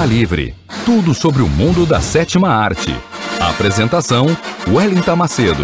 Cinema 0.00 0.06
Livre. 0.06 0.54
Tudo 0.84 1.14
sobre 1.14 1.42
o 1.42 1.48
mundo 1.48 1.84
da 1.84 2.00
sétima 2.00 2.48
arte. 2.48 2.90
Apresentação: 3.38 4.26
Wellington 4.66 5.16
Macedo. 5.16 5.62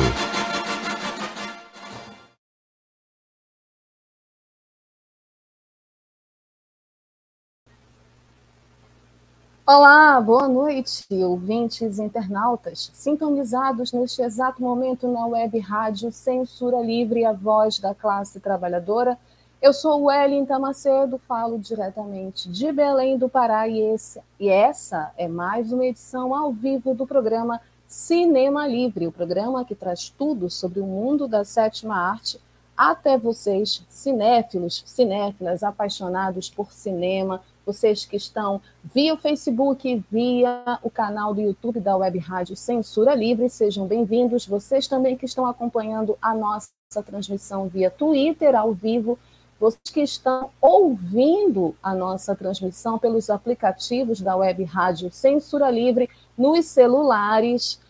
Olá, 9.66 10.20
boa 10.20 10.48
noite, 10.48 11.06
ouvintes 11.10 11.98
internautas, 11.98 12.90
sintonizados 12.92 13.92
neste 13.92 14.22
exato 14.22 14.60
momento 14.62 15.08
na 15.08 15.26
web 15.26 15.58
rádio 15.58 16.12
Censura 16.12 16.80
Livre, 16.80 17.24
a 17.24 17.32
voz 17.32 17.78
da 17.78 17.94
classe 17.94 18.38
trabalhadora 18.38 19.18
eu 19.60 19.72
sou 19.72 20.04
Wellington 20.04 20.58
Macedo, 20.58 21.18
falo 21.26 21.58
diretamente 21.58 22.48
de 22.48 22.70
Belém 22.70 23.16
do 23.16 23.28
Pará 23.28 23.66
e, 23.66 23.80
esse, 23.80 24.20
e 24.38 24.48
essa 24.48 25.12
é 25.16 25.26
mais 25.26 25.72
uma 25.72 25.84
edição 25.84 26.34
ao 26.34 26.52
vivo 26.52 26.94
do 26.94 27.06
programa 27.06 27.60
Cinema 27.86 28.66
Livre, 28.66 29.06
o 29.06 29.12
programa 29.12 29.64
que 29.64 29.74
traz 29.74 30.08
tudo 30.10 30.50
sobre 30.50 30.80
o 30.80 30.86
mundo 30.86 31.26
da 31.26 31.44
sétima 31.44 31.96
arte 31.96 32.40
até 32.76 33.16
vocês, 33.16 33.82
cinéfilos, 33.88 34.82
cinéfilas, 34.84 35.62
apaixonados 35.62 36.50
por 36.50 36.70
cinema, 36.72 37.40
vocês 37.64 38.04
que 38.04 38.16
estão 38.16 38.60
via 38.84 39.14
o 39.14 39.16
Facebook, 39.16 40.04
via 40.10 40.78
o 40.82 40.90
canal 40.90 41.32
do 41.32 41.40
YouTube 41.40 41.80
da 41.80 41.96
Web 41.96 42.18
Rádio 42.18 42.54
Censura 42.54 43.14
Livre, 43.14 43.48
sejam 43.48 43.86
bem-vindos. 43.86 44.46
Vocês 44.46 44.86
também 44.86 45.16
que 45.16 45.24
estão 45.24 45.46
acompanhando 45.46 46.18
a 46.20 46.34
nossa 46.34 46.68
transmissão 47.04 47.66
via 47.66 47.90
Twitter 47.90 48.54
ao 48.54 48.72
vivo, 48.72 49.18
vocês 49.58 49.80
que 49.92 50.00
estão 50.00 50.50
ouvindo 50.60 51.74
a 51.82 51.94
nossa 51.94 52.34
transmissão 52.34 52.98
pelos 52.98 53.30
aplicativos 53.30 54.20
da 54.20 54.36
Web 54.36 54.64
Rádio 54.64 55.10
Censura 55.10 55.70
Livre 55.70 56.10
nos 56.36 56.66
celulares, 56.66 57.80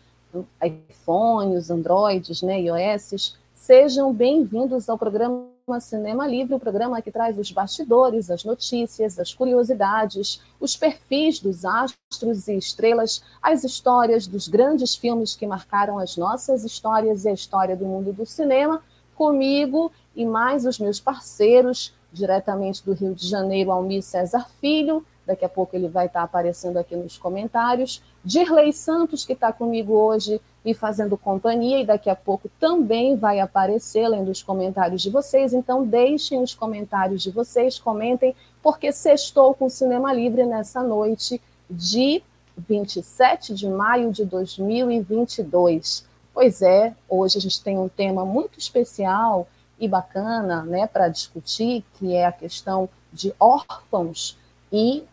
iPhones, 0.65 1.71
Androids, 1.71 2.43
né, 2.43 2.61
iOS, 2.61 3.37
sejam 3.55 4.13
bem-vindos 4.13 4.89
ao 4.89 4.97
programa 4.97 5.49
Cinema 5.81 6.29
Livre, 6.29 6.55
o 6.55 6.61
programa 6.61 7.03
que 7.03 7.11
traz 7.11 7.37
os 7.37 7.51
bastidores, 7.51 8.31
as 8.31 8.45
notícias, 8.45 9.19
as 9.19 9.35
curiosidades, 9.35 10.41
os 10.61 10.77
perfis 10.77 11.41
dos 11.41 11.65
astros 11.65 12.47
e 12.47 12.57
estrelas, 12.57 13.25
as 13.43 13.65
histórias 13.65 14.29
dos 14.29 14.47
grandes 14.47 14.95
filmes 14.95 15.35
que 15.35 15.45
marcaram 15.45 15.99
as 15.99 16.17
nossas 16.17 16.63
histórias 16.63 17.25
e 17.25 17.29
a 17.29 17.33
história 17.33 17.77
do 17.77 17.85
mundo 17.85 18.13
do 18.13 18.25
cinema, 18.25 18.81
comigo 19.17 19.91
e 20.17 20.25
mais 20.25 20.65
os 20.65 20.79
meus 20.79 20.99
parceiros, 20.99 21.95
diretamente 22.13 22.85
do 22.85 22.95
Rio 22.95 23.15
de 23.15 23.29
Janeiro, 23.29 23.71
Almir 23.71 24.03
César 24.03 24.49
Filho, 24.61 25.05
daqui 25.27 25.45
a 25.45 25.49
pouco 25.49 25.77
ele 25.77 25.89
vai 25.89 26.07
estar 26.07 26.23
aparecendo 26.23 26.79
aqui 26.79 26.97
nos 26.97 27.19
comentários, 27.19 28.03
Dirley 28.25 28.73
Santos, 28.73 29.25
que 29.25 29.35
está 29.35 29.53
comigo 29.53 29.93
hoje 29.93 30.41
e 30.65 30.73
fazendo 30.73 31.17
companhia, 31.17 31.81
e 31.81 31.87
daqui 31.87 32.09
a 32.09 32.17
pouco 32.17 32.49
também 32.59 33.17
vai 33.17 33.41
aparecer 33.41 34.09
lendo 34.09 34.31
os 34.31 34.43
comentários 34.43 35.03
de 35.03 35.11
vocês, 35.11 35.53
então 35.53 35.85
deixem 35.85 36.43
os 36.43 36.55
comentários 36.55 37.23
de 37.23 37.31
vocês, 37.31 37.79
comentem, 37.79 38.35
porque 38.63 38.91
sextou 38.93 39.55
com 39.55 39.69
Cinema 39.69 40.13
Livre 40.13 40.45
nessa 40.45 40.83
noite 40.83 41.41
de 41.69 42.23
27 42.57 43.55
de 43.55 43.69
maio 43.69 44.11
de 44.11 44.25
2022. 44.25 46.05
Pois 46.33 46.63
é, 46.63 46.95
hoje 47.09 47.39
a 47.39 47.41
gente 47.41 47.63
tem 47.63 47.79
um 47.79 47.89
tema 47.89 48.25
muito 48.25 48.59
especial 48.59 49.47
e 49.79 49.89
bacana 49.89 50.63
né, 50.63 50.87
para 50.87 51.09
discutir, 51.09 51.85
que 51.95 52.15
é 52.15 52.27
a 52.27 52.33
questão 52.33 52.89
de 53.13 53.35
órfãos 53.39 54.37
e 54.73 55.05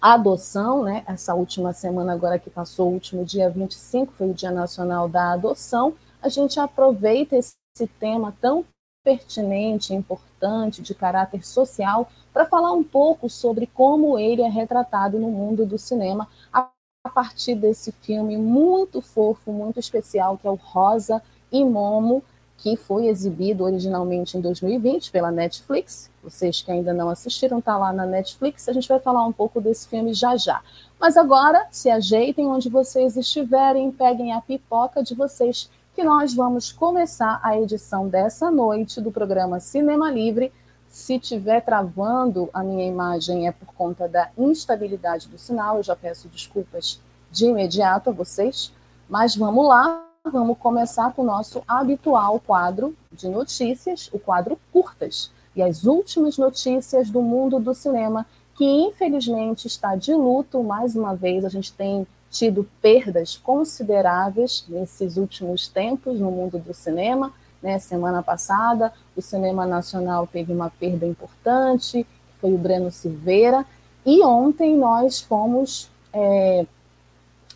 adoção, 0.00 0.84
né? 0.84 1.04
Essa 1.06 1.34
última 1.34 1.72
semana 1.72 2.12
agora 2.12 2.38
que 2.38 2.48
passou, 2.48 2.88
o 2.88 2.94
último 2.94 3.24
dia 3.24 3.50
25 3.50 4.12
foi 4.12 4.30
o 4.30 4.34
Dia 4.34 4.50
Nacional 4.50 5.08
da 5.08 5.32
Adoção. 5.32 5.94
A 6.22 6.28
gente 6.28 6.58
aproveita 6.58 7.36
esse 7.36 7.54
tema 7.98 8.34
tão 8.40 8.64
pertinente, 9.04 9.94
importante, 9.94 10.82
de 10.82 10.94
caráter 10.94 11.44
social, 11.44 12.10
para 12.32 12.46
falar 12.46 12.72
um 12.72 12.84
pouco 12.84 13.28
sobre 13.28 13.66
como 13.66 14.18
ele 14.18 14.42
é 14.42 14.48
retratado 14.48 15.18
no 15.18 15.28
mundo 15.28 15.66
do 15.66 15.78
cinema 15.78 16.28
a 16.52 16.68
partir 17.12 17.54
desse 17.54 17.92
filme 17.92 18.36
muito 18.36 19.00
fofo, 19.00 19.52
muito 19.52 19.80
especial, 19.80 20.36
que 20.36 20.46
é 20.46 20.50
o 20.50 20.54
Rosa 20.54 21.22
e 21.50 21.64
Momo, 21.64 22.22
que 22.62 22.76
foi 22.76 23.06
exibido 23.06 23.64
originalmente 23.64 24.36
em 24.36 24.40
2020 24.40 25.10
pela 25.10 25.30
Netflix. 25.30 26.10
Vocês 26.22 26.60
que 26.60 26.70
ainda 26.70 26.92
não 26.92 27.08
assistiram, 27.08 27.58
está 27.58 27.76
lá 27.78 27.90
na 27.90 28.04
Netflix. 28.04 28.68
A 28.68 28.72
gente 28.74 28.86
vai 28.86 28.98
falar 28.98 29.24
um 29.24 29.32
pouco 29.32 29.62
desse 29.62 29.88
filme 29.88 30.12
já 30.12 30.36
já. 30.36 30.60
Mas 31.00 31.16
agora, 31.16 31.66
se 31.70 31.88
ajeitem 31.88 32.46
onde 32.46 32.68
vocês 32.68 33.16
estiverem, 33.16 33.90
peguem 33.90 34.34
a 34.34 34.42
pipoca 34.42 35.02
de 35.02 35.14
vocês, 35.14 35.70
que 35.94 36.04
nós 36.04 36.34
vamos 36.34 36.70
começar 36.70 37.40
a 37.42 37.58
edição 37.58 38.06
dessa 38.06 38.50
noite 38.50 39.00
do 39.00 39.10
programa 39.10 39.58
Cinema 39.58 40.10
Livre. 40.10 40.52
Se 40.86 41.18
tiver 41.18 41.62
travando 41.62 42.50
a 42.52 42.62
minha 42.62 42.86
imagem 42.86 43.48
é 43.48 43.52
por 43.52 43.72
conta 43.72 44.06
da 44.06 44.28
instabilidade 44.36 45.28
do 45.28 45.38
sinal, 45.38 45.78
eu 45.78 45.82
já 45.82 45.96
peço 45.96 46.28
desculpas 46.28 47.00
de 47.30 47.46
imediato 47.46 48.10
a 48.10 48.12
vocês. 48.12 48.70
Mas 49.08 49.34
vamos 49.34 49.66
lá, 49.66 50.09
vamos 50.30 50.58
começar 50.58 51.12
com 51.12 51.22
o 51.22 51.24
nosso 51.24 51.62
habitual 51.66 52.38
quadro 52.40 52.94
de 53.10 53.28
notícias, 53.28 54.10
o 54.12 54.18
quadro 54.18 54.58
curtas, 54.72 55.30
e 55.56 55.62
as 55.62 55.84
últimas 55.84 56.38
notícias 56.38 57.10
do 57.10 57.20
mundo 57.20 57.58
do 57.58 57.74
cinema, 57.74 58.26
que 58.54 58.64
infelizmente 58.64 59.66
está 59.66 59.96
de 59.96 60.14
luto, 60.14 60.62
mais 60.62 60.94
uma 60.94 61.14
vez, 61.14 61.44
a 61.44 61.48
gente 61.48 61.72
tem 61.72 62.06
tido 62.30 62.68
perdas 62.80 63.36
consideráveis 63.36 64.64
nesses 64.68 65.16
últimos 65.16 65.66
tempos 65.66 66.20
no 66.20 66.30
mundo 66.30 66.58
do 66.58 66.72
cinema. 66.72 67.32
Né? 67.60 67.78
Semana 67.78 68.22
passada, 68.22 68.92
o 69.16 69.20
cinema 69.20 69.66
nacional 69.66 70.26
teve 70.26 70.52
uma 70.52 70.70
perda 70.70 71.04
importante, 71.04 72.06
foi 72.40 72.54
o 72.54 72.58
Breno 72.58 72.92
Silveira, 72.92 73.66
e 74.06 74.22
ontem 74.22 74.76
nós 74.76 75.20
fomos 75.20 75.90
é, 76.12 76.64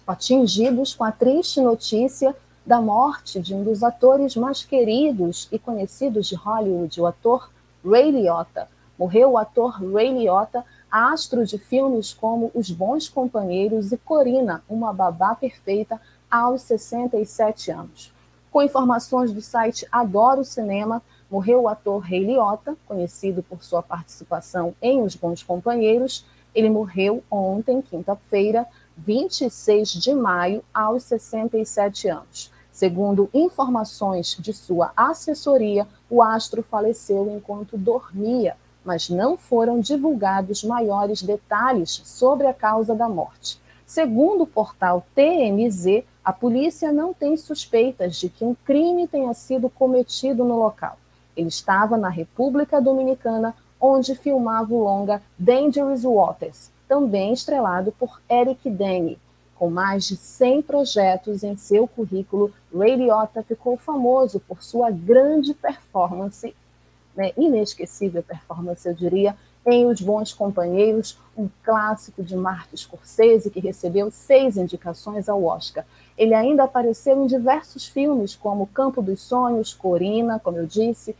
atingidos 0.06 0.94
com 0.94 1.04
a 1.04 1.12
triste 1.12 1.60
notícia 1.60 2.34
da 2.66 2.80
morte 2.80 3.40
de 3.40 3.54
um 3.54 3.62
dos 3.62 3.82
atores 3.82 4.36
mais 4.36 4.64
queridos 4.64 5.48
e 5.52 5.58
conhecidos 5.58 6.26
de 6.26 6.34
Hollywood, 6.34 6.98
o 7.00 7.06
ator 7.06 7.50
Ray 7.84 8.10
Liotta. 8.10 8.68
Morreu 8.98 9.32
o 9.32 9.38
ator 9.38 9.82
Ray 9.82 10.16
Liotta, 10.16 10.64
astro 10.90 11.44
de 11.44 11.58
filmes 11.58 12.14
como 12.14 12.50
Os 12.54 12.70
Bons 12.70 13.08
Companheiros 13.08 13.92
e 13.92 13.98
Corina, 13.98 14.62
uma 14.68 14.92
babá 14.92 15.34
perfeita, 15.34 16.00
aos 16.30 16.62
67 16.62 17.70
anos. 17.70 18.12
Com 18.50 18.62
informações 18.62 19.32
do 19.32 19.42
site 19.42 19.86
Adoro 19.92 20.44
Cinema, 20.44 21.02
morreu 21.30 21.62
o 21.62 21.68
ator 21.68 22.00
Ray 22.00 22.24
Liotta, 22.24 22.76
conhecido 22.86 23.42
por 23.42 23.62
sua 23.62 23.82
participação 23.82 24.74
em 24.80 25.02
Os 25.02 25.14
Bons 25.14 25.42
Companheiros. 25.42 26.24
Ele 26.54 26.70
morreu 26.70 27.22
ontem, 27.30 27.82
quinta-feira, 27.82 28.66
26 28.96 29.92
de 29.92 30.14
maio, 30.14 30.62
aos 30.72 31.02
67 31.02 32.08
anos. 32.08 32.53
Segundo 32.74 33.30
informações 33.32 34.36
de 34.36 34.52
sua 34.52 34.90
assessoria, 34.96 35.86
o 36.10 36.20
astro 36.20 36.60
faleceu 36.60 37.30
enquanto 37.30 37.78
dormia, 37.78 38.56
mas 38.84 39.08
não 39.08 39.36
foram 39.36 39.78
divulgados 39.78 40.64
maiores 40.64 41.22
detalhes 41.22 42.02
sobre 42.04 42.48
a 42.48 42.52
causa 42.52 42.92
da 42.92 43.08
morte. 43.08 43.60
Segundo 43.86 44.42
o 44.42 44.46
portal 44.46 45.06
TMZ, 45.14 46.02
a 46.24 46.32
polícia 46.32 46.90
não 46.90 47.14
tem 47.14 47.36
suspeitas 47.36 48.16
de 48.16 48.28
que 48.28 48.44
um 48.44 48.56
crime 48.64 49.06
tenha 49.06 49.32
sido 49.34 49.70
cometido 49.70 50.42
no 50.42 50.58
local. 50.58 50.98
Ele 51.36 51.46
estava 51.46 51.96
na 51.96 52.08
República 52.08 52.80
Dominicana, 52.80 53.54
onde 53.80 54.16
filmava 54.16 54.74
o 54.74 54.82
longa 54.82 55.22
Dangerous 55.38 56.02
Waters, 56.02 56.72
também 56.88 57.32
estrelado 57.32 57.92
por 57.92 58.20
Eric 58.28 58.68
Dane. 58.68 59.16
Com 59.64 59.70
mais 59.70 60.06
de 60.06 60.18
100 60.18 60.60
projetos 60.60 61.42
em 61.42 61.56
seu 61.56 61.88
currículo, 61.88 62.52
Ray 62.70 62.96
Liotta 62.96 63.42
ficou 63.42 63.78
famoso 63.78 64.38
por 64.38 64.62
sua 64.62 64.90
grande 64.90 65.54
performance, 65.54 66.54
né, 67.16 67.32
inesquecível 67.34 68.22
performance, 68.22 68.86
eu 68.86 68.92
diria, 68.92 69.34
em 69.64 69.86
Os 69.86 70.02
Bons 70.02 70.34
Companheiros, 70.34 71.18
um 71.34 71.48
clássico 71.64 72.22
de 72.22 72.36
Martin 72.36 72.76
Scorsese 72.76 73.48
que 73.48 73.58
recebeu 73.58 74.10
seis 74.10 74.58
indicações 74.58 75.30
ao 75.30 75.42
Oscar. 75.42 75.86
Ele 76.18 76.34
ainda 76.34 76.64
apareceu 76.64 77.24
em 77.24 77.26
diversos 77.26 77.86
filmes, 77.86 78.36
como 78.36 78.66
Campo 78.66 79.00
dos 79.00 79.22
Sonhos, 79.22 79.72
Corina, 79.72 80.38
como 80.38 80.58
eu 80.58 80.66
disse, 80.66 81.16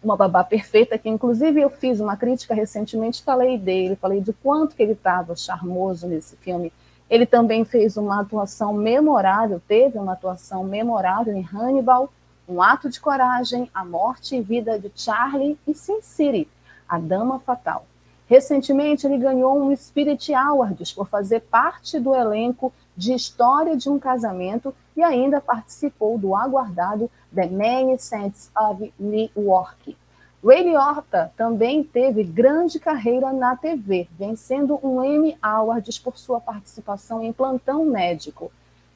Uma 0.00 0.16
Babá 0.16 0.44
Perfeita, 0.44 0.96
que 0.96 1.08
inclusive 1.08 1.60
eu 1.60 1.68
fiz 1.68 1.98
uma 1.98 2.16
crítica 2.16 2.54
recentemente, 2.54 3.24
falei 3.24 3.58
dele, 3.58 3.96
falei 3.96 4.20
de 4.20 4.32
quanto 4.32 4.76
que 4.76 4.84
ele 4.84 4.92
estava 4.92 5.34
charmoso 5.34 6.06
nesse 6.06 6.36
filme. 6.36 6.72
Ele 7.10 7.24
também 7.24 7.64
fez 7.64 7.96
uma 7.96 8.20
atuação 8.20 8.72
memorável, 8.74 9.60
teve 9.66 9.98
uma 9.98 10.12
atuação 10.12 10.62
memorável 10.64 11.34
em 11.34 11.42
Hannibal, 11.42 12.12
Um 12.48 12.60
Ato 12.60 12.90
de 12.90 13.00
Coragem, 13.00 13.70
A 13.74 13.84
Morte 13.84 14.36
e 14.36 14.42
Vida 14.42 14.78
de 14.78 14.90
Charlie 14.94 15.58
e 15.66 15.74
Sin 15.74 16.00
City, 16.02 16.46
A 16.88 16.98
Dama 16.98 17.38
Fatal. 17.38 17.86
Recentemente, 18.28 19.06
ele 19.06 19.16
ganhou 19.16 19.58
um 19.58 19.74
Spirit 19.74 20.34
Awards 20.34 20.92
por 20.92 21.08
fazer 21.08 21.40
parte 21.40 21.98
do 21.98 22.14
elenco 22.14 22.70
de 22.94 23.14
História 23.14 23.74
de 23.74 23.88
um 23.88 23.98
Casamento 23.98 24.74
e 24.94 25.02
ainda 25.02 25.40
participou 25.40 26.18
do 26.18 26.34
aguardado 26.34 27.10
The 27.34 27.46
Many 27.46 27.98
Saints 27.98 28.50
of 28.54 28.92
Newark. 28.98 29.96
Ray 30.44 30.62
Liotta 30.62 31.32
também 31.36 31.82
teve 31.82 32.22
grande 32.22 32.78
carreira 32.78 33.32
na 33.32 33.56
TV, 33.56 34.08
vencendo 34.16 34.78
um 34.84 35.02
Emmy 35.02 35.36
Awards 35.42 35.98
por 35.98 36.16
sua 36.16 36.40
participação 36.40 37.22
em 37.24 37.32
Plantão 37.32 37.84
Médico. 37.84 38.52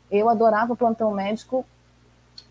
Eu 0.08 0.28
adorava 0.28 0.76
Plantão 0.76 1.10
Médico 1.12 1.64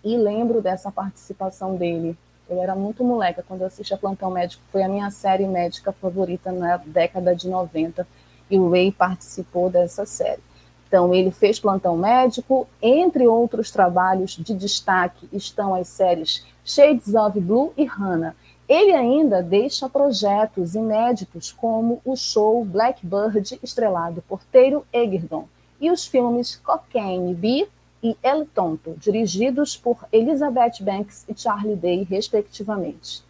e 0.04 0.18
lembro 0.18 0.62
dessa 0.62 0.92
participação 0.92 1.78
dele. 1.78 2.18
Eu 2.50 2.62
era 2.62 2.76
muito 2.76 3.02
moleca 3.02 3.42
quando 3.48 3.62
eu 3.62 3.68
assistia 3.68 3.98
Plantão 3.98 4.30
Médico, 4.30 4.62
foi 4.70 4.84
a 4.84 4.90
minha 4.90 5.10
série 5.10 5.48
médica 5.48 5.94
favorita 5.94 6.52
na 6.52 6.76
década 6.76 7.34
de 7.34 7.48
90 7.48 8.06
e 8.50 8.60
o 8.60 8.70
Ray 8.70 8.92
participou 8.92 9.70
dessa 9.70 10.06
série. 10.06 10.42
Então, 10.86 11.16
ele 11.16 11.32
fez 11.32 11.58
Plantão 11.58 11.96
Médico, 11.96 12.68
entre 12.82 13.26
outros 13.26 13.72
trabalhos 13.72 14.32
de 14.32 14.54
destaque 14.54 15.30
estão 15.32 15.74
as 15.74 15.88
séries 15.88 16.46
Shades 16.66 17.16
of 17.16 17.40
Blue 17.40 17.72
e 17.78 17.86
Hannah. 17.86 18.36
Ele 18.72 18.94
ainda 18.94 19.44
deixa 19.44 19.90
projetos 19.90 20.76
inéditos 20.76 21.52
como 21.52 22.00
o 22.06 22.16
show 22.16 22.64
Blackbird, 22.64 23.60
estrelado 23.62 24.24
por 24.30 24.42
Teiro 24.46 24.88
Egerton, 24.94 25.46
e 25.78 25.92
os 25.92 26.06
filmes 26.08 26.56
Cocaine 26.56 27.34
Bee 27.34 27.68
e 28.02 28.16
El 28.24 28.46
Tonto, 28.46 28.96
dirigidos 28.98 29.76
por 29.76 30.06
Elizabeth 30.10 30.76
Banks 30.80 31.26
e 31.28 31.38
Charlie 31.38 31.76
Day, 31.76 32.04
respectivamente. 32.04 33.22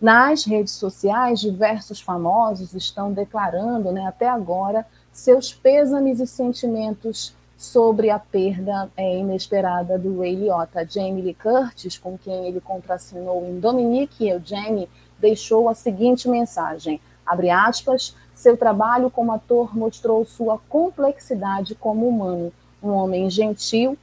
Nas 0.00 0.44
redes 0.44 0.74
sociais, 0.74 1.40
diversos 1.40 2.00
famosos 2.00 2.72
estão 2.72 3.12
declarando, 3.12 3.90
né, 3.90 4.06
até 4.06 4.28
agora, 4.28 4.86
seus 5.10 5.52
pêsames 5.52 6.20
e 6.20 6.26
sentimentos 6.28 7.34
sobre 7.58 8.08
a 8.08 8.20
perda 8.20 8.88
é, 8.96 9.18
inesperada 9.18 9.98
do 9.98 10.20
Ray 10.20 10.36
Liotta. 10.36 10.86
Jamie 10.88 11.22
Lee 11.22 11.34
Curtis, 11.34 11.98
com 11.98 12.16
quem 12.16 12.46
ele 12.46 12.60
contracenou 12.60 13.44
em 13.44 13.58
Dominique 13.58 14.24
e 14.24 14.28
Eugenie, 14.28 14.88
deixou 15.18 15.68
a 15.68 15.74
seguinte 15.74 16.28
mensagem, 16.28 17.00
abre 17.26 17.50
aspas, 17.50 18.14
seu 18.32 18.56
trabalho 18.56 19.10
como 19.10 19.32
ator 19.32 19.76
mostrou 19.76 20.24
sua 20.24 20.56
complexidade 20.68 21.74
como 21.74 22.06
humano, 22.06 22.52
um 22.80 22.90
homem 22.90 23.28
gentil, 23.28 23.98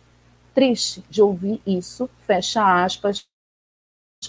triste 0.53 1.01
de 1.09 1.21
ouvir 1.21 1.61
isso, 1.65 2.09
fecha 2.27 2.83
aspas. 2.83 3.23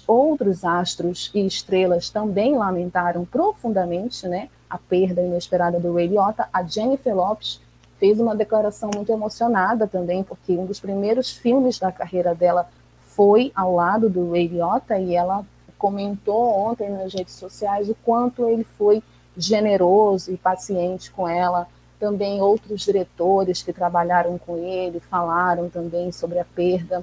Outros 0.06 0.64
astros 0.64 1.32
e 1.34 1.44
estrelas 1.44 2.11
também 2.11 2.56
lamentaram 2.56 3.25
profundamente 3.25 4.29
né, 4.29 4.49
a 4.70 4.79
perda 4.79 5.22
inesperada 5.22 5.81
do 5.81 5.94
Ray 5.94 6.08
Liotta. 6.08 6.49
A 6.52 6.62
Jennifer 6.62 7.17
Lopes 7.17 7.61
fez 7.98 8.20
uma 8.20 8.34
declaração 8.34 8.90
muito 8.94 9.10
emocionada 9.10 9.87
também, 9.87 10.22
porque 10.22 10.52
um 10.52 10.66
dos 10.66 10.81
primeiros 10.81 11.31
filmes 11.32 11.78
da 11.78 11.90
carreira 11.90 12.34
dela 12.34 12.69
foi 13.06 13.50
ao 13.54 13.75
lado 13.75 14.10
do 14.10 14.32
Ray 14.32 14.48
Liotta 14.48 14.98
e 14.98 15.14
ela 15.14 15.44
comentou 15.78 16.50
ontem 16.50 16.90
nas 16.90 17.12
redes 17.12 17.34
sociais 17.34 17.88
o 17.88 17.96
quanto 18.04 18.48
ele 18.48 18.64
foi 18.64 19.02
generoso 19.37 20.32
e 20.32 20.37
paciente 20.37 21.10
com 21.10 21.28
ela. 21.28 21.66
Também 21.98 22.43
outros 22.43 22.82
diretores 22.82 23.62
que 23.62 23.72
trabalharam 23.72 24.38
com 24.38 24.56
ele 24.58 25.00
falaram 25.00 25.69
também 25.69 26.12
sobre 26.12 26.38
a 26.38 26.44
perda, 26.44 27.02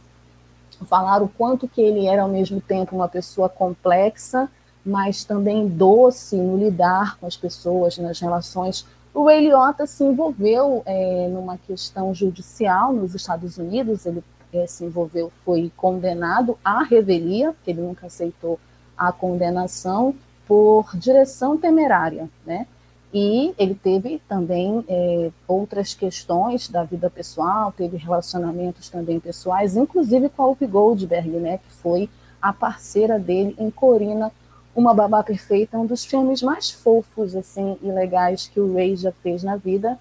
falaram 0.86 1.26
o 1.26 1.30
quanto 1.30 1.68
que 1.68 1.82
ele 1.82 2.06
era 2.06 2.22
ao 2.22 2.30
mesmo 2.30 2.62
tempo 2.62 2.96
uma 2.96 3.08
pessoa 3.08 3.50
complexa, 3.50 4.50
mas 4.86 5.24
também 5.24 5.68
doce 5.68 6.36
no 6.36 6.58
lidar 6.58 7.18
com 7.18 7.26
as 7.26 7.38
pessoas, 7.38 7.98
nas 7.98 8.20
relações 8.20 8.86
o 9.14 9.26
Ray 9.26 9.42
Liotta 9.42 9.86
se 9.86 10.04
envolveu 10.04 10.82
é, 10.86 11.28
numa 11.28 11.58
questão 11.58 12.14
judicial 12.14 12.92
nos 12.92 13.14
Estados 13.14 13.58
Unidos, 13.58 14.06
ele 14.06 14.24
é, 14.52 14.66
se 14.66 14.84
envolveu, 14.84 15.32
foi 15.46 15.72
condenado 15.76 16.58
à 16.64 16.84
revelia, 16.84 17.54
porque 17.54 17.72
ele 17.72 17.82
nunca 17.82 18.08
aceitou 18.08 18.60
a 18.98 19.12
condenação 19.12 20.16
por 20.48 20.90
direção 20.96 21.58
temerária, 21.58 22.30
né? 22.46 22.68
E 23.14 23.54
ele 23.60 23.76
teve 23.76 24.20
também 24.28 24.84
é, 24.88 25.30
outras 25.48 25.94
questões 25.94 26.68
da 26.68 26.84
vida 26.84 27.12
pessoal, 27.12 27.72
teve 27.72 27.96
relacionamentos 27.96 28.90
também 28.90 29.20
pessoais, 29.20 29.76
inclusive 29.76 30.30
com 30.30 30.42
a 30.42 30.46
Whoopi 30.48 30.66
Goldberg, 30.66 31.30
né, 31.30 31.60
que 31.60 31.72
foi 31.76 32.10
a 32.42 32.52
parceira 32.52 33.20
dele 33.20 33.56
em 33.60 33.70
Corina, 33.70 34.32
uma 34.76 34.94
Babá 34.94 35.24
Perfeita, 35.24 35.78
um 35.78 35.86
dos 35.86 36.04
filmes 36.04 36.42
mais 36.42 36.72
fofos 36.72 37.36
assim 37.36 37.78
e 37.82 37.92
legais 37.92 38.48
que 38.48 38.60
o 38.60 38.74
Ray 38.74 38.96
já 38.96 39.12
fez 39.12 39.44
na 39.44 39.56
vida. 39.56 40.00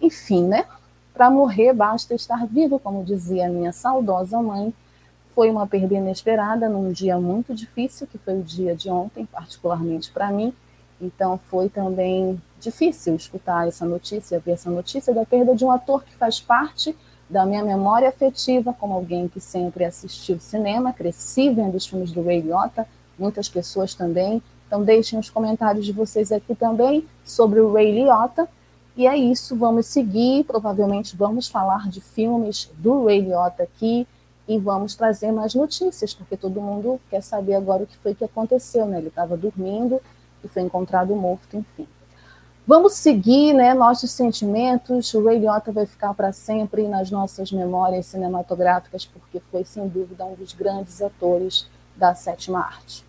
Enfim, 0.00 0.44
né? 0.44 0.64
Para 1.12 1.30
morrer 1.30 1.72
basta 1.72 2.14
estar 2.14 2.46
vivo, 2.46 2.78
como 2.78 3.04
dizia 3.04 3.48
minha 3.48 3.72
saudosa 3.72 4.42
mãe. 4.42 4.74
Foi 5.34 5.50
uma 5.50 5.66
perda 5.66 5.94
inesperada 5.94 6.68
num 6.68 6.92
dia 6.92 7.18
muito 7.18 7.54
difícil, 7.54 8.06
que 8.06 8.18
foi 8.18 8.38
o 8.38 8.42
dia 8.42 8.74
de 8.74 8.90
ontem, 8.90 9.26
particularmente 9.26 10.10
para 10.10 10.30
mim. 10.30 10.52
Então 11.00 11.38
foi 11.50 11.68
também 11.68 12.40
difícil 12.60 13.14
escutar 13.14 13.68
essa 13.68 13.84
notícia, 13.84 14.40
ver 14.40 14.52
essa 14.52 14.70
notícia 14.70 15.12
da 15.14 15.24
perda 15.24 15.54
de 15.54 15.64
um 15.64 15.70
ator 15.70 16.02
que 16.04 16.14
faz 16.14 16.40
parte 16.40 16.96
da 17.28 17.46
minha 17.46 17.64
memória 17.64 18.08
afetiva 18.08 18.72
como 18.72 18.94
alguém 18.94 19.28
que 19.28 19.40
sempre 19.40 19.84
assistiu 19.84 20.38
cinema, 20.38 20.92
cresci 20.92 21.50
vendo 21.50 21.76
os 21.76 21.86
filmes 21.86 22.12
do 22.12 22.22
Ray 22.22 22.40
Liotta, 22.40 22.86
muitas 23.18 23.48
pessoas 23.48 23.94
também. 23.94 24.42
Então 24.66 24.82
deixem 24.82 25.18
os 25.18 25.30
comentários 25.30 25.84
de 25.84 25.92
vocês 25.92 26.32
aqui 26.32 26.54
também 26.54 27.06
sobre 27.24 27.60
o 27.60 27.72
Ray 27.72 27.92
Liotta. 27.92 28.48
E 28.96 29.06
é 29.06 29.16
isso, 29.16 29.56
vamos 29.56 29.86
seguir, 29.86 30.44
provavelmente 30.44 31.16
vamos 31.16 31.48
falar 31.48 31.88
de 31.88 32.00
filmes 32.00 32.70
do 32.76 33.06
Ray 33.06 33.20
Liotta 33.20 33.64
aqui 33.64 34.06
e 34.46 34.58
vamos 34.58 34.94
trazer 34.94 35.32
mais 35.32 35.54
notícias, 35.54 36.14
porque 36.14 36.36
todo 36.36 36.60
mundo 36.60 37.00
quer 37.10 37.22
saber 37.22 37.54
agora 37.54 37.84
o 37.84 37.86
que 37.86 37.96
foi 37.98 38.14
que 38.14 38.24
aconteceu, 38.24 38.86
né? 38.86 38.98
Ele 38.98 39.08
estava 39.08 39.36
dormindo 39.36 40.00
e 40.44 40.48
foi 40.48 40.62
encontrado 40.62 41.14
morto, 41.16 41.56
enfim. 41.56 41.88
Vamos 42.66 42.94
seguir 42.94 43.52
né, 43.52 43.74
nossos 43.74 44.10
sentimentos. 44.10 45.12
O 45.12 45.22
Ray 45.22 45.38
Liotta 45.38 45.70
vai 45.70 45.84
ficar 45.84 46.14
para 46.14 46.32
sempre 46.32 46.88
nas 46.88 47.10
nossas 47.10 47.52
memórias 47.52 48.06
cinematográficas, 48.06 49.04
porque 49.04 49.40
foi, 49.50 49.64
sem 49.64 49.86
dúvida, 49.86 50.24
um 50.24 50.34
dos 50.34 50.52
grandes 50.52 51.02
atores 51.02 51.66
da 51.96 52.14
sétima 52.14 52.60
arte. 52.60 53.04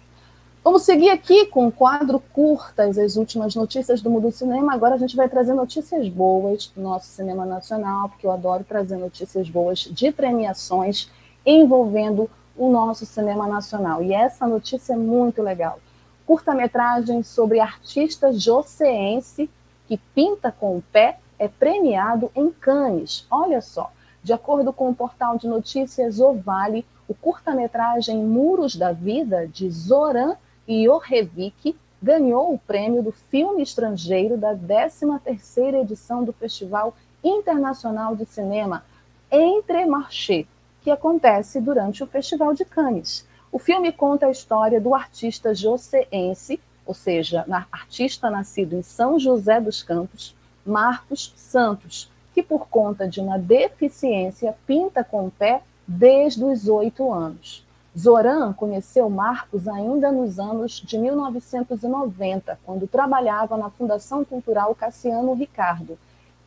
Vamos 0.63 0.81
seguir 0.81 1.11
aqui 1.11 1.45
com 1.45 1.67
o 1.67 1.71
quadro 1.71 2.19
curtas, 2.33 2.97
as 2.97 3.17
últimas 3.17 3.53
notícias 3.53 4.01
do 4.01 4.09
mundo 4.09 4.29
do 4.29 4.31
cinema. 4.31 4.73
Agora 4.73 4.95
a 4.95 4.97
gente 4.97 5.15
vai 5.15 5.29
trazer 5.29 5.53
notícias 5.53 6.09
boas 6.09 6.71
do 6.75 6.81
nosso 6.81 7.05
cinema 7.07 7.45
nacional, 7.45 8.09
porque 8.09 8.25
eu 8.25 8.31
adoro 8.31 8.63
trazer 8.63 8.97
notícias 8.97 9.47
boas 9.47 9.79
de 9.79 10.11
premiações 10.11 11.07
envolvendo 11.45 12.27
o 12.57 12.71
nosso 12.71 13.05
cinema 13.05 13.47
nacional. 13.47 14.01
E 14.01 14.11
essa 14.11 14.47
notícia 14.47 14.93
é 14.93 14.97
muito 14.97 15.41
legal. 15.43 15.79
Curta-metragem 16.25 17.21
sobre 17.21 17.59
artista 17.59 18.33
joseense 18.33 19.47
que 19.87 19.97
pinta 20.15 20.51
com 20.51 20.77
o 20.77 20.81
pé 20.81 21.19
é 21.37 21.47
premiado 21.47 22.31
em 22.35 22.49
Cannes. 22.49 23.27
Olha 23.29 23.61
só, 23.61 23.91
de 24.23 24.33
acordo 24.33 24.73
com 24.73 24.89
o 24.89 24.95
portal 24.95 25.37
de 25.37 25.47
notícias 25.47 26.19
O 26.19 26.33
Vale, 26.33 26.83
o 27.07 27.13
curta-metragem 27.13 28.17
Muros 28.17 28.75
da 28.75 28.91
Vida, 28.91 29.47
de 29.47 29.69
Zoran 29.69 30.35
Jorevich, 30.67 31.75
ganhou 32.01 32.53
o 32.53 32.59
prêmio 32.59 33.01
do 33.01 33.12
filme 33.12 33.63
estrangeiro 33.63 34.38
da 34.38 34.55
13ª 34.55 35.81
edição 35.81 36.24
do 36.24 36.33
Festival 36.33 36.95
Internacional 37.24 38.15
de 38.15 38.25
Cinema 38.25 38.83
Entre 39.31 39.85
Marché, 39.85 40.45
que 40.83 40.91
acontece 40.91 41.59
durante 41.59 42.03
o 42.03 42.07
Festival 42.07 42.53
de 42.53 42.65
Cannes. 42.65 43.25
O 43.51 43.57
filme 43.57 43.91
conta 43.91 44.27
a 44.27 44.31
história 44.31 44.79
do 44.79 44.93
artista 44.93 45.53
joseense 45.55 46.59
ou 46.85 46.93
seja, 46.93 47.45
artista 47.71 48.29
nascido 48.29 48.75
em 48.75 48.83
São 48.83 49.17
José 49.17 49.59
dos 49.59 49.81
Campos, 49.81 50.35
Marcos 50.65 51.33
Santos, 51.35 52.09
que 52.33 52.43
por 52.43 52.67
conta 52.67 53.07
de 53.07 53.19
uma 53.19 53.39
deficiência 53.39 54.55
pinta 54.67 55.03
com 55.03 55.25
o 55.25 55.31
pé 55.31 55.62
desde 55.87 56.43
os 56.43 56.67
oito 56.67 57.11
anos. 57.11 57.65
Zoran 57.97 58.51
conheceu 58.51 59.09
Marcos 59.09 59.67
ainda 59.67 60.11
nos 60.11 60.37
anos 60.37 60.81
de 60.83 60.97
1990, 60.97 62.59
quando 62.65 62.87
trabalhava 62.87 63.55
na 63.55 63.69
Fundação 63.69 64.25
Cultural 64.25 64.75
Cassiano 64.75 65.33
Ricardo. 65.33 65.97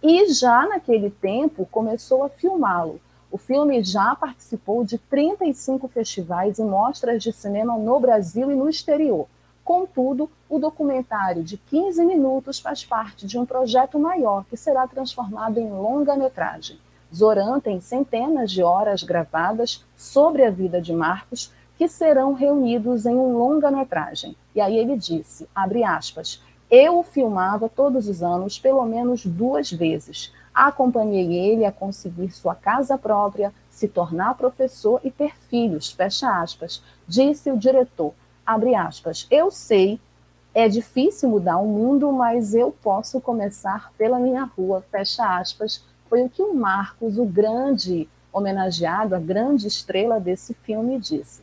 E 0.03 0.33
já 0.33 0.67
naquele 0.67 1.11
tempo 1.11 1.67
começou 1.71 2.23
a 2.23 2.29
filmá-lo. 2.29 3.01
O 3.31 3.39
filme 3.39 3.83
já 3.83 4.15
participou 4.15 4.85
de 4.85 4.99
35 4.99 5.89
festivais 5.89 6.59
e 6.59 6.63
mostras 6.63 7.23
de 7.23 7.33
cinema 7.33 7.77
no 7.77 7.99
Brasil 7.99 8.51
e 8.51 8.55
no 8.55 8.69
exterior. 8.69 9.27
Contudo, 9.65 10.31
o 10.49 10.59
documentário 10.59 11.43
de 11.43 11.59
15 11.59 12.05
minutos 12.05 12.59
faz 12.59 12.85
parte 12.85 13.27
de 13.27 13.39
um 13.39 13.45
projeto 13.45 13.99
maior 13.99 14.45
que 14.45 14.57
será 14.57 14.87
transformado 14.87 15.59
em 15.59 15.71
longa-metragem. 15.71 16.79
Zoran 17.15 17.61
tem 17.61 17.81
centenas 17.81 18.51
de 18.51 18.63
horas 18.63 19.03
gravadas 19.03 19.85
sobre 19.97 20.45
a 20.45 20.51
vida 20.51 20.81
de 20.81 20.93
Marcos 20.93 21.53
que 21.77 21.89
serão 21.89 22.35
reunidos 22.35 23.07
em 23.07 23.15
um 23.15 23.39
longa-metragem. 23.39 24.37
E 24.55 24.61
aí 24.61 24.77
ele 24.77 24.97
disse, 24.97 25.49
abre 25.55 25.85
aspas, 25.85 26.43
eu 26.71 26.99
o 26.99 27.03
filmava 27.03 27.69
todos 27.69 28.09
os 28.09 28.23
anos, 28.23 28.59
pelo 28.59 28.85
menos 28.85 29.25
duas 29.25 29.71
vezes. 29.71 30.33
Acompanhei 30.53 31.33
ele 31.33 31.65
a 31.65 31.73
conseguir 31.73 32.31
sua 32.33 32.55
casa 32.55 32.99
própria, 32.99 33.55
se 33.71 33.87
tornar 33.87 34.35
professor 34.35 35.01
e 35.05 35.11
ter 35.11 35.37
filhos, 35.49 35.91
fecha 35.91 36.43
aspas. 36.43 36.83
Disse 37.07 37.51
o 37.51 37.57
diretor, 37.57 38.13
abre 38.45 38.75
aspas, 38.75 39.27
eu 39.31 39.51
sei, 39.51 40.01
é 40.53 40.69
difícil 40.69 41.29
mudar 41.29 41.59
o 41.59 41.67
mundo, 41.67 42.13
mas 42.13 42.55
eu 42.55 42.73
posso 42.83 43.21
começar 43.21 43.93
pela 43.97 44.19
minha 44.19 44.43
rua, 44.45 44.85
fecha 44.91 45.39
aspas, 45.39 45.85
foi 46.09 46.23
o 46.23 46.29
que 46.29 46.43
o 46.43 46.55
Marcos, 46.55 47.19
o 47.19 47.25
grande 47.25 48.09
homenageado, 48.33 49.15
a 49.15 49.19
grande 49.19 49.67
estrela 49.67 50.19
desse 50.21 50.55
filme, 50.55 50.99
disse. 50.99 51.43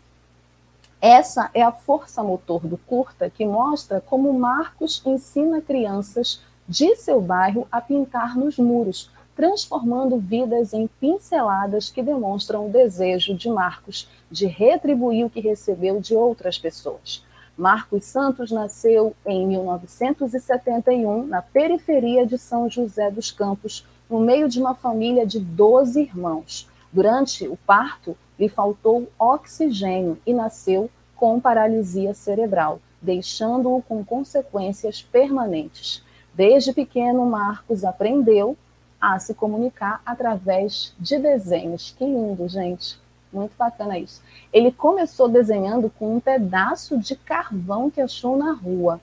Essa 1.01 1.49
é 1.53 1.61
a 1.61 1.71
força 1.71 2.23
motor 2.23 2.65
do 2.65 2.77
curta 2.77 3.29
que 3.29 3.45
mostra 3.45 4.01
como 4.01 4.33
Marcos 4.33 5.01
ensina 5.05 5.61
crianças 5.61 6.41
de 6.67 6.95
seu 6.95 7.21
bairro 7.21 7.67
a 7.71 7.79
pintar 7.79 8.35
nos 8.35 8.57
muros, 8.57 9.11
transformando 9.35 10.17
vidas 10.17 10.73
em 10.73 10.87
pinceladas 10.87 11.89
que 11.89 12.01
demonstram 12.01 12.67
o 12.67 12.71
desejo 12.71 13.35
de 13.35 13.49
Marcos 13.49 14.09
de 14.31 14.47
retribuir 14.47 15.25
o 15.25 15.29
que 15.29 15.41
recebeu 15.41 15.99
de 15.99 16.15
outras 16.15 16.57
pessoas. 16.57 17.23
Marcos 17.57 18.05
Santos 18.05 18.51
nasceu 18.51 19.15
em 19.25 19.45
1971 19.47 21.25
na 21.25 21.41
periferia 21.41 22.25
de 22.25 22.37
São 22.37 22.69
José 22.69 23.09
dos 23.11 23.31
Campos, 23.31 23.85
no 24.09 24.19
meio 24.19 24.47
de 24.47 24.59
uma 24.59 24.75
família 24.75 25.25
de 25.25 25.39
12 25.39 26.01
irmãos. 26.01 26.67
Durante 26.91 27.47
o 27.47 27.57
parto, 27.57 28.15
lhe 28.39 28.47
faltou 28.47 29.09
oxigênio 29.17 30.17
e 30.25 30.33
nasceu 30.33 30.89
com 31.15 31.39
paralisia 31.39 32.13
cerebral, 32.13 32.79
deixando-o 33.01 33.81
com 33.81 34.03
consequências 34.03 35.01
permanentes. 35.01 36.03
Desde 36.33 36.73
pequeno, 36.73 37.25
Marcos 37.25 37.83
aprendeu 37.83 38.57
a 38.99 39.17
se 39.19 39.33
comunicar 39.33 40.01
através 40.05 40.93
de 40.99 41.17
desenhos. 41.17 41.95
Que 41.97 42.05
lindo, 42.05 42.47
gente! 42.47 42.99
Muito 43.31 43.53
bacana 43.57 43.99
isso. 43.99 44.21
Ele 44.51 44.71
começou 44.71 45.27
desenhando 45.27 45.89
com 45.89 46.15
um 46.15 46.19
pedaço 46.19 46.97
de 46.97 47.15
carvão 47.15 47.91
que 47.91 47.99
achou 47.99 48.37
na 48.37 48.53
rua. 48.53 49.01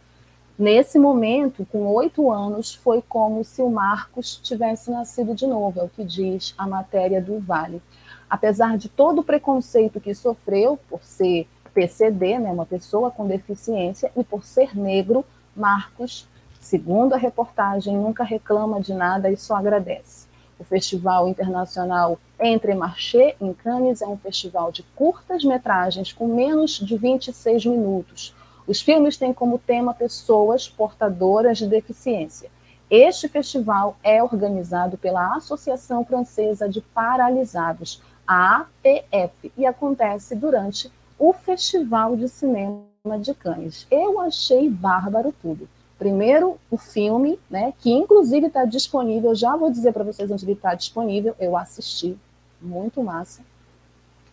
Nesse 0.62 0.96
momento, 0.96 1.66
com 1.72 1.88
oito 1.88 2.30
anos, 2.30 2.72
foi 2.72 3.02
como 3.02 3.42
se 3.42 3.60
o 3.60 3.68
Marcos 3.68 4.36
tivesse 4.36 4.92
nascido 4.92 5.34
de 5.34 5.44
novo, 5.44 5.80
é 5.80 5.82
o 5.82 5.88
que 5.88 6.04
diz 6.04 6.54
a 6.56 6.68
matéria 6.68 7.20
do 7.20 7.40
Vale. 7.40 7.82
Apesar 8.30 8.78
de 8.78 8.88
todo 8.88 9.18
o 9.18 9.24
preconceito 9.24 10.00
que 10.00 10.14
sofreu 10.14 10.78
por 10.88 11.02
ser 11.02 11.48
PCD, 11.74 12.38
né, 12.38 12.52
uma 12.52 12.64
pessoa 12.64 13.10
com 13.10 13.26
deficiência, 13.26 14.12
e 14.16 14.22
por 14.22 14.44
ser 14.44 14.78
negro, 14.78 15.24
Marcos, 15.56 16.28
segundo 16.60 17.14
a 17.14 17.18
reportagem, 17.18 17.96
nunca 17.96 18.22
reclama 18.22 18.80
de 18.80 18.94
nada 18.94 19.28
e 19.28 19.36
só 19.36 19.56
agradece. 19.56 20.28
O 20.60 20.62
Festival 20.62 21.26
Internacional 21.26 22.20
Entre 22.38 22.72
Marché, 22.72 23.34
em 23.40 23.52
Cannes, 23.52 24.00
é 24.00 24.06
um 24.06 24.16
festival 24.16 24.70
de 24.70 24.84
curtas 24.94 25.42
metragens 25.42 26.12
com 26.12 26.28
menos 26.28 26.78
de 26.78 26.96
26 26.96 27.66
minutos 27.66 28.32
os 28.66 28.80
filmes 28.80 29.16
têm 29.16 29.32
como 29.32 29.58
tema 29.58 29.92
pessoas 29.94 30.68
portadoras 30.68 31.58
de 31.58 31.66
deficiência. 31.66 32.50
Este 32.90 33.26
festival 33.26 33.96
é 34.02 34.22
organizado 34.22 34.98
pela 34.98 35.34
Associação 35.36 36.04
Francesa 36.04 36.68
de 36.68 36.80
Paralisados, 36.80 38.02
a 38.26 38.58
APF, 38.60 39.50
e 39.56 39.64
acontece 39.66 40.36
durante 40.36 40.92
o 41.18 41.32
Festival 41.32 42.16
de 42.16 42.28
Cinema 42.28 42.84
de 43.20 43.34
Cannes. 43.34 43.86
Eu 43.90 44.20
achei 44.20 44.68
bárbaro 44.68 45.34
tudo. 45.40 45.68
Primeiro, 45.98 46.58
o 46.70 46.76
filme, 46.76 47.38
né, 47.48 47.72
que 47.78 47.90
inclusive 47.90 48.48
está 48.48 48.64
disponível, 48.64 49.34
já 49.34 49.56
vou 49.56 49.70
dizer 49.70 49.92
para 49.92 50.04
vocês 50.04 50.30
onde 50.30 50.44
ele 50.44 50.52
está 50.52 50.74
disponível, 50.74 51.34
eu 51.38 51.56
assisti, 51.56 52.18
muito 52.60 53.02
massa. 53.02 53.40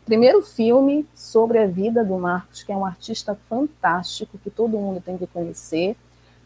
Primeiro 0.09 0.41
filme 0.41 1.07
sobre 1.13 1.59
a 1.59 1.67
vida 1.67 2.03
do 2.03 2.17
Marcos, 2.17 2.63
que 2.63 2.71
é 2.71 2.75
um 2.75 2.83
artista 2.83 3.37
fantástico, 3.47 4.39
que 4.39 4.49
todo 4.49 4.75
mundo 4.75 4.99
tem 4.99 5.15
que 5.19 5.27
conhecer. 5.27 5.95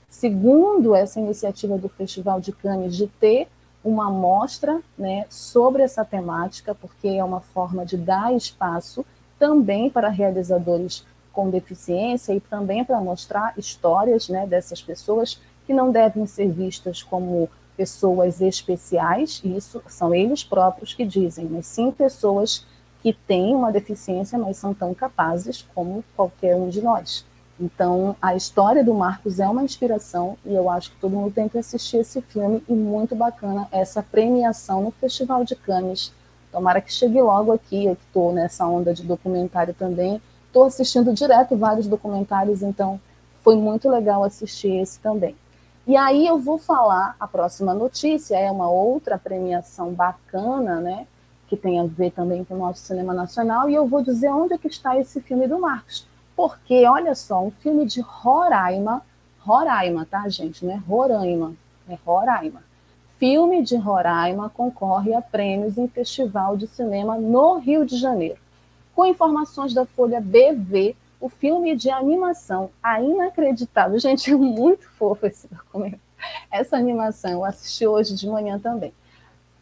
Segundo, 0.10 0.94
essa 0.94 1.18
iniciativa 1.18 1.78
do 1.78 1.88
Festival 1.88 2.42
de 2.42 2.52
Cannes 2.52 2.94
de 2.94 3.08
ter 3.08 3.48
uma 3.82 4.12
mostra 4.12 4.82
né, 4.98 5.26
sobre 5.30 5.82
essa 5.82 6.04
temática, 6.04 6.76
porque 6.76 7.08
é 7.08 7.24
uma 7.24 7.40
forma 7.40 7.86
de 7.86 7.96
dar 7.96 8.36
espaço 8.36 9.06
também 9.40 9.90
para 9.90 10.10
realizadores 10.10 11.06
com 11.32 11.50
deficiência 11.50 12.34
e 12.34 12.42
também 12.42 12.84
para 12.84 13.00
mostrar 13.00 13.54
histórias 13.58 14.28
né, 14.28 14.46
dessas 14.46 14.82
pessoas 14.82 15.40
que 15.66 15.72
não 15.72 15.90
devem 15.90 16.26
ser 16.26 16.52
vistas 16.52 17.02
como 17.02 17.50
pessoas 17.78 18.42
especiais, 18.42 19.42
isso 19.42 19.82
são 19.88 20.14
eles 20.14 20.44
próprios 20.44 20.94
que 20.94 21.06
dizem, 21.06 21.46
mas 21.46 21.66
sim 21.66 21.92
pessoas 21.92 22.66
que 23.04 23.12
têm 23.12 23.54
uma 23.54 23.70
deficiência, 23.70 24.40
mas 24.40 24.56
são 24.56 24.74
tão 24.74 24.94
capazes 24.94 25.68
como 25.76 26.04
qualquer 26.16 26.56
um 26.56 26.70
de 26.70 26.82
nós. 26.82 27.26
Então, 27.60 28.16
a 28.22 28.34
história 28.34 28.84
do 28.84 28.94
Marcos 28.94 29.40
é 29.40 29.48
uma 29.48 29.62
inspiração 29.62 30.38
e 30.46 30.56
eu 30.56 30.70
acho 30.70 30.90
que 30.92 30.98
todo 31.02 31.16
mundo 31.16 31.34
tem 31.34 31.50
que 31.50 31.58
assistir 31.58 31.98
esse 31.98 32.22
filme 32.22 32.64
e 32.68 32.74
muito 32.74 33.14
bacana 33.14 33.68
essa 33.72 34.02
premiação 34.02 34.82
no 34.82 34.92
Festival 34.92 35.44
de 35.44 35.56
Cannes. 35.56 36.14
Tomara 36.52 36.80
que 36.80 36.94
chegue 36.94 37.22
logo 37.22 37.52
aqui, 37.52 37.86
eu 37.86 37.94
estou 37.94 38.32
nessa 38.32 38.66
onda 38.66 38.94
de 38.94 39.04
documentário 39.04 39.74
também. 39.74 40.22
Estou 40.48 40.64
assistindo 40.64 41.14
direto 41.14 41.58
vários 41.58 41.88
documentários, 41.88 42.62
então 42.64 43.00
foi 43.44 43.58
muito 43.58 43.90
legal 43.90 44.24
assistir 44.24 44.78
esse 44.78 45.00
também. 45.00 45.36
E 45.86 45.98
aí 45.98 46.26
eu 46.26 46.40
vou 46.40 46.58
falar, 46.58 47.16
a 47.20 47.28
próxima 47.28 47.74
notícia 47.74 48.38
é 48.38 48.50
uma 48.50 48.70
outra 48.70 49.18
premiação 49.18 49.92
bacana, 49.92 50.80
né? 50.80 51.06
Que 51.54 51.62
tem 51.62 51.80
a 51.80 51.86
ver 51.86 52.12
também 52.12 52.44
com 52.44 52.56
o 52.56 52.58
nosso 52.58 52.82
cinema 52.82 53.14
nacional, 53.14 53.70
e 53.70 53.76
eu 53.76 53.86
vou 53.86 54.02
dizer 54.02 54.30
onde 54.30 54.54
é 54.54 54.58
que 54.58 54.68
está 54.68 54.98
esse 54.98 55.22
filme 55.22 55.48
do 55.48 55.60
Marcos. 55.60 56.08
Porque, 56.36 56.84
olha 56.88 57.14
só, 57.14 57.44
um 57.44 57.52
filme 57.52 57.86
de 57.86 58.02
Roraima, 58.02 59.04
Roraima, 59.40 60.04
tá, 60.10 60.28
gente? 60.30 60.66
Não 60.66 60.74
é 60.74 60.78
Roraima, 60.78 61.54
é 61.88 61.96
Roraima. 62.04 62.64
Filme 63.20 63.62
de 63.62 63.76
Roraima 63.76 64.50
concorre 64.50 65.14
a 65.14 65.22
prêmios 65.22 65.78
em 65.78 65.88
festival 65.88 66.58
de 66.58 66.66
cinema 66.66 67.18
no 67.18 67.60
Rio 67.60 67.86
de 67.86 67.98
Janeiro. 67.98 68.40
Com 68.96 69.06
informações 69.06 69.74
da 69.74 69.86
Folha 69.86 70.20
BV, 70.20 70.96
o 71.22 71.30
filme 71.30 71.76
de 71.76 71.92
animação, 71.92 72.72
a 72.82 73.00
inacreditável, 73.00 74.00
gente, 74.00 74.32
é 74.32 74.36
muito 74.36 74.90
fofo 74.98 75.28
esse 75.28 75.48
documento. 75.48 76.00
Essa 76.52 76.78
animação 76.78 77.32
eu 77.32 77.46
assisti 77.46 77.86
hoje 77.86 78.16
de 78.16 78.28
manhã 78.28 78.58
também. 78.58 78.92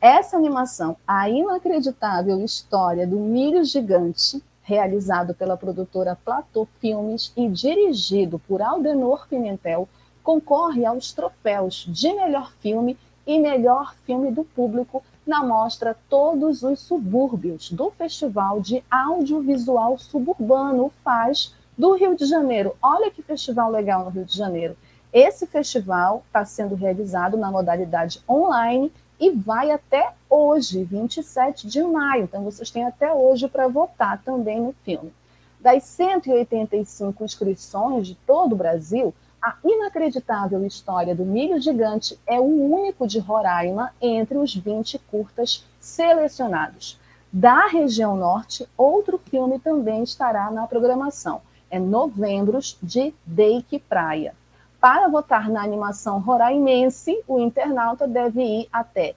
Essa 0.01 0.36
animação, 0.36 0.98
a 1.08 1.29
inacreditável 1.29 2.43
história 2.43 3.05
do 3.05 3.17
milho 3.17 3.63
gigante, 3.63 4.43
realizado 4.63 5.36
pela 5.36 5.55
produtora 5.55 6.17
Platô 6.25 6.67
Filmes 6.79 7.31
e 7.38 7.48
dirigido 7.48 8.39
por 8.39 8.63
Aldenor 8.63 9.27
Pimentel, 9.27 9.88
concorre 10.24 10.88
aos 10.88 11.13
troféus 11.13 11.86
de 11.88 12.12
melhor 12.13 12.51
filme 12.62 12.98
e 13.27 13.39
melhor 13.39 13.93
filme 14.03 14.31
do 14.31 14.43
público 14.43 15.03
na 15.24 15.43
mostra 15.43 15.96
Todos 16.10 16.63
os 16.63 16.79
Subúrbios 16.79 17.70
do 17.70 17.91
Festival 17.91 18.60
de 18.60 18.84
Audiovisual 18.89 20.00
Suburbano 20.00 20.91
FAS 21.03 21.53
do 21.77 21.93
Rio 21.93 22.15
de 22.15 22.25
Janeiro. 22.25 22.75
Olha 22.81 23.12
que 23.12 23.22
festival 23.22 23.70
legal 23.70 24.03
no 24.03 24.10
Rio 24.10 24.25
de 24.25 24.36
Janeiro. 24.36 24.75
Esse 25.13 25.46
festival 25.46 26.24
está 26.25 26.43
sendo 26.43 26.74
realizado 26.74 27.38
na 27.38 27.51
modalidade 27.51 28.20
online 28.27 28.91
e 29.22 29.30
vai 29.30 29.70
até 29.70 30.13
hoje, 30.28 30.84
27 30.84 31.68
de 31.68 31.84
maio. 31.84 32.24
Então, 32.24 32.44
vocês 32.44 32.72
têm 32.72 32.84
até 32.84 33.13
hoje 33.13 33.48
para 33.48 33.68
votar 33.68 34.20
também 34.24 34.60
no 34.60 34.74
filme. 34.84 35.13
Das 35.60 35.84
185 35.84 37.24
inscrições 37.24 38.08
de 38.08 38.16
todo 38.16 38.54
o 38.54 38.58
Brasil, 38.58 39.13
A 39.44 39.56
inacreditável 39.63 40.63
história 40.68 41.16
do 41.16 41.25
milho 41.25 41.60
gigante 41.60 42.16
é 42.28 42.40
o 42.40 42.44
único 42.44 43.08
de 43.08 43.18
Roraima 43.18 43.92
entre 44.00 44.38
os 44.38 44.56
20 44.56 45.00
curtas 45.10 45.66
selecionados. 45.80 47.00
Da 47.34 47.66
região 47.66 48.16
norte, 48.16 48.68
outro 48.78 49.18
filme 49.18 49.58
também 49.58 50.04
estará 50.04 50.51
na 50.51 50.68
programação. 50.68 51.42
É 51.72 51.80
Novembros 51.80 52.78
de 52.84 53.16
Deike 53.25 53.80
Praia. 53.80 54.36
Para 54.82 55.08
votar 55.08 55.48
na 55.48 55.62
animação 55.62 56.20
roraimense, 56.20 57.24
o 57.28 57.40
internauta 57.40 58.08
deve 58.08 58.42
ir 58.42 58.68
até 58.74 59.14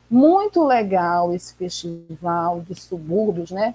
Muito 0.08 0.64
legal 0.64 1.34
esse 1.34 1.56
festival 1.56 2.62
de 2.62 2.80
subúrbios, 2.80 3.50
né? 3.50 3.74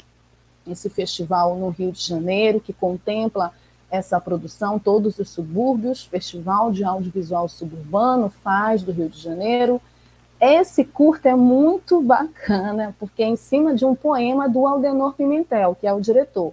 Esse 0.65 0.89
festival 0.89 1.57
no 1.57 1.71
Rio 1.71 1.91
de 1.91 2.01
Janeiro, 2.01 2.61
que 2.61 2.73
contempla 2.73 3.53
essa 3.91 4.21
produção, 4.21 4.79
todos 4.79 5.19
os 5.19 5.31
subúrbios, 5.31 6.05
Festival 6.05 6.71
de 6.71 6.85
Audiovisual 6.85 7.49
Suburbano, 7.49 8.31
faz 8.31 8.85
do 8.85 8.93
Rio 8.93 9.09
de 9.09 9.21
Janeiro. 9.21 9.83
Esse 10.41 10.85
curta 10.85 11.29
é 11.29 11.35
muito 11.35 12.01
bacana, 12.01 12.95
porque 13.01 13.25
é 13.25 13.27
em 13.27 13.35
cima 13.35 13.75
de 13.75 13.85
um 13.85 13.97
poema 13.97 14.49
do 14.49 14.65
Aldenor 14.65 15.15
Pimentel, 15.15 15.75
que 15.75 15.89
é 15.89 15.93
o 15.93 16.01
diretor. 16.01 16.53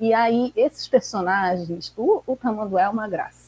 E 0.00 0.14
aí, 0.14 0.50
esses 0.56 0.88
personagens, 0.88 1.92
o, 1.94 2.22
o 2.26 2.38
é 2.78 2.88
uma 2.88 3.06
graça. 3.06 3.41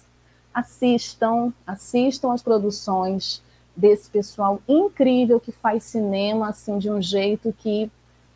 Assistam, 0.54 1.52
assistam 1.66 2.32
as 2.32 2.42
produções 2.42 3.42
desse 3.76 4.08
pessoal 4.08 4.60
incrível 4.68 5.40
que 5.40 5.50
faz 5.50 5.82
cinema 5.84 6.48
assim 6.48 6.78
de 6.78 6.88
um 6.88 7.02
jeito 7.02 7.52
que 7.58 7.90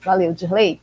Valeu, 0.04 0.34
Dirley. 0.34 0.82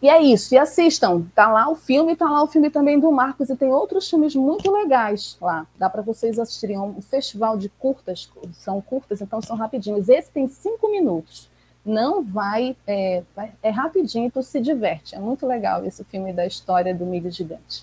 E 0.00 0.08
é 0.08 0.22
isso, 0.22 0.54
e 0.54 0.58
assistam, 0.58 1.24
tá 1.34 1.48
lá 1.48 1.68
o 1.68 1.74
filme, 1.74 2.14
tá 2.14 2.30
lá 2.30 2.42
o 2.42 2.46
filme 2.46 2.70
também 2.70 3.00
do 3.00 3.10
Marcos, 3.10 3.50
e 3.50 3.56
tem 3.56 3.68
outros 3.68 4.08
filmes 4.08 4.34
muito 4.36 4.70
legais 4.70 5.36
lá, 5.40 5.66
dá 5.76 5.90
para 5.90 6.02
vocês 6.02 6.38
assistirem, 6.38 6.78
um 6.78 7.02
festival 7.02 7.58
de 7.58 7.68
curtas, 7.68 8.30
são 8.52 8.80
curtas, 8.80 9.20
então 9.20 9.42
são 9.42 9.56
rapidinhos, 9.56 10.08
esse 10.08 10.30
tem 10.30 10.46
cinco 10.46 10.88
minutos, 10.88 11.50
não 11.84 12.22
vai, 12.22 12.76
é, 12.86 13.22
é 13.62 13.70
rapidinho, 13.70 14.30
tu 14.30 14.42
se 14.42 14.60
diverte. 14.60 15.14
É 15.14 15.18
muito 15.18 15.46
legal 15.46 15.84
esse 15.84 16.04
filme 16.04 16.32
da 16.32 16.46
história 16.46 16.94
do 16.94 17.06
milho 17.06 17.30
gigante. 17.30 17.82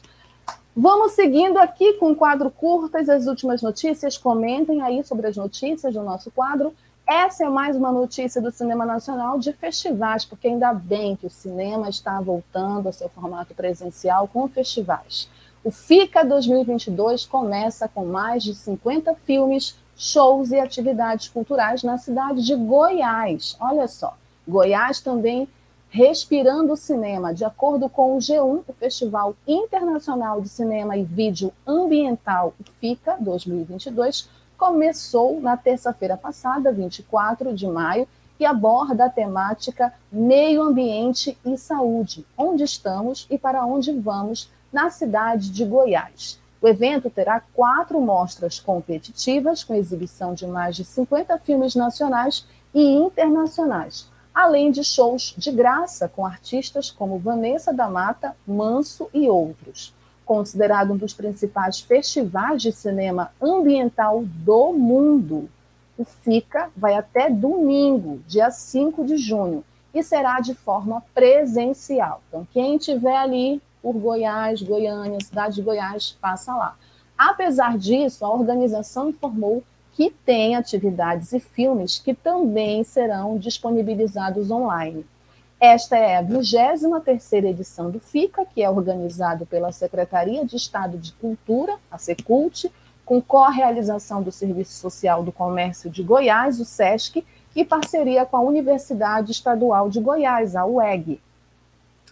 Vamos 0.76 1.14
seguindo 1.14 1.58
aqui 1.58 1.94
com 1.94 2.12
o 2.12 2.16
quadro 2.16 2.52
curtas, 2.52 3.10
as 3.10 3.26
últimas 3.28 3.62
notícias. 3.62 4.18
Comentem 4.18 4.82
aí 4.82 5.04
sobre 5.04 5.28
as 5.28 5.38
notícias 5.38 5.94
do 5.94 6.04
nosso 6.04 6.30
quadro. 6.30 6.74
Essa 7.08 7.46
é 7.46 7.50
mais 7.50 7.76
uma 7.76 7.92
notícia 7.92 8.42
do 8.42 8.52
cinema 8.52 8.84
nacional 8.84 9.38
de 9.38 9.54
festivais, 9.54 10.26
porque 10.26 10.48
ainda 10.48 10.74
bem 10.74 11.16
que 11.16 11.28
o 11.28 11.30
cinema 11.30 11.88
está 11.88 12.20
voltando 12.20 12.88
ao 12.88 12.94
seu 12.94 13.08
formato 13.10 13.54
presencial 13.54 14.28
com 14.28 14.48
festivais. 14.48 15.30
O 15.64 15.70
FICA 15.70 16.26
2022 16.26 17.24
começa 17.24 17.88
com 17.88 18.06
mais 18.06 18.44
de 18.44 18.56
50 18.56 19.14
filmes 19.24 19.76
shows 19.96 20.50
e 20.50 20.60
atividades 20.60 21.30
culturais 21.30 21.84
na 21.84 22.00
cidade 22.00 22.44
de 22.44 22.56
Goiás. 22.56 23.56
Olha 23.60 23.88
só, 23.88 24.18
Goiás 24.48 25.00
também 25.00 25.48
respirando 25.92 26.74
o 26.74 26.78
cinema. 26.78 27.36
De 27.36 27.46
acordo 27.46 27.88
com 27.88 28.18
o 28.18 28.20
G1, 28.20 28.64
o 28.68 28.74
Festival 28.74 29.36
Internacional 29.48 30.42
de 30.42 30.50
Cinema 30.50 30.98
e 30.98 31.04
Vídeo 31.04 31.54
Ambiental 31.68 32.56
FICA 32.82 33.16
2022 33.20 34.28
começou 34.58 35.40
na 35.42 35.58
terça-feira 35.58 36.18
passada, 36.18 36.72
24 36.72 37.54
de 37.54 37.68
maio, 37.68 38.08
e 38.40 38.46
aborda 38.46 39.06
a 39.06 39.10
temática 39.10 39.94
meio 40.12 40.62
ambiente 40.62 41.38
e 41.46 41.58
saúde, 41.58 42.26
onde 42.38 42.64
estamos 42.64 43.26
e 43.30 43.38
para 43.38 43.66
onde 43.66 43.92
vamos 43.94 44.52
na 44.72 44.90
cidade 44.90 45.50
de 45.50 45.64
Goiás. 45.64 46.40
O 46.62 46.68
evento 46.68 47.10
terá 47.10 47.42
quatro 47.54 48.02
mostras 48.02 48.60
competitivas, 48.60 49.64
com 49.64 49.74
exibição 49.74 50.34
de 50.34 50.46
mais 50.46 50.76
de 50.76 50.84
50 50.84 51.38
filmes 51.40 51.76
nacionais 51.76 52.46
e 52.74 52.84
internacionais, 52.84 54.10
além 54.34 54.70
de 54.70 54.84
shows 54.84 55.34
de 55.38 55.52
graça 55.52 56.10
com 56.10 56.26
artistas 56.26 56.92
como 56.92 57.20
Vanessa 57.20 57.74
da 57.74 57.88
Mata, 57.88 58.36
Manso 58.46 59.10
e 59.14 59.30
outros. 59.30 59.95
Considerado 60.26 60.94
um 60.94 60.98
dos 60.98 61.14
principais 61.14 61.80
festivais 61.80 62.62
de 62.62 62.72
cinema 62.72 63.32
ambiental 63.42 64.24
do 64.26 64.74
mundo, 64.74 65.50
o 65.98 66.04
FICA 66.04 66.70
vai 66.76 66.96
até 66.96 67.30
domingo, 67.30 68.20
dia 68.28 68.50
5 68.50 69.06
de 69.06 69.18
junho, 69.18 69.64
e 69.94 70.04
será 70.04 70.40
de 70.40 70.54
forma 70.54 71.04
presencial. 71.14 72.22
Então, 72.28 72.48
quem 72.52 72.76
estiver 72.76 73.16
ali 73.16 73.62
por 73.82 73.94
Goiás, 73.94 74.62
Goiânia, 74.62 75.20
cidade 75.24 75.56
de 75.56 75.62
Goiás, 75.62 76.18
passa 76.20 76.54
lá. 76.56 76.76
Apesar 77.18 77.78
disso, 77.78 78.26
a 78.26 78.32
organização 78.32 79.10
informou 79.10 79.64
que 79.94 80.10
tem 80.26 80.56
atividades 80.56 81.32
e 81.32 81.40
filmes 81.40 82.00
que 82.00 82.14
também 82.14 82.84
serão 82.84 83.38
disponibilizados 83.38 84.52
online. 84.52 85.06
Esta 85.68 85.98
é 85.98 86.18
a 86.18 86.24
23ª 86.24 87.46
edição 87.46 87.90
do 87.90 88.00
FICA, 88.00 88.46
que 88.46 88.62
é 88.62 88.70
organizado 88.70 89.48
pela 89.48 89.72
Secretaria 89.72 90.46
de 90.46 90.56
Estado 90.56 90.96
de 90.96 91.12
Cultura, 91.14 91.76
a 91.90 91.98
Secult, 91.98 92.72
com 93.04 93.20
co-realização 93.20 94.22
do 94.22 94.32
Serviço 94.32 94.74
Social 94.74 95.24
do 95.24 95.32
Comércio 95.32 95.90
de 95.90 96.04
Goiás, 96.04 96.60
o 96.60 96.66
SESC, 96.66 97.26
e 97.56 97.66
parceria 97.66 98.28
com 98.28 98.38
a 98.38 98.42
Universidade 98.42 99.32
Estadual 99.32 99.90
de 99.90 100.00
Goiás, 100.00 100.56
a 100.56 100.68
UEG. 100.68 101.20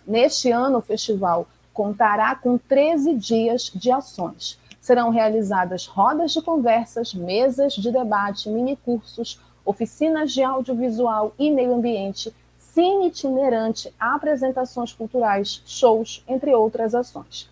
Neste 0.07 0.49
ano, 0.49 0.79
o 0.79 0.81
festival 0.81 1.45
contará 1.71 2.33
com 2.33 2.57
13 2.57 3.13
dias 3.13 3.71
de 3.75 3.91
ações. 3.91 4.59
Serão 4.81 5.11
realizadas 5.11 5.85
rodas 5.85 6.31
de 6.31 6.41
conversas, 6.41 7.13
mesas 7.13 7.73
de 7.73 7.91
debate, 7.91 8.49
minicursos, 8.49 9.39
oficinas 9.63 10.31
de 10.31 10.41
audiovisual 10.41 11.35
e 11.37 11.51
meio 11.51 11.75
ambiente, 11.75 12.33
cine 12.73 13.07
itinerante, 13.07 13.93
apresentações 13.99 14.91
culturais, 14.91 15.61
shows, 15.63 16.23
entre 16.27 16.55
outras 16.55 16.95
ações. 16.95 17.47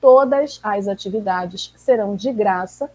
Todas 0.00 0.60
as 0.62 0.86
atividades 0.86 1.72
serão 1.76 2.14
de 2.14 2.32
graça 2.32 2.88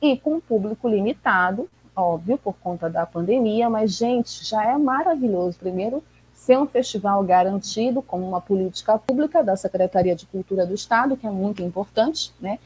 e 0.00 0.16
com 0.16 0.40
público 0.40 0.88
limitado, 0.88 1.68
óbvio, 1.94 2.38
por 2.38 2.54
conta 2.54 2.88
da 2.88 3.04
pandemia, 3.04 3.68
mas, 3.68 3.92
gente, 3.92 4.42
já 4.42 4.64
é 4.64 4.78
maravilhoso. 4.78 5.58
Primeiro, 5.58 6.02
ser 6.32 6.58
um 6.58 6.66
festival 6.66 7.22
garantido 7.22 8.00
como 8.00 8.26
uma 8.26 8.40
política 8.40 8.96
pública 8.96 9.42
da 9.44 9.54
Secretaria 9.54 10.16
de 10.16 10.24
Cultura 10.24 10.64
do 10.64 10.74
Estado, 10.74 11.16
que 11.16 11.26
é 11.26 11.30
muito 11.30 11.62
importante, 11.62 12.32
né? 12.40 12.58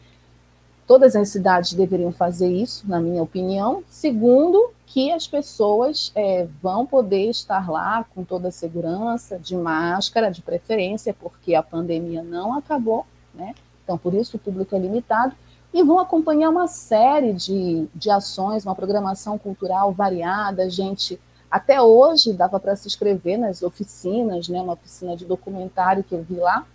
Todas 0.86 1.16
as 1.16 1.30
cidades 1.30 1.72
deveriam 1.72 2.12
fazer 2.12 2.48
isso, 2.48 2.88
na 2.88 3.00
minha 3.00 3.22
opinião. 3.22 3.82
Segundo, 3.88 4.72
que 4.92 5.10
as 5.10 5.26
pessoas 5.26 6.12
é, 6.14 6.46
vão 6.62 6.84
poder 6.84 7.30
estar 7.30 7.70
lá 7.70 8.04
com 8.14 8.22
toda 8.22 8.48
a 8.48 8.52
segurança, 8.52 9.38
de 9.38 9.56
máscara, 9.56 10.30
de 10.30 10.42
preferência, 10.42 11.16
porque 11.18 11.54
a 11.54 11.62
pandemia 11.62 12.22
não 12.22 12.52
acabou, 12.58 13.06
né? 13.34 13.54
Então, 13.82 13.96
por 13.96 14.12
isso 14.12 14.36
o 14.36 14.40
público 14.40 14.76
é 14.76 14.78
limitado. 14.78 15.34
E 15.72 15.82
vão 15.82 15.98
acompanhar 15.98 16.50
uma 16.50 16.66
série 16.66 17.32
de, 17.32 17.88
de 17.94 18.10
ações, 18.10 18.66
uma 18.66 18.74
programação 18.74 19.38
cultural 19.38 19.92
variada, 19.92 20.68
gente 20.68 21.18
até 21.50 21.80
hoje 21.80 22.34
dava 22.34 22.60
para 22.60 22.76
se 22.76 22.86
inscrever 22.86 23.38
nas 23.38 23.62
oficinas, 23.62 24.46
né, 24.48 24.60
uma 24.60 24.74
oficina 24.74 25.16
de 25.16 25.24
documentário 25.24 26.04
que 26.04 26.14
eu 26.14 26.22
vi 26.22 26.36
lá. 26.36 26.66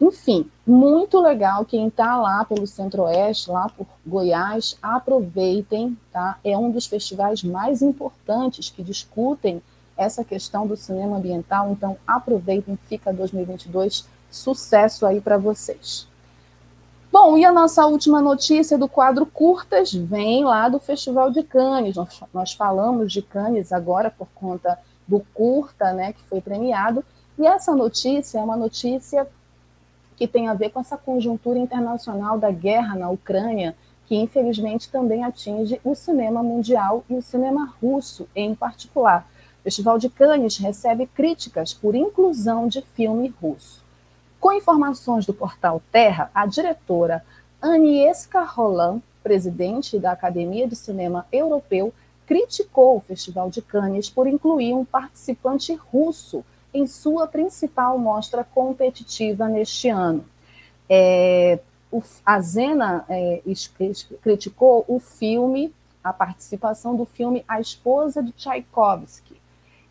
Enfim, 0.00 0.50
muito 0.66 1.20
legal 1.20 1.64
quem 1.64 1.88
está 1.88 2.16
lá 2.16 2.42
pelo 2.44 2.66
Centro-Oeste, 2.66 3.50
lá 3.50 3.68
por 3.68 3.86
Goiás, 4.06 4.78
aproveitem, 4.80 5.96
tá? 6.10 6.38
É 6.42 6.56
um 6.56 6.70
dos 6.70 6.86
festivais 6.86 7.44
mais 7.44 7.82
importantes 7.82 8.70
que 8.70 8.82
discutem 8.82 9.62
essa 9.98 10.24
questão 10.24 10.66
do 10.66 10.74
cinema 10.74 11.18
ambiental, 11.18 11.70
então 11.70 11.98
aproveitem, 12.06 12.78
fica 12.88 13.12
2022, 13.12 14.06
sucesso 14.30 15.04
aí 15.04 15.20
para 15.20 15.36
vocês. 15.36 16.08
Bom, 17.12 17.36
e 17.36 17.44
a 17.44 17.52
nossa 17.52 17.84
última 17.84 18.22
notícia 18.22 18.78
do 18.78 18.88
quadro 18.88 19.26
Curtas 19.26 19.92
vem 19.92 20.44
lá 20.44 20.68
do 20.68 20.78
Festival 20.78 21.30
de 21.30 21.42
Cannes. 21.42 21.96
Nós, 21.96 22.20
nós 22.32 22.52
falamos 22.52 23.12
de 23.12 23.20
Cannes 23.20 23.72
agora 23.72 24.10
por 24.10 24.28
conta 24.34 24.78
do 25.06 25.20
curta, 25.34 25.92
né, 25.92 26.12
que 26.12 26.22
foi 26.22 26.40
premiado. 26.40 27.04
E 27.36 27.46
essa 27.46 27.74
notícia 27.74 28.38
é 28.38 28.42
uma 28.42 28.56
notícia 28.56 29.26
que 30.20 30.28
tem 30.28 30.48
a 30.48 30.52
ver 30.52 30.68
com 30.68 30.80
essa 30.80 30.98
conjuntura 30.98 31.58
internacional 31.58 32.38
da 32.38 32.50
guerra 32.50 32.94
na 32.94 33.08
Ucrânia, 33.08 33.74
que 34.06 34.14
infelizmente 34.14 34.90
também 34.90 35.24
atinge 35.24 35.80
o 35.82 35.94
cinema 35.94 36.42
mundial 36.42 37.02
e 37.08 37.14
o 37.14 37.22
cinema 37.22 37.72
russo 37.80 38.28
em 38.36 38.54
particular. 38.54 39.26
O 39.60 39.62
Festival 39.62 39.98
de 39.98 40.10
Cannes 40.10 40.58
recebe 40.58 41.06
críticas 41.06 41.72
por 41.72 41.94
inclusão 41.94 42.68
de 42.68 42.82
filme 42.82 43.32
russo. 43.40 43.82
Com 44.38 44.52
informações 44.52 45.24
do 45.24 45.32
portal 45.32 45.80
Terra, 45.90 46.30
a 46.34 46.44
diretora 46.44 47.24
Agnieszka 47.62 48.42
Roland, 48.42 49.00
presidente 49.22 49.98
da 49.98 50.12
Academia 50.12 50.68
de 50.68 50.76
Cinema 50.76 51.26
Europeu, 51.32 51.94
criticou 52.26 52.98
o 52.98 53.00
Festival 53.00 53.48
de 53.48 53.62
Cannes 53.62 54.10
por 54.10 54.26
incluir 54.26 54.74
um 54.74 54.84
participante 54.84 55.74
russo 55.90 56.44
em 56.72 56.86
sua 56.86 57.26
principal 57.26 57.98
mostra 57.98 58.44
competitiva 58.44 59.48
neste 59.48 59.88
ano. 59.88 60.24
É, 60.88 61.58
o, 61.90 62.02
a 62.24 62.40
Zena 62.40 63.04
é, 63.08 63.42
criticou 64.22 64.84
o 64.86 65.00
filme, 65.00 65.72
a 66.02 66.12
participação 66.12 66.96
do 66.96 67.04
filme 67.04 67.44
A 67.46 67.60
Esposa 67.60 68.22
de 68.22 68.32
Tchaikovsky, 68.32 69.36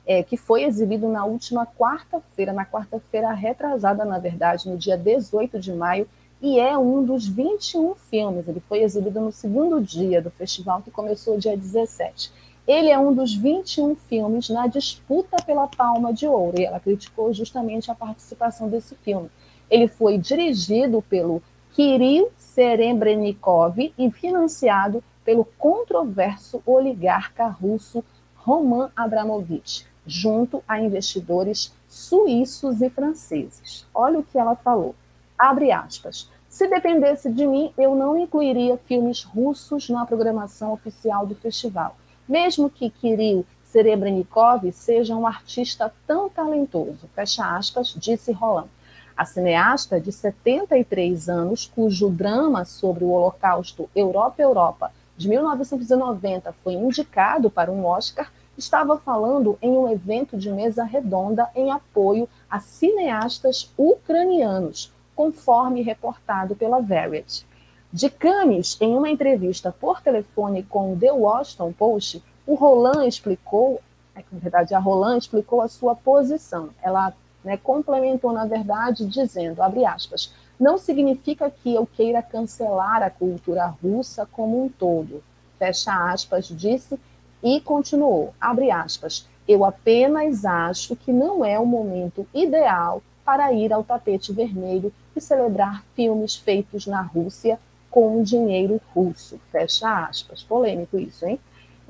é, 0.06 0.24
que 0.24 0.38
foi 0.38 0.64
exibido 0.64 1.08
na 1.08 1.26
última 1.26 1.66
quarta-feira, 1.66 2.52
na 2.52 2.66
quarta-feira 2.66 3.32
retrasada, 3.32 4.04
na 4.06 4.18
verdade, 4.18 4.68
no 4.68 4.78
dia 4.78 4.98
18 4.98 5.60
de 5.60 5.72
maio, 5.74 6.08
e 6.42 6.58
é 6.60 6.78
um 6.78 7.04
dos 7.04 7.28
21 7.28 7.96
filmes. 7.96 8.48
Ele 8.48 8.62
foi 8.62 8.82
exibido 8.82 9.20
no 9.20 9.32
segundo 9.32 9.82
dia 9.82 10.22
do 10.22 10.32
festival, 10.32 10.82
que 10.82 10.90
começou 10.90 11.38
dia 11.38 11.56
17. 11.56 12.32
Ele 12.70 12.90
é 12.90 13.00
um 13.00 13.12
dos 13.12 13.34
21 13.34 13.96
filmes 13.96 14.48
na 14.50 14.68
disputa 14.68 15.38
pela 15.44 15.68
Palma 15.68 16.14
de 16.14 16.28
Ouro, 16.28 16.62
e 16.62 16.66
ela 16.66 16.80
criticou 16.80 17.34
justamente 17.34 17.90
a 17.90 17.96
participação 17.96 18.70
desse 18.70 18.94
filme. 18.94 19.32
Ele 19.72 19.88
foi 19.88 20.20
dirigido 20.20 21.02
pelo 21.10 21.42
Kirill 21.74 22.30
Serebrennikov 22.38 23.92
e 23.98 24.12
financiado 24.12 25.04
pelo 25.26 25.46
controverso 25.58 26.62
oligarca 26.64 27.48
russo 27.48 28.04
Roman 28.36 28.92
Abramovich, 28.96 29.88
junto 30.06 30.64
a 30.68 30.80
investidores 30.80 31.74
suíços 31.88 32.84
e 32.84 32.90
franceses. 32.92 33.88
Olha 33.92 34.20
o 34.20 34.24
que 34.24 34.38
ela 34.38 34.56
falou 34.56 34.94
abre 35.40 35.72
aspas, 35.72 36.30
se 36.50 36.68
dependesse 36.68 37.32
de 37.32 37.48
mim, 37.48 37.72
eu 37.78 37.96
não 37.96 38.18
incluiria 38.18 38.78
filmes 38.78 39.24
russos 39.24 39.88
na 39.90 40.06
programação 40.06 40.74
oficial 40.74 41.26
do 41.26 41.34
festival, 41.34 41.96
mesmo 42.30 42.70
que 42.70 42.92
Kirill 42.92 43.44
Serebrennikov 43.64 44.72
seja 44.72 45.16
um 45.16 45.26
artista 45.26 45.92
tão 46.06 46.30
talentoso, 46.30 47.10
fecha 47.16 47.58
aspas, 47.58 47.94
disse 47.98 48.32
Roland. 48.32 48.70
A 49.18 49.26
cineasta 49.26 50.00
de 50.00 50.12
73 50.12 51.28
anos, 51.28 51.66
cujo 51.66 52.10
drama 52.10 52.64
sobre 52.64 53.04
o 53.04 53.10
Holocausto 53.10 53.90
Europa-Europa 53.96 54.94
de 55.18 55.28
1990 55.28 56.54
foi 56.64 56.74
indicado 56.74 57.50
para 57.50 57.72
um 57.72 57.86
Oscar, 57.86 58.32
estava 58.58 58.98
falando 58.98 59.58
em 59.62 59.72
um 59.72 59.92
evento 59.92 60.38
de 60.38 60.52
mesa 60.52 60.84
redonda 60.84 61.50
em 61.56 61.72
apoio 61.72 62.30
a 62.50 62.60
cineastas 62.60 63.74
ucranianos, 63.78 64.94
conforme 65.16 65.82
reportado 65.82 66.56
pela 66.56 66.80
Variety. 66.80 67.46
De 67.92 68.08
Cannes, 68.08 68.78
em 68.80 68.96
uma 68.96 69.10
entrevista 69.10 69.72
por 69.72 70.00
telefone 70.00 70.62
com 70.62 70.94
o 70.94 70.96
The 70.96 71.12
Washington 71.12 71.74
Post, 71.74 72.24
o 72.46 72.54
Roland 72.54 73.08
explicou, 73.08 73.82
é, 74.16 74.24
na 74.32 74.40
verdade, 74.40 74.76
a 74.76 74.80
Roland 74.80 75.18
explicou 75.18 75.60
a 75.60 75.68
sua 75.68 75.96
posição. 75.96 76.70
Ela 76.84 77.12
né, 77.44 77.58
complementou, 77.58 78.32
na 78.32 78.46
verdade, 78.46 79.08
dizendo, 79.08 79.64
abre 79.64 79.86
aspas, 79.86 80.32
não 80.60 80.78
significa 80.78 81.50
que 81.50 81.74
eu 81.74 81.88
queira 81.88 82.22
cancelar 82.22 83.02
a 83.02 83.10
cultura 83.10 83.66
russa 83.66 84.24
como 84.32 84.64
um 84.64 84.70
todo, 84.70 85.24
fecha 85.58 86.12
aspas, 86.12 86.48
disse 86.48 87.00
e 87.42 87.60
continuou, 87.60 88.36
abre 88.40 88.70
aspas, 88.70 89.28
eu 89.48 89.66
apenas 89.66 90.46
acho 90.46 90.96
que 90.96 91.12
não 91.12 91.44
é 91.44 91.58
o 91.58 91.66
momento 91.66 92.28
ideal 92.36 93.02
para 93.26 93.52
ir 93.52 93.74
ao 93.74 93.84
tapete 93.84 94.32
vermelho 94.32 94.94
e 95.16 95.22
celebrar 95.22 95.84
filmes 95.96 96.36
feitos 96.36 96.86
na 96.86 97.02
Rússia 97.02 97.58
com 97.90 98.22
dinheiro 98.24 98.80
russo. 98.94 99.40
Fecha 99.52 100.06
aspas. 100.06 100.44
Polêmico 100.44 100.98
isso, 100.98 101.26
hein? 101.26 101.40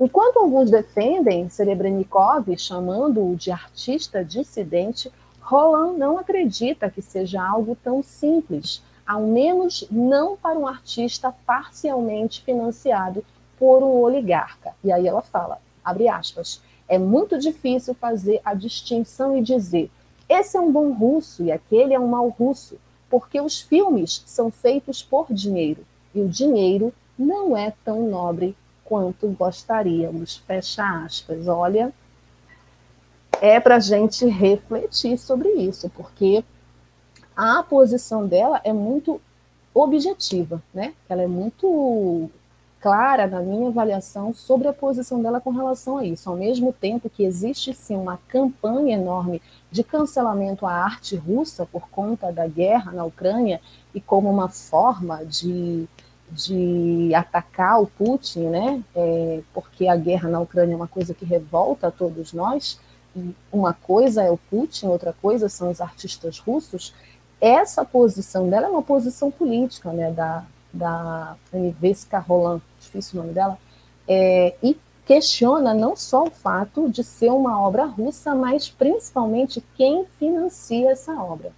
Enquanto 0.00 0.38
alguns 0.38 0.70
defendem 0.70 1.50
Serebrennikov, 1.50 2.56
chamando-o 2.56 3.36
de 3.36 3.50
artista 3.50 4.24
dissidente, 4.24 5.12
Roland 5.42 5.98
não 5.98 6.16
acredita 6.16 6.88
que 6.88 7.02
seja 7.02 7.46
algo 7.46 7.76
tão 7.84 8.02
simples, 8.02 8.82
ao 9.06 9.20
menos 9.20 9.84
não 9.90 10.38
para 10.38 10.58
um 10.58 10.66
artista 10.66 11.34
parcialmente 11.44 12.42
financiado 12.42 13.22
por 13.58 13.82
um 13.82 14.00
oligarca. 14.00 14.72
E 14.82 14.90
aí 14.90 15.06
ela 15.06 15.20
fala, 15.20 15.60
abre 15.84 16.08
aspas, 16.08 16.62
é 16.88 16.96
muito 16.96 17.38
difícil 17.38 17.92
fazer 17.92 18.40
a 18.42 18.54
distinção 18.54 19.36
e 19.36 19.42
dizer 19.42 19.90
esse 20.28 20.56
é 20.56 20.60
um 20.60 20.72
bom 20.72 20.92
russo 20.92 21.42
e 21.42 21.52
aquele 21.52 21.92
é 21.92 22.00
um 22.00 22.06
mau 22.06 22.28
russo, 22.28 22.78
porque 23.10 23.40
os 23.40 23.60
filmes 23.60 24.22
são 24.24 24.50
feitos 24.50 25.02
por 25.02 25.26
dinheiro 25.30 25.84
e 26.14 26.20
o 26.20 26.28
dinheiro 26.28 26.92
não 27.18 27.56
é 27.56 27.72
tão 27.84 28.08
nobre 28.08 28.56
quanto 28.84 29.28
gostaríamos. 29.28 30.36
Fecha 30.38 31.04
aspas. 31.04 31.46
Olha, 31.46 31.92
é 33.40 33.60
para 33.60 33.76
a 33.76 33.80
gente 33.80 34.26
refletir 34.26 35.18
sobre 35.18 35.48
isso, 35.50 35.90
porque 35.90 36.44
a 37.36 37.62
posição 37.62 38.26
dela 38.26 38.60
é 38.64 38.72
muito 38.72 39.20
objetiva, 39.72 40.62
né? 40.74 40.94
Ela 41.08 41.22
é 41.22 41.26
muito 41.26 42.30
clara 42.80 43.26
na 43.26 43.40
minha 43.40 43.68
avaliação 43.68 44.32
sobre 44.32 44.66
a 44.66 44.72
posição 44.72 45.20
dela 45.22 45.40
com 45.40 45.50
relação 45.50 45.98
a 45.98 46.04
isso. 46.04 46.28
Ao 46.30 46.36
mesmo 46.36 46.72
tempo 46.72 47.10
que 47.10 47.24
existe 47.24 47.74
sim 47.74 47.96
uma 47.96 48.18
campanha 48.28 48.96
enorme 48.96 49.42
de 49.70 49.84
cancelamento 49.84 50.66
à 50.66 50.72
arte 50.72 51.14
russa 51.14 51.66
por 51.66 51.88
conta 51.90 52.32
da 52.32 52.46
guerra 52.46 52.90
na 52.92 53.04
Ucrânia 53.04 53.60
e 53.94 54.00
como 54.00 54.30
uma 54.30 54.48
forma 54.48 55.24
de, 55.26 55.86
de 56.30 57.14
atacar 57.14 57.82
o 57.82 57.86
Putin, 57.86 58.48
né? 58.48 58.82
É, 58.96 59.42
porque 59.52 59.86
a 59.86 59.96
guerra 59.96 60.28
na 60.30 60.40
Ucrânia 60.40 60.72
é 60.72 60.76
uma 60.76 60.88
coisa 60.88 61.12
que 61.12 61.24
revolta 61.24 61.88
a 61.88 61.90
todos 61.90 62.32
nós. 62.32 62.80
E 63.14 63.34
uma 63.52 63.74
coisa 63.74 64.22
é 64.22 64.30
o 64.30 64.38
Putin, 64.38 64.86
outra 64.86 65.12
coisa 65.12 65.48
são 65.48 65.70
os 65.70 65.80
artistas 65.80 66.38
russos. 66.38 66.94
Essa 67.40 67.84
posição 67.84 68.48
dela 68.48 68.66
é 68.66 68.70
uma 68.70 68.82
posição 68.82 69.30
política, 69.30 69.92
né? 69.92 70.10
Da, 70.10 70.44
da 70.72 71.36
Aniveska 71.52 72.18
Roland, 72.18 72.62
difícil 72.90 73.18
o 73.20 73.22
nome 73.22 73.34
dela, 73.34 73.56
é, 74.08 74.54
e 74.62 74.76
questiona 75.06 75.72
não 75.72 75.96
só 75.96 76.24
o 76.24 76.30
fato 76.30 76.88
de 76.88 77.02
ser 77.02 77.30
uma 77.30 77.60
obra 77.60 77.84
russa, 77.84 78.34
mas 78.34 78.68
principalmente 78.68 79.62
quem 79.76 80.04
financia 80.18 80.90
essa 80.90 81.12
obra. 81.14 81.52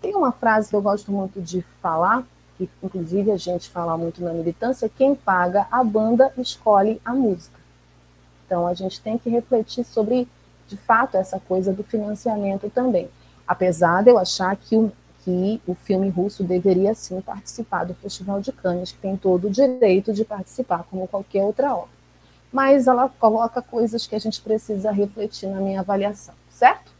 Tem 0.00 0.14
uma 0.14 0.32
frase 0.32 0.68
que 0.68 0.76
eu 0.76 0.82
gosto 0.82 1.10
muito 1.10 1.40
de 1.40 1.62
falar, 1.82 2.24
que 2.56 2.68
inclusive 2.82 3.30
a 3.30 3.36
gente 3.36 3.68
fala 3.68 3.96
muito 3.96 4.22
na 4.22 4.32
militância, 4.32 4.90
quem 4.94 5.14
paga 5.14 5.66
a 5.70 5.82
banda 5.82 6.32
escolhe 6.38 7.00
a 7.04 7.12
música. 7.12 7.58
Então 8.46 8.66
a 8.66 8.74
gente 8.74 9.00
tem 9.00 9.18
que 9.18 9.28
refletir 9.28 9.84
sobre, 9.84 10.28
de 10.68 10.76
fato, 10.76 11.16
essa 11.16 11.40
coisa 11.40 11.72
do 11.72 11.82
financiamento 11.82 12.70
também. 12.70 13.08
Apesar 13.46 14.02
de 14.02 14.10
eu 14.10 14.18
achar 14.18 14.56
que 14.56 14.76
o, 14.76 14.92
que 15.26 15.60
o 15.66 15.74
filme 15.74 16.08
russo 16.08 16.44
deveria 16.44 16.94
sim 16.94 17.20
participar 17.20 17.82
do 17.82 17.94
Festival 17.94 18.40
de 18.40 18.52
Cannes, 18.52 18.92
que 18.92 18.98
tem 18.98 19.16
todo 19.16 19.48
o 19.48 19.50
direito 19.50 20.12
de 20.12 20.24
participar, 20.24 20.86
como 20.88 21.08
qualquer 21.08 21.42
outra 21.42 21.74
obra. 21.74 21.90
Mas 22.52 22.86
ela 22.86 23.08
coloca 23.08 23.60
coisas 23.60 24.06
que 24.06 24.14
a 24.14 24.20
gente 24.20 24.40
precisa 24.40 24.92
refletir 24.92 25.48
na 25.48 25.60
minha 25.60 25.80
avaliação, 25.80 26.32
certo? 26.48 26.92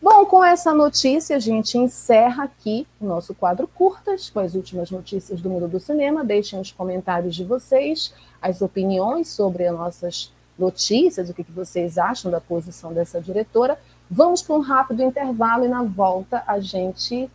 Bom, 0.00 0.24
com 0.26 0.44
essa 0.44 0.72
notícia, 0.72 1.34
a 1.34 1.40
gente 1.40 1.76
encerra 1.76 2.44
aqui 2.44 2.86
o 3.00 3.04
nosso 3.04 3.34
quadro 3.34 3.66
curtas, 3.66 4.30
com 4.30 4.38
as 4.38 4.54
últimas 4.54 4.88
notícias 4.92 5.40
do 5.40 5.50
mundo 5.50 5.66
do 5.66 5.80
cinema. 5.80 6.24
Deixem 6.24 6.60
os 6.60 6.70
comentários 6.70 7.34
de 7.34 7.42
vocês, 7.42 8.14
as 8.40 8.62
opiniões 8.62 9.26
sobre 9.26 9.66
as 9.66 9.74
nossas 9.76 10.32
notícias, 10.56 11.28
o 11.28 11.34
que 11.34 11.42
vocês 11.50 11.98
acham 11.98 12.30
da 12.30 12.40
posição 12.40 12.92
dessa 12.92 13.20
diretora. 13.20 13.76
Vamos 14.08 14.40
para 14.40 14.54
um 14.54 14.60
rápido 14.60 15.02
intervalo 15.02 15.64
e 15.64 15.68
na 15.68 15.82
volta 15.82 16.44
a 16.46 16.60
gente 16.60 17.28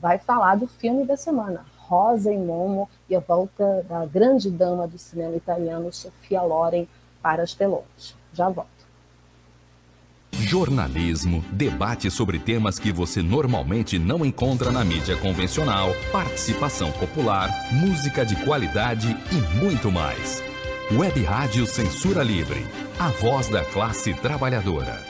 vai 0.00 0.18
falar 0.18 0.56
do 0.56 0.66
filme 0.66 1.04
da 1.04 1.16
semana, 1.16 1.64
Rosa 1.76 2.32
e 2.32 2.38
Momo, 2.38 2.88
e 3.08 3.16
a 3.16 3.20
volta 3.20 3.84
da 3.88 4.06
grande 4.06 4.50
dama 4.50 4.86
do 4.86 4.98
cinema 4.98 5.36
italiano, 5.36 5.92
Sofia 5.92 6.42
Loren, 6.42 6.88
para 7.22 7.42
as 7.42 7.52
telonas. 7.52 8.14
Já 8.32 8.48
volto. 8.48 8.68
jornalismo, 10.32 11.44
debate 11.52 12.10
sobre 12.10 12.38
temas 12.38 12.78
que 12.78 12.92
você 12.92 13.20
normalmente 13.20 13.98
não 13.98 14.24
encontra 14.24 14.70
na 14.70 14.84
mídia 14.84 15.16
convencional, 15.16 15.90
participação 16.10 16.90
popular, 16.92 17.50
música 17.72 18.24
de 18.24 18.36
qualidade 18.44 19.16
e 19.30 19.58
muito 19.62 19.90
mais. 19.90 20.42
Web 20.92 21.22
Rádio 21.24 21.66
Censura 21.66 22.22
Livre, 22.22 22.66
a 22.98 23.08
voz 23.08 23.48
da 23.48 23.64
classe 23.64 24.14
trabalhadora. 24.14 25.09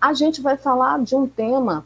A 0.00 0.12
gente 0.12 0.40
vai 0.40 0.56
falar 0.56 1.02
de 1.02 1.14
um 1.14 1.26
tema 1.26 1.84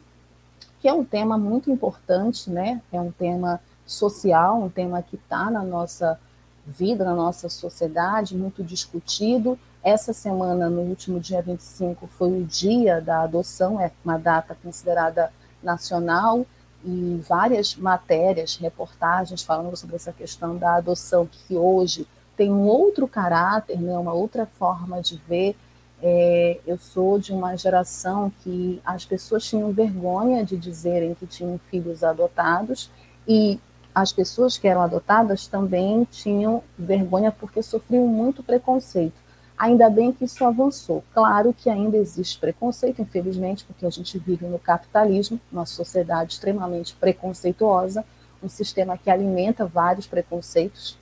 que 0.81 0.87
é 0.87 0.93
um 0.93 1.03
tema 1.03 1.37
muito 1.37 1.69
importante, 1.69 2.49
né? 2.49 2.81
É 2.91 3.01
um 3.01 3.11
tema 3.11 3.59
social, 3.89 4.61
um 4.61 4.69
tema 4.69 5.01
que 5.01 5.15
está 5.15 5.49
na 5.49 5.63
nossa 5.63 6.19
vida, 6.65 7.03
na 7.03 7.15
nossa 7.15 7.49
sociedade, 7.49 8.37
muito 8.37 8.63
discutido 8.63 9.57
essa 9.83 10.11
semana, 10.11 10.69
no 10.69 10.81
último 10.81 11.19
dia 11.19 11.41
25, 11.41 12.05
foi 12.07 12.41
o 12.41 12.43
dia 12.43 12.99
da 12.99 13.21
adoção, 13.21 13.79
é 13.79 13.91
uma 14.03 14.17
data 14.17 14.55
considerada 14.61 15.31
nacional, 15.63 16.45
e 16.83 17.21
várias 17.27 17.75
matérias, 17.75 18.55
reportagens 18.55 19.43
falando 19.43 19.75
sobre 19.75 19.95
essa 19.95 20.13
questão 20.13 20.57
da 20.57 20.75
adoção, 20.75 21.25
que 21.25 21.55
hoje 21.55 22.07
tem 22.37 22.51
um 22.51 22.67
outro 22.67 23.07
caráter, 23.07 23.79
né, 23.81 23.97
uma 23.97 24.13
outra 24.13 24.45
forma 24.45 25.01
de 25.01 25.17
ver. 25.27 25.55
É, 26.01 26.57
eu 26.65 26.77
sou 26.77 27.19
de 27.19 27.33
uma 27.33 27.57
geração 27.57 28.31
que 28.41 28.81
as 28.85 29.03
pessoas 29.03 29.43
tinham 29.43 29.73
vergonha 29.73 30.45
de 30.45 30.55
dizerem 30.55 31.13
que 31.13 31.27
tinham 31.27 31.59
filhos 31.69 32.03
adotados, 32.03 32.89
e 33.27 33.59
as 34.01 34.13
pessoas 34.13 34.57
que 34.57 34.67
eram 34.67 34.81
adotadas 34.81 35.47
também 35.47 36.05
tinham 36.11 36.63
vergonha 36.77 37.31
porque 37.31 37.61
sofriam 37.61 38.07
muito 38.07 38.41
preconceito. 38.43 39.15
Ainda 39.57 39.89
bem 39.89 40.13
que 40.13 40.23
isso 40.23 40.45
avançou. 40.45 41.03
Claro 41.13 41.53
que 41.53 41.69
ainda 41.69 41.97
existe 41.97 42.39
preconceito, 42.39 43.01
infelizmente, 43.01 43.65
porque 43.65 43.85
a 43.85 43.89
gente 43.89 44.17
vive 44.17 44.45
no 44.45 44.57
capitalismo, 44.57 45.39
uma 45.51 45.65
sociedade 45.65 46.33
extremamente 46.33 46.95
preconceituosa, 46.95 48.05
um 48.41 48.47
sistema 48.47 48.97
que 48.97 49.09
alimenta 49.09 49.65
vários 49.65 50.07
preconceitos. 50.07 50.97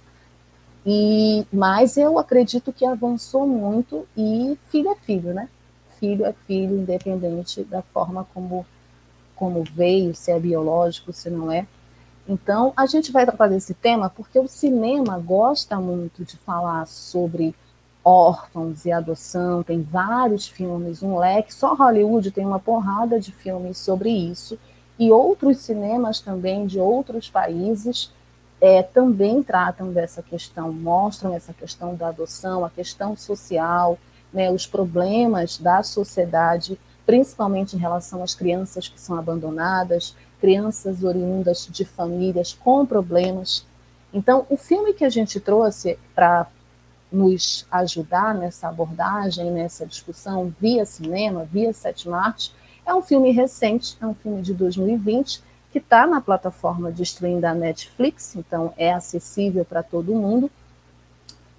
E 0.84 1.46
mas 1.52 1.98
eu 1.98 2.18
acredito 2.18 2.74
que 2.74 2.86
avançou 2.86 3.46
muito 3.46 4.08
e 4.18 4.58
filho 4.70 4.90
é 4.90 4.96
filho, 4.96 5.34
né? 5.34 5.50
Filho 6.00 6.26
é 6.26 6.34
filho, 6.48 6.78
independente 6.78 7.64
da 7.64 7.82
forma 7.82 8.26
como 8.34 8.66
como 9.36 9.64
veio, 9.64 10.16
se 10.16 10.32
é 10.32 10.40
biológico, 10.40 11.14
se 11.14 11.30
não 11.30 11.52
é. 11.52 11.68
Então, 12.28 12.74
a 12.76 12.86
gente 12.86 13.12
vai 13.12 13.26
tratar 13.26 13.48
desse 13.48 13.74
tema 13.74 14.10
porque 14.10 14.38
o 14.38 14.48
cinema 14.48 15.18
gosta 15.18 15.80
muito 15.80 16.26
de 16.26 16.36
falar 16.38 16.86
sobre 16.86 17.56
órfãos 18.04 18.86
e 18.86 18.92
adoção, 18.92 19.64
tem 19.64 19.82
vários 19.82 20.48
filmes, 20.48 21.04
um 21.04 21.18
leque, 21.18 21.54
só 21.54 21.74
Hollywood 21.74 22.32
tem 22.32 22.46
uma 22.46 22.60
porrada 22.60 23.20
de 23.20 23.32
filmes 23.32 23.78
sobre 23.78 24.10
isso, 24.10 24.58
e 25.00 25.12
outros 25.12 25.60
cinemas 25.60 26.20
também 26.20 26.66
de 26.66 26.80
outros 26.80 27.30
países 27.30 28.12
é, 28.60 28.82
também 28.82 29.44
tratam 29.44 29.92
dessa 29.92 30.24
questão, 30.24 30.72
mostram 30.72 31.34
essa 31.34 31.54
questão 31.54 31.96
da 31.96 32.08
adoção, 32.08 32.66
a 32.66 32.70
questão 32.70 33.16
social, 33.16 33.98
né, 34.34 34.52
os 34.52 34.66
problemas 34.66 35.58
da 35.58 35.84
sociedade, 35.84 36.80
principalmente 37.06 37.76
em 37.76 37.80
relação 37.80 38.24
às 38.24 38.34
crianças 38.34 38.88
que 38.88 39.00
são 39.00 39.18
abandonadas, 39.18 40.16
crianças 40.40 41.04
oriundas 41.04 41.68
de 41.70 41.86
famílias 41.86 42.54
com 42.54 42.86
problemas. 42.86 43.66
Então, 44.14 44.46
o 44.50 44.58
filme 44.58 44.94
que 44.94 45.04
a 45.04 45.10
gente 45.10 45.40
trouxe 45.40 45.98
para 46.16 46.48
nos 47.12 47.66
ajudar 47.72 48.36
nessa 48.36 48.68
abordagem, 48.68 49.52
nessa 49.52 49.86
discussão 49.86 50.54
via 50.60 50.86
cinema, 50.86 51.46
via 51.46 51.74
sétima 51.74 52.18
arte, 52.18 52.54
é 52.86 52.94
um 52.94 53.02
filme 53.02 53.32
recente, 53.32 53.98
é 54.02 54.06
um 54.06 54.14
filme 54.14 54.42
de 54.42 54.54
2020, 54.54 55.42
que 55.72 55.78
está 55.78 56.08
na 56.08 56.22
plataforma 56.22 56.92
de 56.92 57.04
streaming 57.04 57.40
da 57.40 57.54
Netflix, 57.54 58.36
então 58.36 58.74
é 58.78 58.94
acessível 58.94 59.66
para 59.66 59.84
todo 59.84 60.16
mundo. 60.16 60.50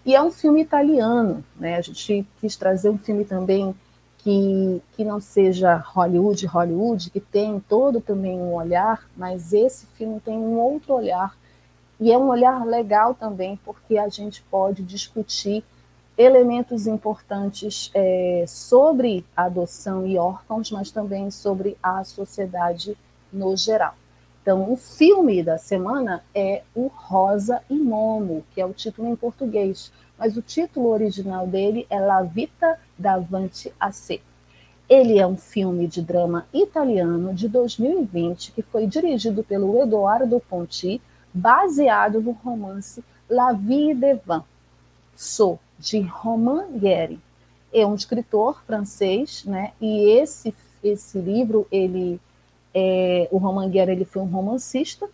E 0.05 0.15
é 0.15 0.23
um 0.23 0.31
filme 0.31 0.63
italiano, 0.63 1.45
né? 1.55 1.77
A 1.77 1.83
gente 1.83 2.27
quis 2.41 2.57
trazer 2.57 2.89
um 2.89 2.97
filme 2.97 3.25
também 3.25 3.75
que, 4.19 4.83
que 4.93 5.05
não 5.05 5.21
seja 5.21 5.77
Hollywood, 5.77 6.47
Hollywood, 6.47 7.11
que 7.11 7.21
tem 7.21 7.61
todo 7.61 8.01
também 8.01 8.39
um 8.39 8.55
olhar, 8.55 9.09
mas 9.17 9.53
esse 9.53 9.87
filme 9.87 10.21
tem 10.21 10.37
um 10.37 10.59
outro 10.59 10.95
olhar 10.95 11.37
e 12.01 12.13
é 12.13 12.19
um 12.19 12.29
olhar 12.29 12.65
legal 12.65 13.15
também, 13.15 13.59
porque 13.65 13.99
a 13.99 14.09
gente 14.09 14.43
pode 14.43 14.83
discutir 14.83 15.65
elementos 16.17 16.87
importantes 16.87 17.91
é, 17.95 18.45
sobre 18.47 19.25
adoção 19.37 20.07
e 20.07 20.19
órfãos, 20.19 20.71
mas 20.71 20.91
também 20.91 21.31
sobre 21.31 21.77
a 21.83 22.03
sociedade 22.05 22.97
no 23.33 23.57
geral. 23.57 23.95
Então, 24.43 24.73
o 24.73 24.77
filme 24.77 25.43
da 25.43 25.59
semana 25.59 26.25
é 26.35 26.63
o 26.75 26.87
Rosa 26.87 27.63
e 27.69 27.75
Momo, 27.75 28.45
que 28.53 28.61
é 28.61 28.67
o 28.67 28.73
título 28.73 29.09
em 29.09 29.17
português, 29.17 29.93
mas 30.19 30.37
o 30.37 30.43
título 30.43 30.89
original 30.89 31.47
dele 31.47 31.87
é 31.89 32.01
La 32.01 32.23
Vita 32.23 32.79
davanti 32.99 33.73
a 33.79 33.93
sé. 33.93 34.21
Ele 34.89 35.19
é 35.19 35.27
um 35.27 35.37
filme 35.37 35.87
de 35.87 36.03
drama 36.03 36.47
italiano 36.53 37.35
de 37.35 37.49
2020 37.49 38.53
que 38.53 38.63
foi 38.63 38.87
dirigido 38.87 39.45
pelo 39.45 39.81
Eduardo 39.81 40.41
Ponti 40.41 41.01
baseado 41.33 42.21
no 42.21 42.33
romance 42.33 43.05
La 43.29 43.53
Vie 43.53 43.95
de 43.95 44.15
Van, 44.27 44.43
Sou, 45.15 45.61
de 45.79 46.01
Romain 46.01 46.79
Gary. 46.79 47.21
É 47.73 47.87
um 47.87 47.95
escritor 47.95 48.63
francês, 48.65 49.45
né? 49.45 49.73
E 49.81 50.09
esse 50.19 50.55
esse 50.83 51.19
livro, 51.19 51.67
ele 51.71 52.21
é, 52.75 53.29
o 53.31 53.39
Romain 53.39 53.71
Gary, 53.71 53.93
ele 53.93 54.05
foi 54.05 54.23
um 54.23 54.27
romancista, 54.27 55.09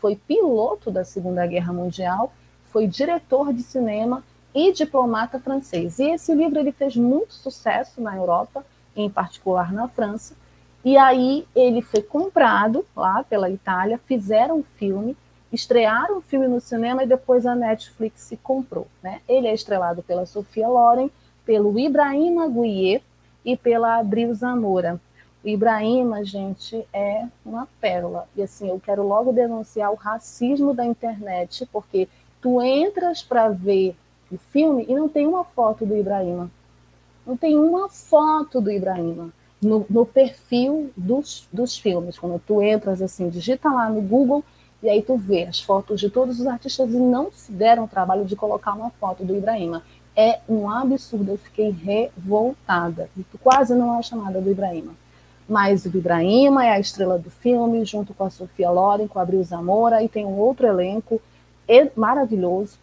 foi 0.00 0.16
piloto 0.16 0.90
da 0.90 1.04
Segunda 1.04 1.46
Guerra 1.46 1.72
Mundial, 1.72 2.32
foi 2.70 2.86
diretor 2.86 3.52
de 3.52 3.62
cinema 3.62 4.22
e 4.54 4.72
diplomata 4.72 5.38
francês. 5.38 5.98
E 5.98 6.10
esse 6.10 6.34
livro 6.34 6.58
ele 6.58 6.72
fez 6.72 6.96
muito 6.96 7.34
sucesso 7.34 8.00
na 8.00 8.16
Europa, 8.16 8.64
em 8.94 9.10
particular 9.10 9.72
na 9.72 9.88
França. 9.88 10.34
E 10.84 10.96
aí 10.96 11.46
ele 11.54 11.82
foi 11.82 12.02
comprado 12.02 12.86
lá 12.94 13.22
pela 13.24 13.50
Itália, 13.50 14.00
fizeram 14.06 14.58
um 14.58 14.62
filme 14.62 15.16
estrearam 15.52 16.18
o 16.18 16.22
filme 16.22 16.48
no 16.48 16.60
cinema 16.60 17.02
e 17.02 17.06
depois 17.06 17.46
a 17.46 17.54
Netflix 17.54 18.22
se 18.22 18.36
comprou. 18.36 18.86
Né? 19.02 19.20
Ele 19.28 19.48
é 19.48 19.54
estrelado 19.54 20.02
pela 20.02 20.26
Sofia 20.26 20.68
Loren, 20.68 21.10
pelo 21.44 21.78
Ibrahim 21.78 22.38
Aguier 22.38 23.02
e 23.44 23.56
pela 23.56 23.98
Adril 23.98 24.34
Zamora. 24.34 25.00
O 25.44 25.48
Ibrahima, 25.48 26.24
gente, 26.24 26.84
é 26.92 27.24
uma 27.44 27.68
pérola. 27.80 28.28
E 28.36 28.42
assim, 28.42 28.68
eu 28.68 28.80
quero 28.80 29.06
logo 29.06 29.32
denunciar 29.32 29.92
o 29.92 29.96
racismo 29.96 30.74
da 30.74 30.84
internet, 30.84 31.66
porque 31.72 32.08
tu 32.42 32.60
entras 32.60 33.22
para 33.22 33.48
ver 33.48 33.94
o 34.30 34.38
filme 34.38 34.84
e 34.88 34.94
não 34.94 35.08
tem 35.08 35.26
uma 35.26 35.44
foto 35.44 35.84
do 35.84 35.96
Ibrahima. 35.96 36.50
Não 37.26 37.36
tem 37.36 37.58
uma 37.58 37.88
foto 37.88 38.60
do 38.60 38.70
Ibrahima 38.70 39.30
no, 39.60 39.86
no 39.88 40.06
perfil 40.06 40.90
dos, 40.96 41.46
dos 41.52 41.76
filmes. 41.76 42.18
Quando 42.18 42.40
tu 42.46 42.62
entras 42.62 43.02
assim, 43.02 43.28
digita 43.28 43.70
lá 43.70 43.88
no 43.88 44.00
Google 44.00 44.44
e 44.82 44.88
aí 44.88 45.02
tu 45.02 45.16
vê 45.16 45.44
as 45.44 45.60
fotos 45.60 46.00
de 46.00 46.10
todos 46.10 46.38
os 46.38 46.46
artistas 46.46 46.90
e 46.90 46.96
não 46.96 47.30
se 47.32 47.50
deram 47.50 47.84
o 47.84 47.88
trabalho 47.88 48.24
de 48.24 48.36
colocar 48.36 48.74
uma 48.74 48.90
foto 48.90 49.24
do 49.24 49.36
Ibrahima. 49.36 49.82
É 50.14 50.40
um 50.48 50.70
absurdo, 50.70 51.32
eu 51.32 51.38
fiquei 51.38 51.70
revoltada. 51.70 53.10
Tu 53.14 53.38
quase 53.38 53.74
não 53.74 53.98
acha 53.98 54.14
nada 54.16 54.40
do 54.40 54.50
Ibrahima. 54.50 54.92
Mas 55.48 55.84
o 55.84 55.88
Ibrahima 55.88 56.64
é 56.64 56.70
a 56.70 56.80
estrela 56.80 57.18
do 57.18 57.30
filme, 57.30 57.84
junto 57.84 58.12
com 58.14 58.24
a 58.24 58.30
Sofia 58.30 58.70
Loren, 58.70 59.06
com 59.06 59.18
a 59.18 59.22
Abril 59.22 59.42
Zamora, 59.44 60.02
e 60.02 60.08
tem 60.08 60.24
um 60.24 60.38
outro 60.38 60.66
elenco 60.66 61.20
maravilhoso. 61.94 62.78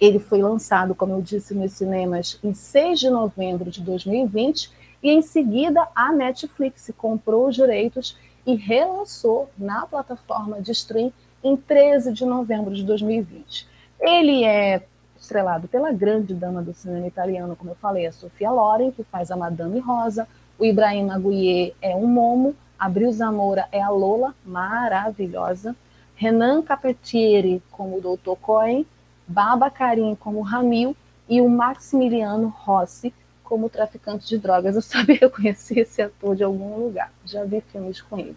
Ele 0.00 0.18
foi 0.18 0.42
lançado, 0.42 0.94
como 0.94 1.12
eu 1.12 1.22
disse, 1.22 1.54
nos 1.54 1.72
cinemas 1.72 2.38
em 2.42 2.52
6 2.52 3.00
de 3.00 3.10
novembro 3.10 3.70
de 3.70 3.80
2020, 3.80 4.70
e 5.02 5.10
em 5.10 5.22
seguida 5.22 5.86
a 5.94 6.12
Netflix 6.12 6.90
comprou 6.96 7.48
os 7.48 7.54
direitos 7.54 8.16
e 8.46 8.54
relançou 8.54 9.50
na 9.56 9.86
plataforma 9.86 10.60
de 10.60 10.72
stream 10.72 11.12
em 11.42 11.56
13 11.56 12.12
de 12.12 12.24
novembro 12.24 12.74
de 12.74 12.82
2020. 12.82 13.66
Ele 14.00 14.44
é 14.44 14.82
estrelado 15.18 15.68
pela 15.68 15.92
grande 15.92 16.34
dama 16.34 16.62
do 16.62 16.72
cinema 16.72 17.06
italiano, 17.06 17.56
como 17.56 17.70
eu 17.70 17.76
falei, 17.76 18.06
a 18.06 18.12
Sofia 18.12 18.50
Loren, 18.50 18.90
que 18.90 19.04
faz 19.04 19.30
a 19.30 19.36
Madame 19.36 19.78
Rosa, 19.78 20.28
o 20.58 20.64
Ibrahim 20.64 21.10
Aguier 21.10 21.74
é 21.80 21.96
um 21.96 22.06
Momo, 22.06 22.54
a 22.78 22.88
Bril 22.88 23.10
Zamora 23.12 23.66
é 23.72 23.80
a 23.80 23.88
Lola, 23.88 24.34
maravilhosa, 24.44 25.74
Renan 26.16 26.62
Capetieri 26.62 27.62
como 27.70 27.98
o 27.98 28.00
Dr. 28.00 28.36
Cohen, 28.40 28.86
Baba 29.26 29.70
Karim 29.70 30.14
como 30.14 30.40
Ramil 30.40 30.96
e 31.28 31.40
o 31.40 31.48
Maximiliano 31.48 32.48
Rossi 32.48 33.12
como 33.42 33.68
traficante 33.68 34.26
de 34.26 34.38
drogas. 34.38 34.74
Eu 34.74 34.82
sabia 34.82 35.18
reconhecer 35.20 35.80
esse 35.80 36.02
ator 36.02 36.34
de 36.34 36.44
algum 36.44 36.84
lugar, 36.84 37.12
já 37.24 37.44
vi 37.44 37.60
filmes 37.60 38.00
com 38.00 38.18
ele. 38.18 38.36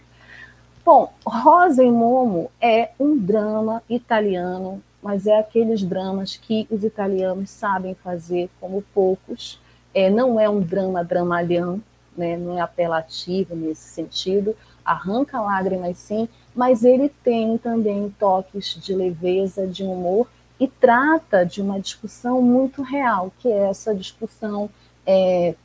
Bom, 0.86 1.12
Rosa 1.26 1.84
e 1.84 1.92
Momo 1.92 2.50
é 2.62 2.92
um 2.98 3.18
drama 3.18 3.84
italiano, 3.90 4.82
mas 5.04 5.28
é 5.28 5.38
aqueles 5.38 5.84
dramas 5.84 6.38
que 6.38 6.66
os 6.72 6.84
italianos 6.84 7.50
sabem 7.50 7.94
fazer 7.94 8.50
como 8.60 8.82
poucos. 8.94 9.60
É, 9.94 10.10
não 10.10 10.40
é 10.40 10.50
um 10.50 10.62
drama 10.62 11.04
dramalhão, 11.04 11.82
né, 12.16 12.38
não 12.38 12.58
é 12.58 12.62
apelativo 12.62 13.56
nesse 13.56 13.90
sentido, 13.90 14.56
arranca 14.84 15.42
lágrimas 15.42 15.98
sim, 15.98 16.30
mas 16.56 16.84
ele 16.84 17.10
tem 17.10 17.58
também 17.58 18.14
toques 18.18 18.78
de 18.82 18.94
leveza, 18.94 19.68
de 19.68 19.84
humor 19.84 20.28
e 20.60 20.68
trata 20.68 21.46
de 21.46 21.62
uma 21.62 21.80
discussão 21.80 22.42
muito 22.42 22.82
real, 22.82 23.32
que 23.40 23.48
é 23.48 23.70
essa 23.70 23.94
discussão 23.94 24.70
é, 25.06 25.56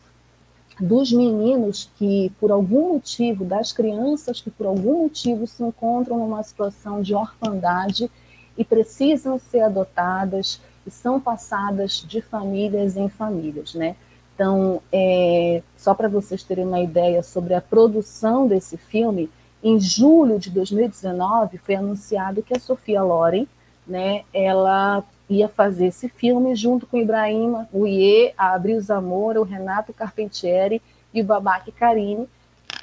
dos 0.79 1.13
meninos 1.13 1.91
que, 1.97 2.31
por 2.39 2.51
algum 2.51 2.95
motivo, 2.95 3.45
das 3.45 3.73
crianças 3.73 4.41
que, 4.41 4.51
por 4.51 4.67
algum 4.67 5.03
motivo, 5.03 5.47
se 5.47 5.63
encontram 5.63 6.19
numa 6.19 6.43
situação 6.43 7.01
de 7.03 7.15
orfandade 7.15 8.11
e 8.57 8.65
precisam 8.65 9.39
ser 9.39 9.61
adotadas 9.61 10.61
e 10.87 10.91
são 10.91 11.21
passadas 11.21 12.05
de 12.07 12.21
famílias 12.21 12.97
em 12.97 13.09
famílias, 13.09 13.75
né? 13.75 13.97
Então, 14.35 14.83
é, 14.91 15.63
só 15.77 15.95
para 15.95 16.09
vocês 16.09 16.43
terem 16.43 16.67
uma 16.67 16.81
ideia 16.81 17.23
sobre 17.23 17.55
a 17.55 17.61
produção 17.61 18.47
desse 18.47 18.77
filme, 18.77 19.31
em 19.63 19.79
julho 19.79 20.39
de 20.39 20.51
2019 20.51 21.59
foi 21.59 21.77
anunciado 21.77 22.43
que 22.43 22.57
a 22.57 22.59
Sofia 22.59 23.03
Loren, 23.03 23.47
né, 23.93 24.25
ela 24.33 25.05
ia 25.29 25.49
fazer 25.49 25.87
esse 25.87 26.09
filme 26.09 26.57
junto 26.57 26.87
com 26.87 26.97
o 26.97 27.01
Ibrahim 27.01 27.67
o 27.71 27.87
Iê, 27.87 28.33
a 28.39 28.55
Abril 28.55 28.81
Zamora, 28.81 29.39
o 29.39 29.45
Renato 29.45 29.93
Carpentieri 29.93 30.81
e 31.13 31.21
o 31.21 31.25
Babaque 31.25 31.71
Karine, 31.71 32.27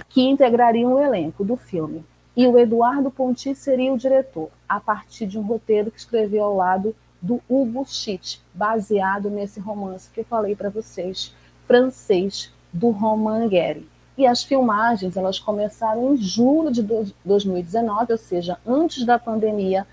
que 0.07 0.22
integrariam 0.22 0.93
o 0.93 0.99
elenco 0.99 1.43
do 1.43 1.57
filme. 1.57 2.05
E 2.38 2.45
o 2.45 2.60
Eduardo 2.60 3.10
Ponti 3.10 3.55
seria 3.55 3.91
o 3.91 3.97
diretor, 3.97 4.49
a 4.68 4.80
partir 4.80 5.26
de 5.26 5.39
um 5.39 5.41
roteiro 5.41 5.89
que 5.89 5.99
escreveu 5.99 6.43
ao 6.43 6.55
lado 6.55 6.95
do 7.20 7.41
Hugo 7.49 7.84
Schitt, 7.86 8.39
baseado 8.53 9.32
nesse 9.32 9.60
romance 9.60 10.12
que 10.12 10.20
eu 10.20 10.26
falei 10.26 10.55
para 10.55 10.70
vocês, 10.70 11.34
francês, 11.66 12.53
do 12.72 12.91
Roman 12.91 13.47
Guerre. 13.47 13.89
E 14.16 14.28
as 14.28 14.43
filmagens 14.43 15.18
elas 15.18 15.39
começaram 15.39 16.14
em 16.14 16.18
julho 16.18 16.72
de 16.72 16.84
2019, 17.26 18.12
ou 18.12 18.18
seja, 18.18 18.60
antes 18.66 19.05
da 19.05 19.18
pandemia, 19.18 19.88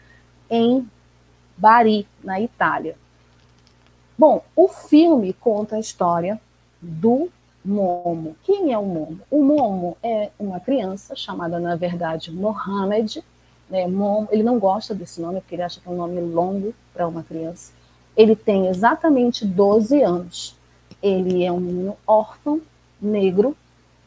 em 0.50 0.86
Bari, 1.56 2.06
na 2.22 2.40
Itália. 2.40 2.96
Bom, 4.18 4.42
o 4.54 4.68
filme 4.68 5.32
conta 5.32 5.76
a 5.76 5.80
história 5.80 6.40
do 6.80 7.28
Momo. 7.64 8.36
Quem 8.44 8.72
é 8.72 8.78
o 8.78 8.84
Momo? 8.84 9.20
O 9.30 9.42
Momo 9.42 9.96
é 10.02 10.30
uma 10.38 10.60
criança 10.60 11.16
chamada, 11.16 11.58
na 11.58 11.76
verdade, 11.76 12.30
Mohamed. 12.30 13.22
Né? 13.68 13.86
Momo, 13.86 14.28
ele 14.30 14.42
não 14.42 14.58
gosta 14.58 14.94
desse 14.94 15.20
nome, 15.20 15.40
porque 15.40 15.54
ele 15.54 15.62
acha 15.62 15.80
que 15.80 15.88
é 15.88 15.90
um 15.90 15.96
nome 15.96 16.20
longo 16.20 16.74
para 16.94 17.06
uma 17.06 17.22
criança. 17.22 17.72
Ele 18.16 18.34
tem 18.34 18.68
exatamente 18.68 19.44
12 19.44 20.00
anos. 20.00 20.56
Ele 21.02 21.44
é 21.44 21.52
um 21.52 21.60
menino 21.60 21.96
órfão, 22.06 22.60
negro. 23.00 23.56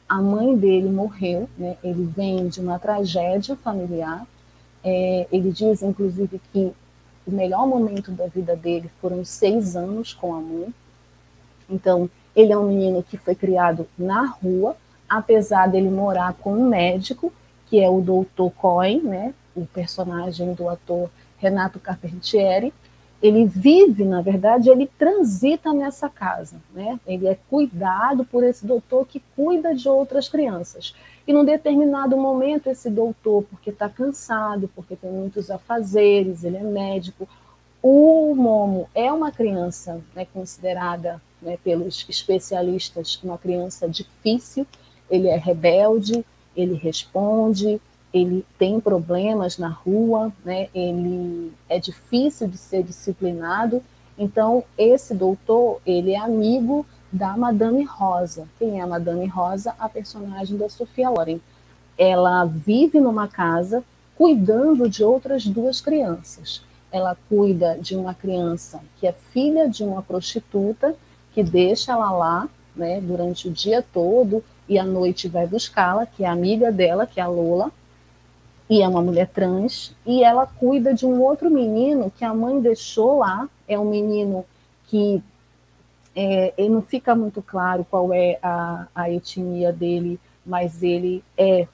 A 0.08 0.20
mãe 0.22 0.56
dele 0.58 0.89
morreu, 0.89 1.47
né? 1.56 1.78
ele 1.84 2.04
vem 2.04 2.47
de 2.47 2.60
uma 2.60 2.80
tragédia 2.80 3.56
familiar. 3.56 4.26
É, 4.84 5.28
ele 5.32 5.52
diz, 5.52 5.84
inclusive, 5.84 6.41
que 6.52 6.74
o 7.26 7.32
melhor 7.32 7.67
momento 7.67 8.11
da 8.11 8.28
vida 8.28 8.55
dele 8.55 8.89
foram 9.01 9.24
seis 9.24 9.76
anos 9.76 10.13
com 10.13 10.34
a 10.34 10.39
mãe. 10.39 10.74
Então, 11.70 12.09
ele 12.36 12.51
é 12.51 12.57
um 12.57 12.67
menino 12.67 13.03
que 13.03 13.17
foi 13.17 13.36
criado 13.36 13.88
na 13.97 14.26
rua, 14.26 14.76
apesar 15.07 15.67
dele 15.67 15.89
morar 15.89 16.34
com 16.34 16.53
um 16.53 16.67
médico, 16.67 17.32
que 17.67 17.80
é 17.80 17.89
o 17.89 18.01
Dr. 18.01 18.49
Cohen, 18.55 19.01
né, 19.01 19.34
o 19.55 19.65
personagem 19.65 20.53
do 20.53 20.70
ator 20.70 21.09
Renato 21.38 21.80
Carpentieri. 21.80 22.74
Ele 23.22 23.45
vive, 23.45 24.05
na 24.05 24.22
verdade, 24.22 24.70
ele 24.70 24.88
transita 24.97 25.74
nessa 25.74 26.07
casa, 26.07 26.55
né? 26.74 26.99
Ele 27.05 27.28
é 27.28 27.38
cuidado 27.49 28.24
por 28.24 28.43
esse 28.43 28.65
doutor 28.65 29.05
que 29.05 29.22
cuida 29.36 29.76
de 29.76 29.89
outras 29.89 30.30
crianças. 30.30 30.95
E 31.28 31.34
num 31.34 31.43
determinado 31.43 32.15
momento, 32.17 32.70
esse 32.70 32.89
doutor, 32.89 33.43
porque 33.43 33.70
está 33.72 33.89
cansado, 33.89 34.70
porque 34.74 34.95
tem 34.95 35.11
muitos 35.11 35.51
afazeres, 35.51 36.43
ele 36.43 36.57
é 36.57 36.63
médico, 36.63 37.28
o 37.82 38.34
Momo 38.36 38.89
é 38.93 39.11
uma 39.11 39.32
criança 39.32 40.01
né, 40.15 40.28
considerada 40.34 41.22
né, 41.41 41.57
pelos 41.63 42.05
especialistas 42.09 43.20
uma 43.24 43.38
criança 43.38 43.88
difícil, 43.88 44.67
ele 45.09 45.28
é 45.28 45.38
rebelde, 45.38 46.26
ele 46.55 46.74
responde, 46.74 47.80
ele 48.14 48.45
tem 48.57 48.80
problemas 48.80 49.57
na 49.57 49.70
rua, 49.70 50.32
né, 50.43 50.68
ele 50.74 51.51
é 51.68 51.80
difícil 51.80 52.47
de 52.47 52.57
ser 52.57 52.84
disciplinado. 52.84 53.82
Então, 54.18 54.64
esse 54.78 55.14
doutor, 55.14 55.80
ele 55.86 56.12
é 56.12 56.18
amigo 56.18 56.86
da 57.12 57.38
Madame 57.38 57.84
Rosa. 57.84 58.47
Quem 58.57 58.80
é 58.80 58.82
a 58.82 58.88
Madame 58.88 59.26
Rosa? 59.28 59.74
A 59.80 59.88
personagem 59.88 60.57
da 60.57 60.70
Sofia 60.70 61.10
Loren. 61.10 61.39
Ela 61.97 62.45
vive 62.45 62.99
numa 62.99 63.28
casa 63.28 63.84
cuidando 64.16 64.89
de 64.89 65.03
outras 65.03 65.45
duas 65.45 65.80
crianças 65.80 66.62
ela 66.91 67.16
cuida 67.28 67.78
de 67.80 67.95
uma 67.95 68.14
criança 68.14 68.80
que 68.99 69.07
é 69.07 69.12
filha 69.12 69.68
de 69.68 69.84
uma 69.84 70.01
prostituta, 70.01 70.95
que 71.34 71.43
deixa 71.43 71.91
ela 71.91 72.12
lá 72.12 72.49
né, 72.76 72.99
durante 73.01 73.47
o 73.47 73.51
dia 73.51 73.82
todo 73.82 74.43
e 74.68 74.78
à 74.78 74.84
noite 74.84 75.28
vai 75.28 75.47
buscá-la, 75.47 76.05
que 76.05 76.24
é 76.24 76.28
amiga 76.28 76.72
dela, 76.72 77.05
que 77.05 77.20
é 77.20 77.24
a 77.24 77.28
Lola, 77.28 77.72
e 78.70 78.82
é 78.84 78.88
uma 78.88 79.01
mulher 79.01 79.28
trans, 79.28 79.95
e 80.05 80.24
ela 80.24 80.45
cuida 80.45 80.93
de 80.93 81.05
um 81.05 81.22
outro 81.22 81.49
menino 81.49 82.11
que 82.15 82.24
a 82.24 82.34
mãe 82.34 82.61
deixou 82.61 83.17
lá, 83.17 83.49
é 83.67 83.80
um 83.80 83.89
menino 83.89 84.45
que 84.88 85.24
é, 86.15 86.53
não 86.70 86.82
fica 86.82 87.15
muito 87.15 87.41
claro 87.41 87.86
qual 87.89 88.13
é 88.13 88.38
a, 88.43 88.88
a 88.93 89.09
etnia 89.09 89.74
dele, 89.74 90.20
mas 90.45 90.84
ele 90.84 91.24
é 91.38 91.67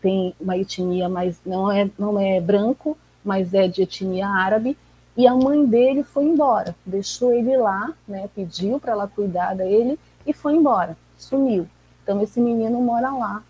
tem 0.00 0.34
uma 0.40 0.56
etnia, 0.56 1.08
mas 1.08 1.38
não 1.44 1.70
é, 1.70 1.90
não 1.98 2.18
é 2.18 2.40
branco, 2.40 2.96
mas 3.22 3.52
é 3.52 3.68
de 3.68 3.82
etnia 3.82 4.28
árabe, 4.28 4.76
e 5.16 5.26
a 5.26 5.34
mãe 5.34 5.66
dele 5.66 6.02
foi 6.02 6.24
embora, 6.24 6.74
deixou 6.86 7.32
ele 7.32 7.54
lá, 7.56 7.92
né, 8.08 8.28
pediu 8.34 8.80
para 8.80 8.92
ela 8.92 9.08
cuidar 9.08 9.54
dele 9.54 9.98
e 10.26 10.32
foi 10.32 10.54
embora, 10.54 10.96
sumiu. 11.18 11.66
Então 12.02 12.22
esse 12.22 12.40
menino 12.40 12.80
mora 12.80 13.10
lá, 13.10 13.42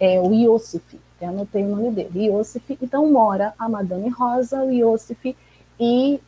é 0.00 0.18
o 0.20 0.32
Iosif, 0.32 0.98
até 1.18 1.26
anotei 1.26 1.64
o 1.64 1.68
nome 1.68 1.90
dele, 1.90 2.26
Iosif, 2.26 2.78
então 2.80 3.10
mora 3.10 3.52
a 3.58 3.68
Madame 3.68 4.08
Rosa, 4.08 4.62
o 4.62 4.70
Iosif 4.70 5.36
e 5.78 6.20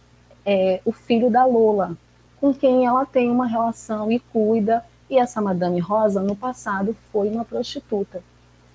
é, 0.45 0.81
o 0.85 0.91
filho 0.91 1.31
da 1.31 1.45
Lola, 1.45 1.97
com 2.41 2.53
quem 2.53 2.87
ela 2.87 3.07
tem 3.07 3.31
uma 3.31 3.47
relação 3.47 4.11
e 4.11 4.19
cuida, 4.19 4.85
e 5.09 5.17
essa 5.17 5.41
Madame 5.41 5.79
Rosa 5.79 6.21
no 6.21 6.35
passado 6.35 6.97
foi 7.13 7.29
uma 7.29 7.45
prostituta, 7.45 8.23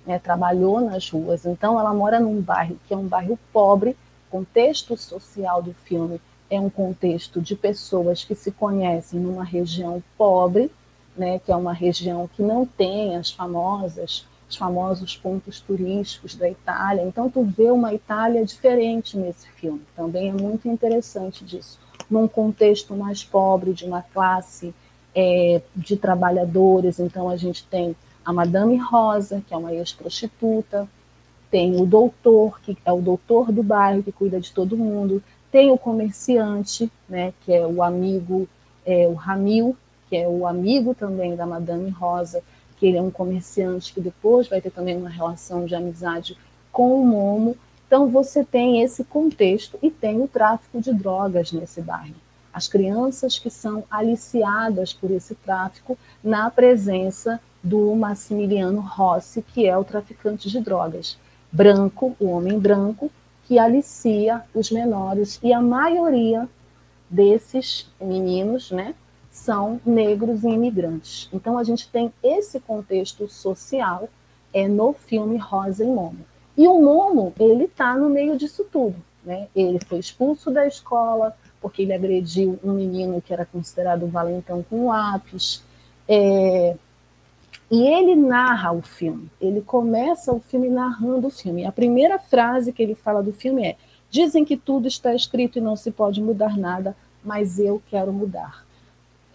né, 0.05 0.17
trabalhou 0.17 0.79
nas 0.79 1.09
ruas, 1.09 1.45
então 1.45 1.77
ela 1.77 1.93
mora 1.93 2.19
num 2.19 2.39
bairro 2.41 2.77
que 2.87 2.93
é 2.93 2.97
um 2.97 3.07
bairro 3.07 3.37
pobre, 3.51 3.95
contexto 4.31 4.97
social 4.97 5.61
do 5.61 5.73
filme 5.73 6.19
é 6.49 6.59
um 6.59 6.69
contexto 6.69 7.41
de 7.41 7.55
pessoas 7.55 8.23
que 8.23 8.35
se 8.35 8.51
conhecem 8.51 9.19
numa 9.19 9.43
região 9.43 10.01
pobre, 10.17 10.71
né, 11.17 11.39
que 11.39 11.51
é 11.51 11.55
uma 11.55 11.73
região 11.73 12.29
que 12.35 12.41
não 12.41 12.65
tem 12.65 13.15
as 13.15 13.31
famosas, 13.31 14.25
os 14.49 14.55
famosos 14.55 15.15
pontos 15.17 15.59
turísticos 15.59 16.35
da 16.35 16.49
Itália. 16.49 17.03
Então 17.03 17.29
tu 17.29 17.43
vê 17.43 17.71
uma 17.71 17.93
Itália 17.93 18.45
diferente 18.45 19.17
nesse 19.17 19.47
filme. 19.51 19.81
Também 19.95 20.29
é 20.29 20.33
muito 20.33 20.67
interessante 20.67 21.43
disso. 21.43 21.79
Num 22.09 22.27
contexto 22.27 22.95
mais 22.95 23.23
pobre, 23.23 23.73
de 23.73 23.85
uma 23.85 24.01
classe 24.01 24.73
é, 25.15 25.61
de 25.75 25.97
trabalhadores, 25.97 26.99
então 26.99 27.29
a 27.29 27.35
gente 27.35 27.63
tem 27.65 27.95
a 28.23 28.33
Madame 28.33 28.77
Rosa, 28.77 29.41
que 29.47 29.53
é 29.53 29.57
uma 29.57 29.73
ex-prostituta, 29.73 30.87
tem 31.49 31.79
o 31.79 31.85
doutor, 31.85 32.59
que 32.61 32.77
é 32.83 32.91
o 32.91 33.01
doutor 33.01 33.51
do 33.51 33.63
bairro, 33.63 34.03
que 34.03 34.11
cuida 34.11 34.39
de 34.39 34.51
todo 34.51 34.75
mundo, 34.75 35.23
tem 35.51 35.71
o 35.71 35.77
comerciante, 35.77 36.91
né, 37.07 37.33
que 37.45 37.53
é 37.53 37.65
o 37.65 37.81
amigo, 37.81 38.47
é, 38.85 39.07
o 39.07 39.13
Ramil, 39.13 39.77
que 40.09 40.17
é 40.17 40.27
o 40.27 40.45
amigo 40.45 40.93
também 40.93 41.35
da 41.35 41.45
Madame 41.45 41.89
Rosa, 41.91 42.43
ele 42.87 42.97
é 42.97 43.01
um 43.01 43.11
comerciante 43.11 43.93
que 43.93 44.01
depois 44.01 44.47
vai 44.47 44.61
ter 44.61 44.71
também 44.71 44.97
uma 44.97 45.09
relação 45.09 45.65
de 45.65 45.75
amizade 45.75 46.37
com 46.71 47.01
o 47.01 47.05
Momo. 47.05 47.57
Então 47.87 48.07
você 48.07 48.43
tem 48.43 48.81
esse 48.81 49.03
contexto 49.03 49.77
e 49.81 49.89
tem 49.89 50.21
o 50.21 50.27
tráfico 50.27 50.81
de 50.81 50.93
drogas 50.93 51.51
nesse 51.51 51.81
bairro. 51.81 52.15
As 52.53 52.67
crianças 52.67 53.37
que 53.37 53.49
são 53.49 53.83
aliciadas 53.91 54.93
por 54.93 55.11
esse 55.11 55.35
tráfico 55.35 55.97
na 56.23 56.49
presença 56.49 57.39
do 57.61 57.95
Massimiliano 57.95 58.79
Rossi, 58.79 59.41
que 59.41 59.65
é 59.65 59.77
o 59.77 59.83
traficante 59.83 60.49
de 60.49 60.59
drogas 60.59 61.17
branco, 61.55 62.15
o 62.19 62.25
homem 62.27 62.59
branco, 62.59 63.09
que 63.47 63.57
alicia 63.57 64.41
os 64.53 64.71
menores, 64.71 65.39
e 65.41 65.53
a 65.53 65.61
maioria 65.61 66.49
desses 67.09 67.89
meninos, 68.01 68.71
né, 68.71 68.93
são 69.35 69.81
negros 69.85 70.45
e 70.45 70.47
imigrantes. 70.47 71.27
Então 71.33 71.57
a 71.57 71.63
gente 71.63 71.89
tem 71.89 72.11
esse 72.23 72.57
contexto 72.57 73.27
social 73.27 74.07
é 74.53 74.65
no 74.65 74.93
filme 74.93 75.37
Rosa 75.37 75.83
e 75.83 75.87
Momo. 75.87 76.25
E 76.57 76.65
o 76.65 76.81
Momo, 76.81 77.33
ele 77.37 77.65
está 77.65 77.97
no 77.97 78.09
meio 78.09 78.37
disso 78.37 78.65
tudo, 78.71 78.95
né? 79.25 79.49
Ele 79.53 79.77
foi 79.85 79.99
expulso 79.99 80.49
da 80.49 80.65
escola 80.65 81.35
porque 81.61 81.81
ele 81.81 81.93
agrediu 81.93 82.57
um 82.63 82.71
menino 82.71 83.21
que 83.21 83.33
era 83.33 83.45
considerado 83.45 84.07
valentão 84.07 84.63
com 84.63 84.87
lápis. 84.87 85.61
É, 86.07 86.77
e 87.69 87.87
ele 87.87 88.15
narra 88.15 88.71
o 88.71 88.81
filme, 88.81 89.29
ele 89.41 89.59
começa 89.59 90.31
o 90.31 90.39
filme 90.39 90.69
narrando 90.69 91.27
o 91.27 91.31
filme. 91.31 91.65
A 91.65 91.73
primeira 91.73 92.17
frase 92.17 92.71
que 92.71 92.81
ele 92.81 92.95
fala 92.95 93.21
do 93.21 93.33
filme 93.33 93.65
é: 93.67 93.75
Dizem 94.09 94.45
que 94.45 94.55
tudo 94.55 94.87
está 94.87 95.13
escrito 95.13 95.59
e 95.59 95.61
não 95.61 95.75
se 95.75 95.91
pode 95.91 96.21
mudar 96.21 96.57
nada, 96.57 96.95
mas 97.21 97.59
eu 97.59 97.83
quero 97.89 98.13
mudar. 98.13 98.64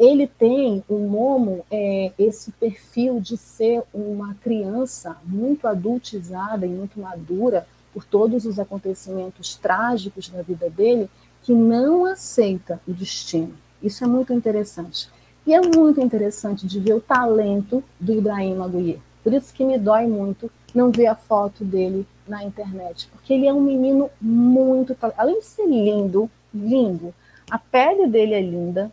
Ele 0.01 0.27
tem, 0.27 0.83
o 0.89 0.97
Momo, 0.97 1.63
é, 1.71 2.11
esse 2.19 2.51
perfil 2.53 3.21
de 3.21 3.37
ser 3.37 3.83
uma 3.93 4.35
criança 4.37 5.19
muito 5.27 5.69
adultizada 5.69 6.65
e 6.65 6.71
muito 6.71 6.99
madura 6.99 7.67
por 7.93 8.03
todos 8.03 8.47
os 8.47 8.59
acontecimentos 8.59 9.57
trágicos 9.57 10.31
da 10.31 10.41
vida 10.41 10.71
dele, 10.71 11.07
que 11.43 11.53
não 11.53 12.07
aceita 12.07 12.81
o 12.89 12.95
destino. 12.95 13.53
Isso 13.83 14.03
é 14.03 14.07
muito 14.07 14.33
interessante. 14.33 15.11
E 15.47 15.53
é 15.53 15.61
muito 15.61 16.01
interessante 16.01 16.67
de 16.67 16.81
ver 16.81 16.95
o 16.95 17.01
talento 17.01 17.85
do 18.01 18.15
Ibrahim 18.15 18.55
Maguier. 18.55 18.99
Por 19.23 19.35
isso 19.35 19.53
que 19.53 19.67
me 19.67 19.77
dói 19.77 20.07
muito 20.07 20.51
não 20.75 20.91
ver 20.91 21.09
a 21.09 21.15
foto 21.15 21.63
dele 21.63 22.07
na 22.27 22.43
internet, 22.43 23.07
porque 23.13 23.35
ele 23.35 23.47
é 23.47 23.53
um 23.53 23.61
menino 23.61 24.09
muito, 24.19 24.97
além 25.19 25.41
de 25.41 25.45
ser 25.45 25.67
lindo, 25.67 26.31
lindo, 26.55 27.13
a 27.51 27.59
pele 27.59 28.07
dele 28.07 28.33
é 28.33 28.41
linda, 28.41 28.91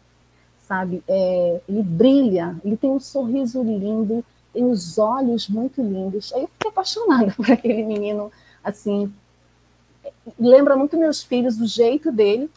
sabe? 0.67 1.03
É, 1.07 1.61
ele 1.67 1.81
brilha, 1.81 2.55
ele 2.63 2.75
tem 2.75 2.89
um 2.89 2.99
sorriso 2.99 3.63
lindo, 3.63 4.23
tem 4.53 4.65
os 4.65 4.97
olhos 4.97 5.47
muito 5.47 5.81
lindos. 5.81 6.33
Aí 6.33 6.41
eu 6.41 6.47
fiquei 6.47 6.69
apaixonada 6.69 7.33
por 7.37 7.49
aquele 7.49 7.83
menino, 7.83 8.31
assim, 8.63 9.11
lembra 10.39 10.75
muito 10.75 10.97
meus 10.97 11.23
filhos, 11.23 11.59
o 11.59 11.65
jeito 11.65 12.11
dele, 12.11 12.49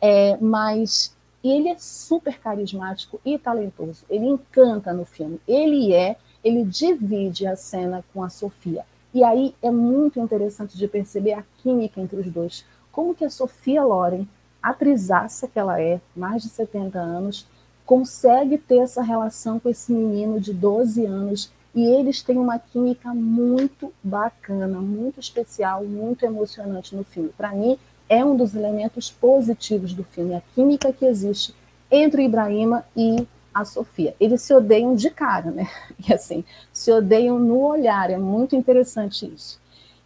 é, 0.00 0.36
mas 0.40 1.14
ele 1.42 1.68
é 1.68 1.76
super 1.76 2.38
carismático 2.38 3.20
e 3.24 3.38
talentoso. 3.38 4.04
Ele 4.08 4.26
encanta 4.26 4.92
no 4.92 5.04
filme. 5.04 5.40
Ele 5.46 5.92
é, 5.92 6.16
ele 6.42 6.64
divide 6.64 7.46
a 7.46 7.56
cena 7.56 8.04
com 8.12 8.22
a 8.22 8.28
Sofia. 8.28 8.84
E 9.14 9.24
aí 9.24 9.54
é 9.62 9.70
muito 9.70 10.20
interessante 10.20 10.76
de 10.76 10.86
perceber 10.86 11.32
a 11.32 11.44
química 11.58 12.00
entre 12.00 12.20
os 12.20 12.30
dois. 12.30 12.64
Como 12.92 13.14
que 13.14 13.24
a 13.24 13.30
Sofia 13.30 13.82
Loren, 13.84 14.26
atrizaça 14.62 15.46
que 15.46 15.58
ela 15.58 15.80
é, 15.80 16.00
mais 16.14 16.42
de 16.42 16.48
70 16.48 16.98
anos, 16.98 17.46
consegue 17.86 18.58
ter 18.58 18.78
essa 18.78 19.00
relação 19.00 19.60
com 19.60 19.68
esse 19.68 19.92
menino 19.92 20.40
de 20.40 20.52
12 20.52 21.06
anos 21.06 21.50
e 21.72 21.84
eles 21.84 22.20
têm 22.20 22.36
uma 22.36 22.58
química 22.58 23.14
muito 23.14 23.92
bacana, 24.02 24.80
muito 24.80 25.20
especial, 25.20 25.84
muito 25.84 26.24
emocionante 26.24 26.96
no 26.96 27.04
filme. 27.04 27.30
Para 27.36 27.52
mim, 27.52 27.78
é 28.08 28.24
um 28.24 28.36
dos 28.36 28.54
elementos 28.54 29.10
positivos 29.10 29.92
do 29.92 30.02
filme, 30.02 30.34
a 30.34 30.42
química 30.54 30.92
que 30.92 31.04
existe 31.04 31.54
entre 31.90 32.22
o 32.22 32.24
Ibrahima 32.24 32.84
e 32.96 33.26
a 33.54 33.64
Sofia. 33.64 34.14
Eles 34.18 34.42
se 34.42 34.52
odeiam 34.52 34.96
de 34.96 35.10
cara, 35.10 35.50
né? 35.50 35.68
E 36.08 36.12
assim, 36.12 36.44
se 36.72 36.90
odeiam 36.90 37.38
no 37.38 37.60
olhar, 37.60 38.10
é 38.10 38.18
muito 38.18 38.56
interessante 38.56 39.26
isso. 39.26 39.60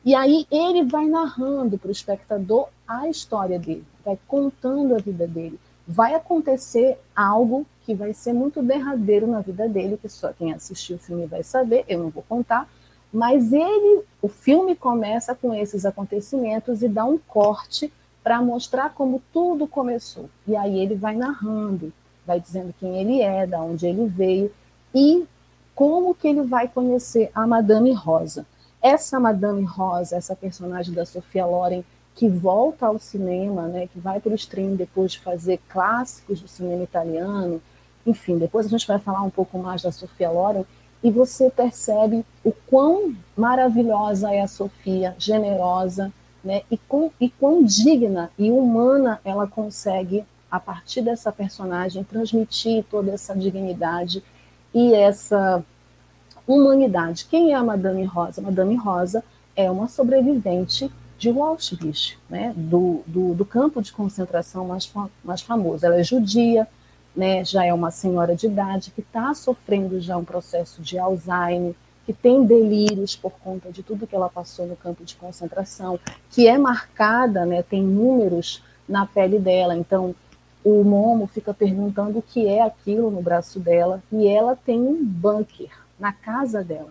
E 0.05 0.15
aí 0.15 0.47
ele 0.51 0.85
vai 0.85 1.07
narrando 1.07 1.79
para 1.79 1.89
o 1.89 1.93
espectador 1.93 2.69
a 2.87 3.09
história 3.09 3.59
dele, 3.59 3.85
vai 4.05 4.19
contando 4.27 4.95
a 4.95 4.99
vida 4.99 5.27
dele. 5.27 5.59
Vai 5.93 6.15
acontecer 6.15 6.97
algo 7.17 7.67
que 7.85 7.95
vai 7.97 8.13
ser 8.13 8.33
muito 8.33 8.63
derradeiro 8.63 9.27
na 9.27 9.41
vida 9.41 9.69
dele, 9.69 9.99
que 10.01 10.09
só 10.09 10.33
quem 10.33 10.53
assistiu 10.53 10.95
o 10.95 11.01
filme 11.01 11.27
vai 11.27 11.43
saber, 11.43 11.85
eu 11.89 11.99
não 11.99 12.11
vou 12.11 12.25
contar, 12.29 12.69
mas 13.13 13.53
ele, 13.53 14.05
o 14.23 14.29
filme 14.29 14.77
começa 14.77 15.35
com 15.35 15.53
esses 15.53 15.85
acontecimentos 15.85 16.81
e 16.81 16.89
dá 16.89 17.05
um 17.05 17.19
corte 17.19 17.93
para 18.23 18.41
mostrar 18.41 18.95
como 18.95 19.21
tudo 19.33 19.67
começou. 19.67 20.31
E 20.47 20.55
aí 20.55 20.79
ele 20.79 20.95
vai 20.95 21.17
narrando, 21.17 21.93
vai 22.25 22.39
dizendo 22.39 22.73
quem 22.79 23.01
ele 23.01 23.21
é, 23.21 23.45
da 23.45 23.61
onde 23.61 23.85
ele 23.85 24.07
veio 24.07 24.53
e 24.95 25.27
como 25.75 26.15
que 26.15 26.29
ele 26.29 26.43
vai 26.43 26.69
conhecer 26.69 27.33
a 27.35 27.49
Madame 27.49 27.93
Rosa. 27.93 28.47
Essa 28.81 29.19
Madame 29.19 29.65
Rosa, 29.65 30.15
essa 30.15 30.37
personagem 30.37 30.95
da 30.95 31.05
Sofia 31.05 31.45
Loren, 31.45 31.83
que 32.15 32.29
volta 32.29 32.87
ao 32.87 32.99
cinema, 32.99 33.63
né, 33.63 33.87
que 33.87 33.99
vai 33.99 34.21
para 34.21 34.33
o 34.33 34.35
stream 34.35 34.75
depois 34.75 35.13
de 35.13 35.21
fazer 35.21 35.59
clássicos 35.69 36.41
do 36.41 36.49
cinema 36.49 36.83
italiano, 36.83 37.61
enfim, 38.07 38.39
depois 38.39 38.67
a 38.67 38.69
gente 38.69 38.87
vai 38.87 38.99
falar 38.99 39.23
um 39.23 39.31
pouco 39.31 39.59
mais 39.59 39.83
da 39.83 39.93
Sofia 39.93 40.31
Loren, 40.31 40.65
e 41.03 41.11
você 41.11 41.49
percebe 41.49 42.25
o 42.45 42.53
quão 42.69 43.15
maravilhosa 43.37 44.33
é 44.33 44.43
a 44.43 44.49
Sofia, 44.49 45.15
generosa, 45.19 46.13
né, 46.45 46.63
e, 46.71 46.77
com, 46.77 47.11
e 47.21 47.31
quão 47.31 47.65
digna 47.65 48.31
e 48.39 48.51
humana 48.51 49.21
ela 49.25 49.47
consegue, 49.47 50.25
a 50.51 50.59
partir 50.59 51.03
dessa 51.03 51.31
personagem, 51.31 52.05
transmitir 52.05 52.85
toda 52.91 53.13
essa 53.13 53.35
dignidade 53.35 54.23
e 54.75 54.93
essa 54.95 55.65
humanidade. 56.47 57.27
Quem 57.31 57.53
é 57.53 57.55
a 57.55 57.63
Madame 57.63 58.05
Rosa? 58.05 58.43
Madame 58.43 58.75
Rosa 58.75 59.23
é 59.55 59.71
uma 59.71 59.89
sobrevivente 59.89 60.91
de 61.21 61.29
Auschwitz, 61.29 62.17
né, 62.31 62.55
do, 62.57 63.03
do, 63.07 63.35
do 63.35 63.45
campo 63.45 63.83
de 63.83 63.93
concentração 63.93 64.67
mais, 64.67 64.91
mais 65.23 65.43
famoso. 65.43 65.85
Ela 65.85 66.01
é 66.01 66.03
judia, 66.03 66.67
né, 67.15 67.45
já 67.45 67.63
é 67.63 67.75
uma 67.75 67.91
senhora 67.91 68.35
de 68.35 68.47
idade 68.47 68.91
que 68.91 69.03
está 69.03 69.35
sofrendo 69.35 70.01
já 70.01 70.17
um 70.17 70.25
processo 70.25 70.81
de 70.81 70.99
Alzheimer, 70.99 71.75
que 72.07 72.15
tem 72.15 72.43
delírios 72.47 73.15
por 73.15 73.33
conta 73.33 73.71
de 73.71 73.83
tudo 73.83 74.07
que 74.07 74.17
ela 74.17 74.31
passou 74.31 74.67
no 74.67 74.75
campo 74.77 75.05
de 75.05 75.15
concentração, 75.15 76.01
que 76.31 76.49
é 76.49 76.57
marcada, 76.57 77.45
né, 77.45 77.63
tem 77.63 77.83
números 77.83 78.63
na 78.89 79.05
pele 79.05 79.39
dela. 79.39 79.77
Então, 79.77 80.15
o 80.65 80.83
Momo 80.83 81.27
fica 81.27 81.53
perguntando 81.53 82.19
o 82.19 82.23
que 82.23 82.49
é 82.49 82.63
aquilo 82.63 83.11
no 83.11 83.21
braço 83.21 83.61
dela, 83.61 84.03
e 84.11 84.27
ela 84.27 84.57
tem 84.57 84.81
um 84.81 85.05
bunker 85.05 85.71
na 85.99 86.15
casa 86.15 86.65
dela, 86.65 86.89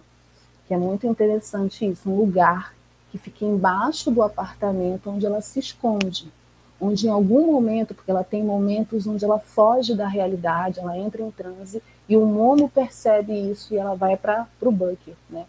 que 0.67 0.73
é 0.75 0.77
muito 0.77 1.07
interessante 1.07 1.83
isso, 1.89 2.07
um 2.07 2.15
lugar 2.15 2.77
que 3.11 3.17
fica 3.17 3.45
embaixo 3.45 4.11
do 4.11 4.21
apartamento 4.21 5.09
onde 5.09 5.25
ela 5.25 5.41
se 5.41 5.59
esconde 5.59 6.31
onde 6.79 7.07
em 7.07 7.09
algum 7.09 7.51
momento, 7.51 7.93
porque 7.93 8.09
ela 8.09 8.23
tem 8.23 8.43
momentos 8.43 9.05
onde 9.05 9.25
ela 9.25 9.39
foge 9.39 9.93
da 9.93 10.07
realidade, 10.07 10.79
ela 10.79 10.97
entra 10.97 11.21
em 11.21 11.29
transe, 11.29 11.83
e 12.07 12.15
o 12.15 12.25
Momo 12.25 12.69
percebe 12.69 13.33
isso 13.33 13.73
e 13.73 13.77
ela 13.77 13.95
vai 13.95 14.15
para 14.15 14.47
o 14.61 14.71
bunker, 14.71 15.15
né? 15.29 15.45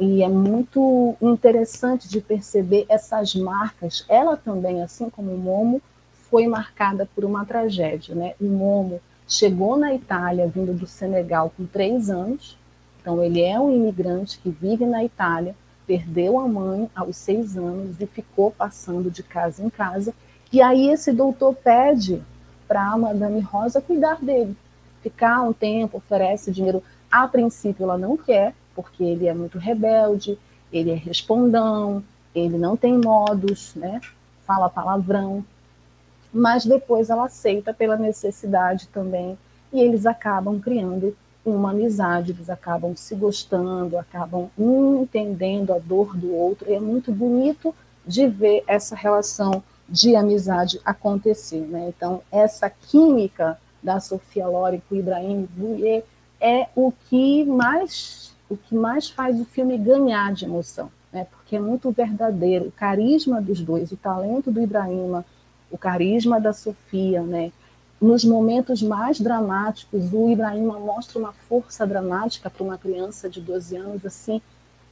E 0.00 0.22
é 0.22 0.28
muito 0.28 1.14
interessante 1.22 2.08
de 2.08 2.20
perceber 2.20 2.84
essas 2.88 3.34
marcas. 3.34 4.04
Ela 4.08 4.36
também, 4.36 4.82
assim 4.82 5.08
como 5.08 5.32
o 5.32 5.38
Momo, 5.38 5.80
foi 6.28 6.48
marcada 6.48 7.08
por 7.14 7.24
uma 7.24 7.44
tragédia, 7.44 8.12
né? 8.12 8.34
O 8.40 8.46
Momo 8.46 9.00
chegou 9.28 9.76
na 9.76 9.94
Itália 9.94 10.48
vindo 10.48 10.72
do 10.72 10.86
Senegal 10.86 11.52
com 11.56 11.64
três 11.64 12.10
anos, 12.10 12.56
então 13.00 13.22
ele 13.22 13.40
é 13.40 13.60
um 13.60 13.72
imigrante 13.72 14.38
que 14.38 14.50
vive 14.50 14.84
na 14.84 15.04
Itália, 15.04 15.54
perdeu 15.86 16.38
a 16.38 16.48
mãe 16.48 16.90
aos 16.94 17.16
seis 17.16 17.56
anos 17.56 18.00
e 18.00 18.06
ficou 18.06 18.50
passando 18.50 19.10
de 19.10 19.22
casa 19.22 19.62
em 19.62 19.70
casa 19.70 20.14
e 20.54 20.62
aí 20.62 20.88
esse 20.88 21.12
doutor 21.12 21.52
pede 21.52 22.22
para 22.68 22.92
a 22.92 22.96
Madame 22.96 23.40
Rosa 23.40 23.80
cuidar 23.80 24.22
dele, 24.22 24.56
ficar 25.02 25.42
um 25.42 25.52
tempo, 25.52 25.96
oferece 25.96 26.52
dinheiro. 26.52 26.80
A 27.10 27.26
princípio 27.26 27.82
ela 27.82 27.98
não 27.98 28.16
quer, 28.16 28.54
porque 28.72 29.02
ele 29.02 29.26
é 29.26 29.34
muito 29.34 29.58
rebelde, 29.58 30.38
ele 30.72 30.92
é 30.92 30.94
respondão, 30.94 32.04
ele 32.32 32.56
não 32.56 32.76
tem 32.76 32.96
modos, 32.96 33.74
né? 33.74 34.00
Fala 34.46 34.70
palavrão. 34.70 35.44
Mas 36.32 36.64
depois 36.64 37.10
ela 37.10 37.26
aceita 37.26 37.74
pela 37.74 37.96
necessidade 37.96 38.86
também 38.88 39.36
e 39.72 39.80
eles 39.80 40.06
acabam 40.06 40.60
criando 40.60 41.16
uma 41.44 41.70
amizade, 41.70 42.32
eles 42.32 42.48
acabam 42.48 42.96
se 42.96 43.14
gostando, 43.14 43.98
acabam 43.98 44.50
entendendo 44.58 45.72
a 45.72 45.78
dor 45.78 46.16
do 46.16 46.32
outro. 46.34 46.70
E 46.70 46.74
é 46.74 46.80
muito 46.80 47.12
bonito 47.12 47.74
de 48.06 48.26
ver 48.26 48.64
essa 48.66 48.94
relação 48.94 49.62
de 49.88 50.16
amizade 50.16 50.80
acontecer. 50.84 51.60
Né? 51.60 51.92
Então, 51.94 52.22
essa 52.32 52.70
química 52.70 53.58
da 53.82 54.00
Sofia 54.00 54.46
Loren 54.46 54.80
com 54.88 54.94
o 54.94 54.98
Ibrahim 54.98 55.46
Bouye 55.54 56.02
é 56.40 56.68
o 56.74 56.92
que 57.08 57.44
mais 57.44 58.32
o 58.48 58.56
que 58.56 58.74
mais 58.74 59.08
faz 59.08 59.40
o 59.40 59.44
filme 59.44 59.76
ganhar 59.78 60.32
de 60.34 60.44
emoção, 60.44 60.90
né? 61.10 61.26
porque 61.30 61.56
é 61.56 61.60
muito 61.60 61.90
verdadeiro. 61.90 62.66
O 62.66 62.72
carisma 62.72 63.40
dos 63.40 63.60
dois, 63.60 63.90
o 63.90 63.96
talento 63.96 64.50
do 64.50 64.60
Ibrahima, 64.60 65.24
o 65.70 65.78
carisma 65.78 66.40
da 66.40 66.52
Sofia, 66.52 67.22
né? 67.22 67.50
Nos 68.04 68.22
momentos 68.22 68.82
mais 68.82 69.18
dramáticos, 69.18 70.12
o 70.12 70.28
Ibrahima 70.28 70.78
mostra 70.78 71.18
uma 71.18 71.32
força 71.48 71.86
dramática 71.86 72.50
para 72.50 72.62
uma 72.62 72.76
criança 72.76 73.30
de 73.30 73.40
12 73.40 73.76
anos, 73.76 74.04
assim, 74.04 74.42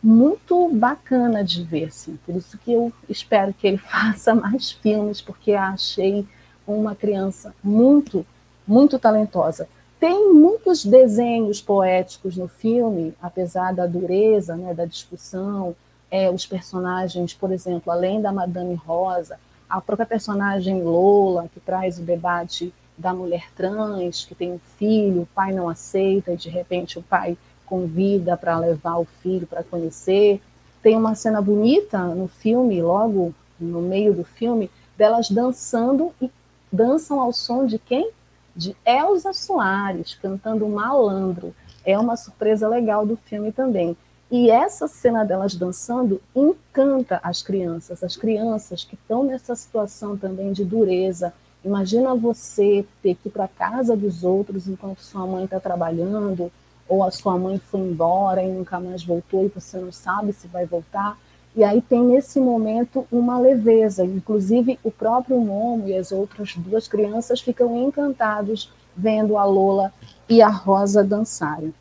muito 0.03 0.71
bacana 0.71 1.45
de 1.45 1.63
ver, 1.63 1.85
assim. 1.85 2.19
Por 2.25 2.35
isso 2.35 2.57
que 2.57 2.73
eu 2.73 2.91
espero 3.11 3.53
que 3.53 3.67
ele 3.67 3.77
faça 3.79 4.35
mais 4.35 4.71
filmes, 4.71 5.21
porque 5.21 5.53
achei 5.53 6.27
uma 6.67 6.95
criança 6.95 7.55
muito, 7.63 8.25
muito 8.67 8.99
talentosa. 8.99 9.69
Tem 10.01 10.33
muitos 10.33 10.83
desenhos 10.83 11.61
poéticos 11.61 12.35
no 12.35 12.49
filme, 12.49 13.15
apesar 13.21 13.75
da 13.75 13.87
dureza, 13.87 14.57
né, 14.57 14.73
da 14.73 14.87
discussão, 14.87 15.77
é, 16.11 16.31
os 16.31 16.47
personagens, 16.47 17.35
por 17.35 17.53
exemplo, 17.53 17.93
além 17.93 18.23
da 18.23 18.33
Madame 18.33 18.75
Rosa, 18.75 19.39
a 19.69 19.83
própria 19.83 20.07
personagem 20.07 20.83
Lola, 20.83 21.49
que 21.53 21.61
traz 21.61 21.99
o 21.99 22.03
debate 22.03 22.73
da 22.97 23.13
mulher 23.13 23.51
trans, 23.57 24.25
que 24.25 24.35
tem 24.35 24.53
um 24.53 24.61
filho, 24.79 25.23
o 25.23 25.29
pai 25.35 25.53
não 25.53 25.69
aceita, 25.69 26.33
e 26.33 26.37
de 26.37 26.49
repente 26.49 26.99
o 26.99 27.03
pai 27.03 27.37
convida 27.65 28.37
para 28.37 28.59
levar 28.59 28.99
o 28.99 29.07
filho 29.23 29.47
para 29.47 29.63
conhecer. 29.63 30.41
Tem 30.83 30.97
uma 30.97 31.15
cena 31.15 31.41
bonita 31.41 31.99
no 31.99 32.29
filme, 32.29 32.83
logo 32.83 33.35
no 33.59 33.81
meio 33.81 34.13
do 34.13 34.25
filme, 34.25 34.71
delas 34.97 35.31
dançando 35.31 36.13
e 36.21 36.31
dançam 36.71 37.21
ao 37.21 37.33
som 37.33 37.67
de 37.67 37.79
quem? 37.79 38.11
De 38.55 38.77
Elza 38.85 39.33
Soares, 39.33 40.15
cantando 40.15 40.69
Malandro. 40.69 41.55
É 41.85 41.99
uma 41.99 42.17
surpresa 42.17 42.69
legal 42.69 43.07
do 43.07 43.17
filme 43.17 43.53
também. 43.53 43.97
E 44.31 44.51
essa 44.51 44.89
cena 44.89 45.25
delas 45.25 45.55
dançando 45.55 46.21
encanta 46.35 47.21
as 47.23 47.43
crianças, 47.43 48.03
as 48.03 48.17
crianças 48.17 48.83
que 48.83 48.95
estão 48.95 49.25
nessa 49.25 49.55
situação 49.55 50.17
também 50.17 50.53
de 50.53 50.65
dureza. 50.65 51.35
Imagina 51.65 52.15
você 52.15 52.85
ter 53.03 53.15
que 53.15 53.29
ir 53.29 53.31
para 53.31 53.47
casa 53.47 53.97
dos 53.97 54.25
outros 54.25 54.67
enquanto 54.67 55.01
sua 55.01 55.27
mãe 55.27 55.45
está 55.45 55.61
trabalhando, 55.61 56.51
ou 56.89 57.05
a 57.05 57.11
sua 57.11 57.39
mãe 57.39 57.59
foi 57.59 57.81
embora 57.81 58.43
e 58.43 58.51
nunca 58.51 58.81
mais 58.81 59.05
voltou 59.05 59.45
e 59.45 59.49
você 59.49 59.79
não 59.79 59.93
sabe 59.93 60.33
se 60.33 60.49
vai 60.49 60.67
voltar. 60.67 61.17
E 61.55 61.63
aí 61.63 61.81
tem 61.81 62.03
nesse 62.03 62.41
momento 62.41 63.07
uma 63.13 63.39
leveza, 63.39 64.05
inclusive 64.05 64.79
o 64.83 64.91
próprio 64.91 65.39
Momo 65.39 65.89
e 65.89 65.97
as 65.97 66.11
outras 66.11 66.55
duas 66.57 66.89
crianças 66.89 67.41
ficam 67.41 67.77
encantados 67.77 68.71
vendo 68.97 69.37
a 69.37 69.45
Lola 69.45 69.93
e 70.29 70.43
a 70.43 70.49
Rosa 70.49 71.05
dançarem. 71.05 71.73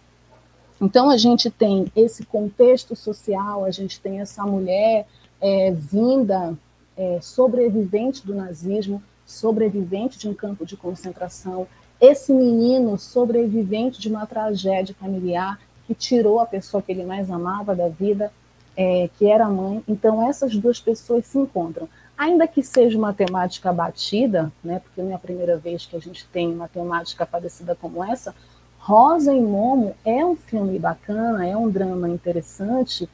Então 0.79 1.09
a 1.09 1.17
gente 1.17 1.49
tem 1.49 1.91
esse 1.95 2.25
contexto 2.25 2.95
social, 2.95 3.65
a 3.65 3.71
gente 3.71 3.99
tem 3.99 4.19
essa 4.19 4.43
mulher 4.43 5.07
é, 5.39 5.71
vinda, 5.71 6.53
é, 6.97 7.19
sobrevivente 7.21 8.25
do 8.25 8.33
nazismo, 8.33 9.01
sobrevivente 9.31 10.19
de 10.19 10.27
um 10.27 10.33
campo 10.33 10.65
de 10.65 10.77
concentração, 10.77 11.67
esse 11.99 12.33
menino 12.33 12.97
sobrevivente 12.97 13.99
de 13.99 14.09
uma 14.09 14.25
tragédia 14.25 14.95
familiar 14.99 15.59
que 15.87 15.93
tirou 15.93 16.39
a 16.39 16.45
pessoa 16.45 16.81
que 16.81 16.91
ele 16.91 17.05
mais 17.05 17.29
amava 17.29 17.75
da 17.75 17.87
vida, 17.87 18.31
é, 18.75 19.09
que 19.17 19.25
era 19.25 19.45
a 19.45 19.49
mãe. 19.49 19.83
Então, 19.87 20.27
essas 20.27 20.55
duas 20.55 20.79
pessoas 20.79 21.25
se 21.25 21.37
encontram. 21.37 21.87
ainda 22.17 22.47
que 22.47 22.61
seja 22.61 22.95
uma 22.99 23.13
temática 23.13 23.73
batida, 23.73 24.51
né, 24.63 24.79
porque 24.79 25.01
não 25.01 25.11
é 25.11 25.15
a 25.15 25.19
primeira 25.19 25.57
vez 25.57 25.87
que 25.87 25.95
a 25.95 25.99
gente 25.99 26.23
tem 26.27 26.53
uma 26.53 26.67
temática 26.67 27.25
parecida 27.25 27.75
como 27.75 28.03
essa, 28.03 28.35
Rosa 28.77 29.33
e 29.33 29.41
Momo 29.41 29.95
é 30.05 30.23
um 30.23 30.35
filme 30.35 30.77
bacana, 30.77 31.47
é 31.47 31.57
um 31.57 31.69
drama 31.69 32.07
interessante, 32.09 33.09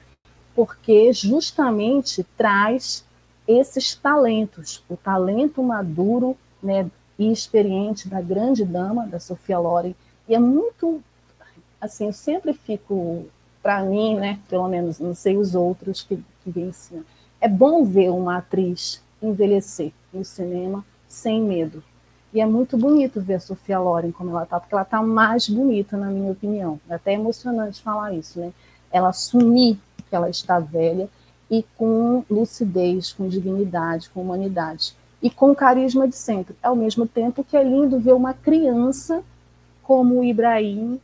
porque 0.53 1.13
justamente 1.13 2.25
traz 2.37 3.03
esses 3.47 3.95
talentos, 3.95 4.83
o 4.89 4.97
talento 4.97 5.63
maduro 5.63 6.35
né, 6.61 6.89
e 7.17 7.31
experiente 7.31 8.07
da 8.07 8.21
grande 8.21 8.65
dama, 8.65 9.07
da 9.07 9.19
Sofia 9.19 9.57
Loren, 9.57 9.95
e 10.27 10.35
é 10.35 10.39
muito, 10.39 11.01
assim, 11.79 12.07
eu 12.07 12.13
sempre 12.13 12.53
fico, 12.53 13.25
para 13.63 13.81
mim, 13.83 14.15
né, 14.15 14.39
pelo 14.49 14.67
menos, 14.67 14.99
não 14.99 15.15
sei 15.15 15.37
os 15.37 15.55
outros 15.55 16.03
que, 16.03 16.17
que 16.43 16.51
venciam, 16.51 17.03
é 17.39 17.47
bom 17.47 17.85
ver 17.85 18.09
uma 18.09 18.37
atriz 18.37 19.01
envelhecer 19.21 19.91
no 20.13 20.25
cinema 20.25 20.85
sem 21.07 21.41
medo. 21.41 21.83
E 22.33 22.41
é 22.41 22.45
muito 22.45 22.77
bonito 22.77 23.21
ver 23.21 23.35
a 23.35 23.39
Sofia 23.39 23.79
Loren 23.79 24.11
como 24.11 24.31
ela 24.31 24.43
está, 24.43 24.59
porque 24.59 24.75
ela 24.75 24.83
está 24.83 25.01
mais 25.01 25.47
bonita, 25.47 25.95
na 25.95 26.07
minha 26.07 26.31
opinião. 26.31 26.79
É 26.89 26.95
até 26.95 27.13
emocionante 27.13 27.81
falar 27.81 28.13
isso, 28.13 28.39
né? 28.39 28.51
Ela 28.91 29.09
assumir 29.09 29.79
que 30.09 30.15
ela 30.15 30.29
está 30.29 30.59
velha 30.59 31.09
e 31.49 31.63
com 31.77 32.23
lucidez, 32.29 33.13
com 33.13 33.27
dignidade, 33.27 34.09
com 34.09 34.21
humanidade. 34.21 34.93
E 35.21 35.29
com 35.29 35.55
carisma 35.55 36.07
de 36.07 36.15
sempre. 36.15 36.55
Ao 36.61 36.75
mesmo 36.75 37.07
tempo 37.07 37.43
que 37.43 37.57
é 37.57 37.63
lindo 37.63 37.99
ver 37.99 38.13
uma 38.13 38.33
criança 38.33 39.23
como 39.81 40.19
o 40.19 40.23
Ibrahim 40.23 40.99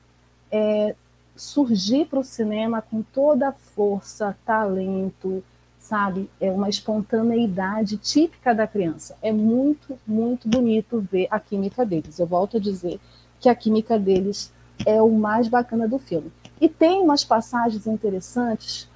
é, 0.52 0.94
surgir 1.36 2.06
para 2.06 2.20
o 2.20 2.24
cinema 2.24 2.82
com 2.82 3.02
toda 3.02 3.50
a 3.50 3.52
força, 3.52 4.38
talento, 4.46 5.44
sabe? 5.80 6.30
É 6.40 6.52
uma 6.52 6.70
espontaneidade 6.70 7.98
típica 7.98 8.54
da 8.54 8.68
criança. 8.68 9.16
É 9.22 9.32
muito, 9.32 9.98
muito 10.06 10.48
bonito 10.48 11.06
ver 11.12 11.28
a 11.30 11.40
química 11.40 11.86
deles. 11.86 12.20
Eu 12.20 12.28
volto 12.28 12.58
a 12.58 12.60
dizer 12.60 13.00
que 13.40 13.50
a 13.50 13.56
química 13.56 13.98
deles 13.98 14.52
é 14.86 15.02
o 15.02 15.12
mais 15.12 15.48
bacana 15.48 15.88
do 15.88 16.00
filme. 16.00 16.32
E 16.62 16.70
tem 16.70 17.02
umas 17.02 17.24
passagens 17.24 17.86
interessantes. 17.88 18.88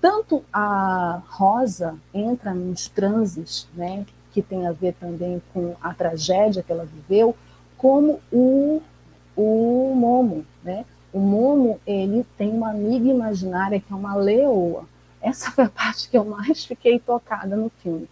Tanto 0.00 0.42
a 0.52 1.22
Rosa 1.28 1.96
entra 2.12 2.52
nos 2.52 2.88
transes, 2.88 3.66
né, 3.74 4.04
que 4.32 4.42
tem 4.42 4.66
a 4.66 4.72
ver 4.72 4.94
também 4.94 5.40
com 5.52 5.74
a 5.80 5.94
tragédia 5.94 6.62
que 6.62 6.70
ela 6.70 6.84
viveu, 6.84 7.34
como 7.76 8.20
o, 8.30 8.82
o 9.36 9.94
Momo, 9.94 10.44
né? 10.62 10.84
O 11.12 11.18
Momo, 11.18 11.80
ele 11.86 12.26
tem 12.36 12.50
uma 12.50 12.70
amiga 12.70 13.08
imaginária 13.08 13.80
que 13.80 13.90
é 13.90 13.96
uma 13.96 14.14
leoa. 14.14 14.84
Essa 15.22 15.50
foi 15.50 15.64
a 15.64 15.68
parte 15.70 16.10
que 16.10 16.18
eu 16.18 16.24
mais 16.24 16.64
fiquei 16.64 16.98
tocada 16.98 17.56
no 17.56 17.70
filme. 17.82 18.08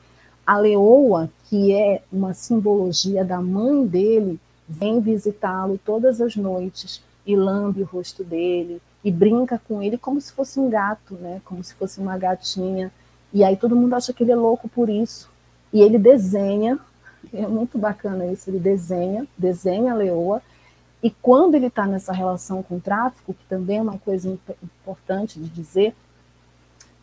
A 0.46 0.58
leoa, 0.58 1.28
que 1.44 1.74
é 1.74 2.02
uma 2.10 2.32
simbologia 2.32 3.24
da 3.24 3.40
mãe 3.40 3.86
dele, 3.86 4.40
vem 4.66 5.00
visitá-lo 5.00 5.78
todas 5.84 6.20
as 6.20 6.36
noites 6.36 7.02
e 7.26 7.36
lambe 7.36 7.82
o 7.82 7.86
rosto 7.86 8.24
dele 8.24 8.80
e 9.04 9.10
brinca 9.10 9.60
com 9.68 9.82
ele 9.82 9.98
como 9.98 10.18
se 10.20 10.32
fosse 10.32 10.58
um 10.58 10.70
gato, 10.70 11.14
né? 11.14 11.42
Como 11.44 11.62
se 11.62 11.74
fosse 11.74 12.00
uma 12.00 12.16
gatinha. 12.16 12.90
E 13.32 13.44
aí 13.44 13.56
todo 13.56 13.76
mundo 13.76 13.94
acha 13.94 14.12
que 14.12 14.24
ele 14.24 14.32
é 14.32 14.36
louco 14.36 14.68
por 14.68 14.88
isso. 14.88 15.30
E 15.70 15.82
ele 15.82 15.98
desenha, 15.98 16.78
é 17.32 17.46
muito 17.46 17.76
bacana 17.76 18.26
isso, 18.26 18.48
ele 18.48 18.58
desenha, 18.58 19.26
desenha 19.36 19.92
a 19.92 19.96
leoa. 19.96 20.40
E 21.02 21.10
quando 21.10 21.54
ele 21.54 21.66
está 21.66 21.86
nessa 21.86 22.12
relação 22.12 22.62
com 22.62 22.76
o 22.76 22.80
tráfico, 22.80 23.34
que 23.34 23.44
também 23.46 23.78
é 23.78 23.82
uma 23.82 23.98
coisa 23.98 24.38
importante 24.62 25.38
de 25.38 25.48
dizer, 25.50 25.94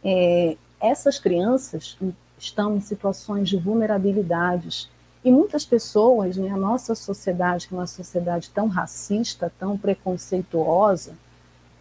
é, 0.04 0.58
essas 0.80 1.20
crianças 1.20 1.95
estão 2.39 2.76
em 2.76 2.82
situações 2.82 3.47
de 3.47 3.58
vulnerabilidades 3.58 4.89
e 5.24 5.32
muitas 5.32 5.64
pessoas, 5.64 6.36
né, 6.36 6.49
a 6.49 6.58
nossa 6.58 6.95
sociedade, 6.95 7.68
que 7.68 7.76
é 7.76 7.78
uma 7.78 7.86
sociedade 7.86 8.49
tão 8.49 8.68
racista, 8.68 9.52
tão 9.60 9.78
preconceituosa, 9.78 11.14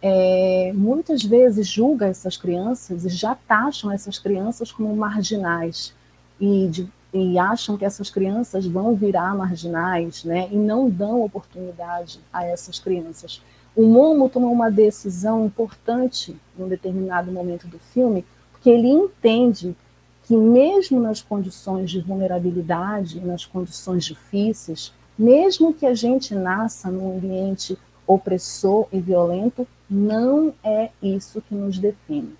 é, 0.01 0.71
muitas 0.73 1.23
vezes 1.23 1.67
julga 1.67 2.07
essas 2.07 2.35
crianças 2.35 3.05
e 3.05 3.09
já 3.09 3.35
taxam 3.35 3.91
essas 3.91 4.17
crianças 4.17 4.71
como 4.71 4.95
marginais 4.95 5.93
e, 6.39 6.67
de, 6.69 6.87
e 7.13 7.37
acham 7.37 7.77
que 7.77 7.85
essas 7.85 8.09
crianças 8.09 8.65
vão 8.65 8.95
virar 8.95 9.35
marginais, 9.35 10.23
né, 10.23 10.49
e 10.51 10.55
não 10.55 10.89
dão 10.89 11.21
oportunidade 11.21 12.19
a 12.33 12.43
essas 12.43 12.79
crianças. 12.79 13.41
O 13.75 13.85
Momo 13.85 14.27
tomou 14.27 14.51
uma 14.51 14.71
decisão 14.71 15.45
importante 15.45 16.35
em 16.57 16.63
um 16.63 16.67
determinado 16.67 17.31
momento 17.31 17.67
do 17.67 17.77
filme, 17.77 18.25
porque 18.51 18.69
ele 18.69 18.89
entende 18.89 19.75
que 20.23 20.35
mesmo 20.35 20.99
nas 20.99 21.21
condições 21.21 21.91
de 21.91 22.01
vulnerabilidade, 22.01 23.19
nas 23.19 23.45
condições 23.45 24.05
difíceis, 24.05 24.91
mesmo 25.17 25.73
que 25.73 25.85
a 25.85 25.93
gente 25.93 26.33
nasça 26.33 26.89
num 26.89 27.15
ambiente 27.15 27.77
opressor 28.07 28.87
e 28.91 28.99
violento, 28.99 29.67
não 29.91 30.53
é 30.63 30.89
isso 31.03 31.41
que 31.41 31.53
nos 31.53 31.77
define. 31.77 32.33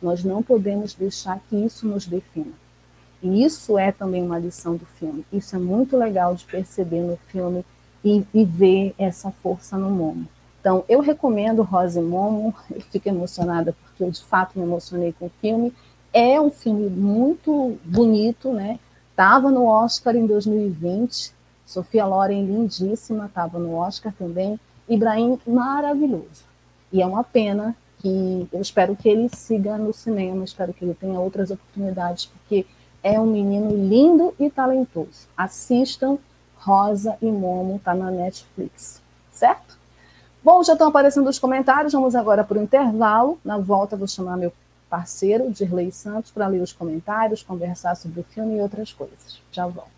Nós 0.00 0.22
não 0.22 0.42
podemos 0.42 0.92
deixar 0.92 1.40
que 1.48 1.56
isso 1.56 1.88
nos 1.88 2.06
defina. 2.06 2.52
E 3.22 3.42
isso 3.42 3.78
é 3.78 3.90
também 3.90 4.22
uma 4.22 4.38
lição 4.38 4.76
do 4.76 4.84
filme. 4.84 5.24
Isso 5.32 5.56
é 5.56 5.58
muito 5.58 5.96
legal 5.96 6.34
de 6.34 6.44
perceber 6.44 7.00
no 7.00 7.16
filme 7.28 7.64
e, 8.04 8.22
e 8.34 8.44
ver 8.44 8.94
essa 8.98 9.30
força 9.30 9.78
no 9.78 9.90
Momo. 9.90 10.28
Então, 10.60 10.84
eu 10.86 11.00
recomendo 11.00 11.62
Rosa 11.62 11.98
e 11.98 12.04
Momo, 12.04 12.54
eu 12.70 12.82
fico 12.82 13.08
emocionada 13.08 13.72
porque 13.72 14.04
eu 14.04 14.10
de 14.10 14.22
fato 14.22 14.58
me 14.58 14.64
emocionei 14.66 15.14
com 15.18 15.26
o 15.26 15.32
filme. 15.40 15.72
É 16.12 16.38
um 16.38 16.50
filme 16.50 16.90
muito 16.90 17.78
bonito, 17.84 18.52
né? 18.52 18.78
Estava 19.10 19.50
no 19.50 19.64
Oscar 19.64 20.14
em 20.14 20.26
2020, 20.26 21.32
Sofia 21.64 22.04
Loren 22.04 22.44
lindíssima, 22.44 23.26
estava 23.26 23.58
no 23.58 23.74
Oscar 23.74 24.12
também. 24.12 24.60
Ibrahim 24.86 25.38
maravilhoso. 25.46 26.47
E 26.92 27.02
é 27.02 27.06
uma 27.06 27.24
pena 27.24 27.76
que 27.98 28.48
eu 28.52 28.60
espero 28.60 28.96
que 28.96 29.08
ele 29.08 29.28
siga 29.34 29.76
no 29.76 29.92
cinema, 29.92 30.44
espero 30.44 30.72
que 30.72 30.84
ele 30.84 30.94
tenha 30.94 31.18
outras 31.18 31.50
oportunidades, 31.50 32.26
porque 32.26 32.64
é 33.02 33.18
um 33.18 33.26
menino 33.26 33.70
lindo 33.70 34.34
e 34.38 34.50
talentoso. 34.50 35.28
Assistam 35.36 36.18
Rosa 36.58 37.16
e 37.20 37.26
Momo, 37.26 37.80
tá 37.82 37.94
na 37.94 38.10
Netflix, 38.10 39.00
certo? 39.32 39.76
Bom, 40.42 40.62
já 40.62 40.72
estão 40.72 40.88
aparecendo 40.88 41.28
os 41.28 41.38
comentários, 41.38 41.92
vamos 41.92 42.14
agora 42.14 42.44
para 42.44 42.58
o 42.58 42.62
intervalo. 42.62 43.38
Na 43.44 43.58
volta, 43.58 43.96
vou 43.96 44.08
chamar 44.08 44.36
meu 44.36 44.52
parceiro, 44.88 45.50
Dirley 45.50 45.92
Santos, 45.92 46.30
para 46.30 46.46
ler 46.46 46.62
os 46.62 46.72
comentários, 46.72 47.42
conversar 47.42 47.94
sobre 47.96 48.20
o 48.20 48.24
filme 48.24 48.56
e 48.56 48.60
outras 48.60 48.92
coisas. 48.92 49.40
Já 49.52 49.66
volto. 49.66 49.97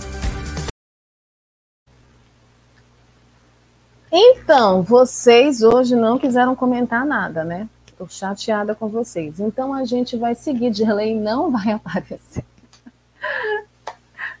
Então, 4.11 4.81
vocês 4.81 5.61
hoje 5.61 5.95
não 5.95 6.19
quiseram 6.19 6.53
comentar 6.53 7.05
nada, 7.05 7.45
né? 7.45 7.69
Estou 7.87 8.09
chateada 8.09 8.75
com 8.75 8.89
vocês. 8.89 9.39
Então 9.39 9.73
a 9.73 9.85
gente 9.85 10.17
vai 10.17 10.35
seguir. 10.35 10.69
Dirley 10.69 11.15
não 11.15 11.49
vai 11.49 11.71
aparecer. 11.73 12.43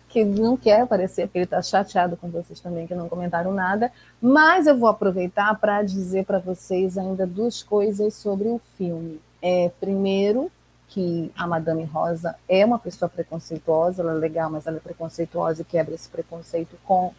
que 0.09 0.25
não 0.25 0.57
quer 0.57 0.81
aparecer, 0.81 1.27
porque 1.27 1.37
ele 1.37 1.45
está 1.45 1.61
chateado 1.61 2.17
com 2.17 2.29
vocês 2.29 2.59
também, 2.59 2.85
que 2.85 2.93
não 2.93 3.07
comentaram 3.07 3.53
nada. 3.53 3.89
Mas 4.21 4.67
eu 4.67 4.77
vou 4.77 4.89
aproveitar 4.89 5.57
para 5.57 5.81
dizer 5.83 6.25
para 6.25 6.39
vocês 6.39 6.97
ainda 6.97 7.25
duas 7.25 7.63
coisas 7.63 8.13
sobre 8.13 8.49
o 8.49 8.59
filme. 8.77 9.21
É, 9.41 9.71
primeiro, 9.79 10.51
que 10.89 11.31
a 11.33 11.47
Madame 11.47 11.85
Rosa 11.85 12.35
é 12.49 12.65
uma 12.65 12.77
pessoa 12.77 13.07
preconceituosa, 13.07 14.01
ela 14.01 14.11
é 14.11 14.15
legal, 14.15 14.49
mas 14.51 14.67
ela 14.67 14.75
é 14.75 14.81
preconceituosa 14.81 15.61
e 15.61 15.65
quebra 15.65 15.95
esse 15.95 16.09
preconceito 16.09 16.75
com 16.83 17.13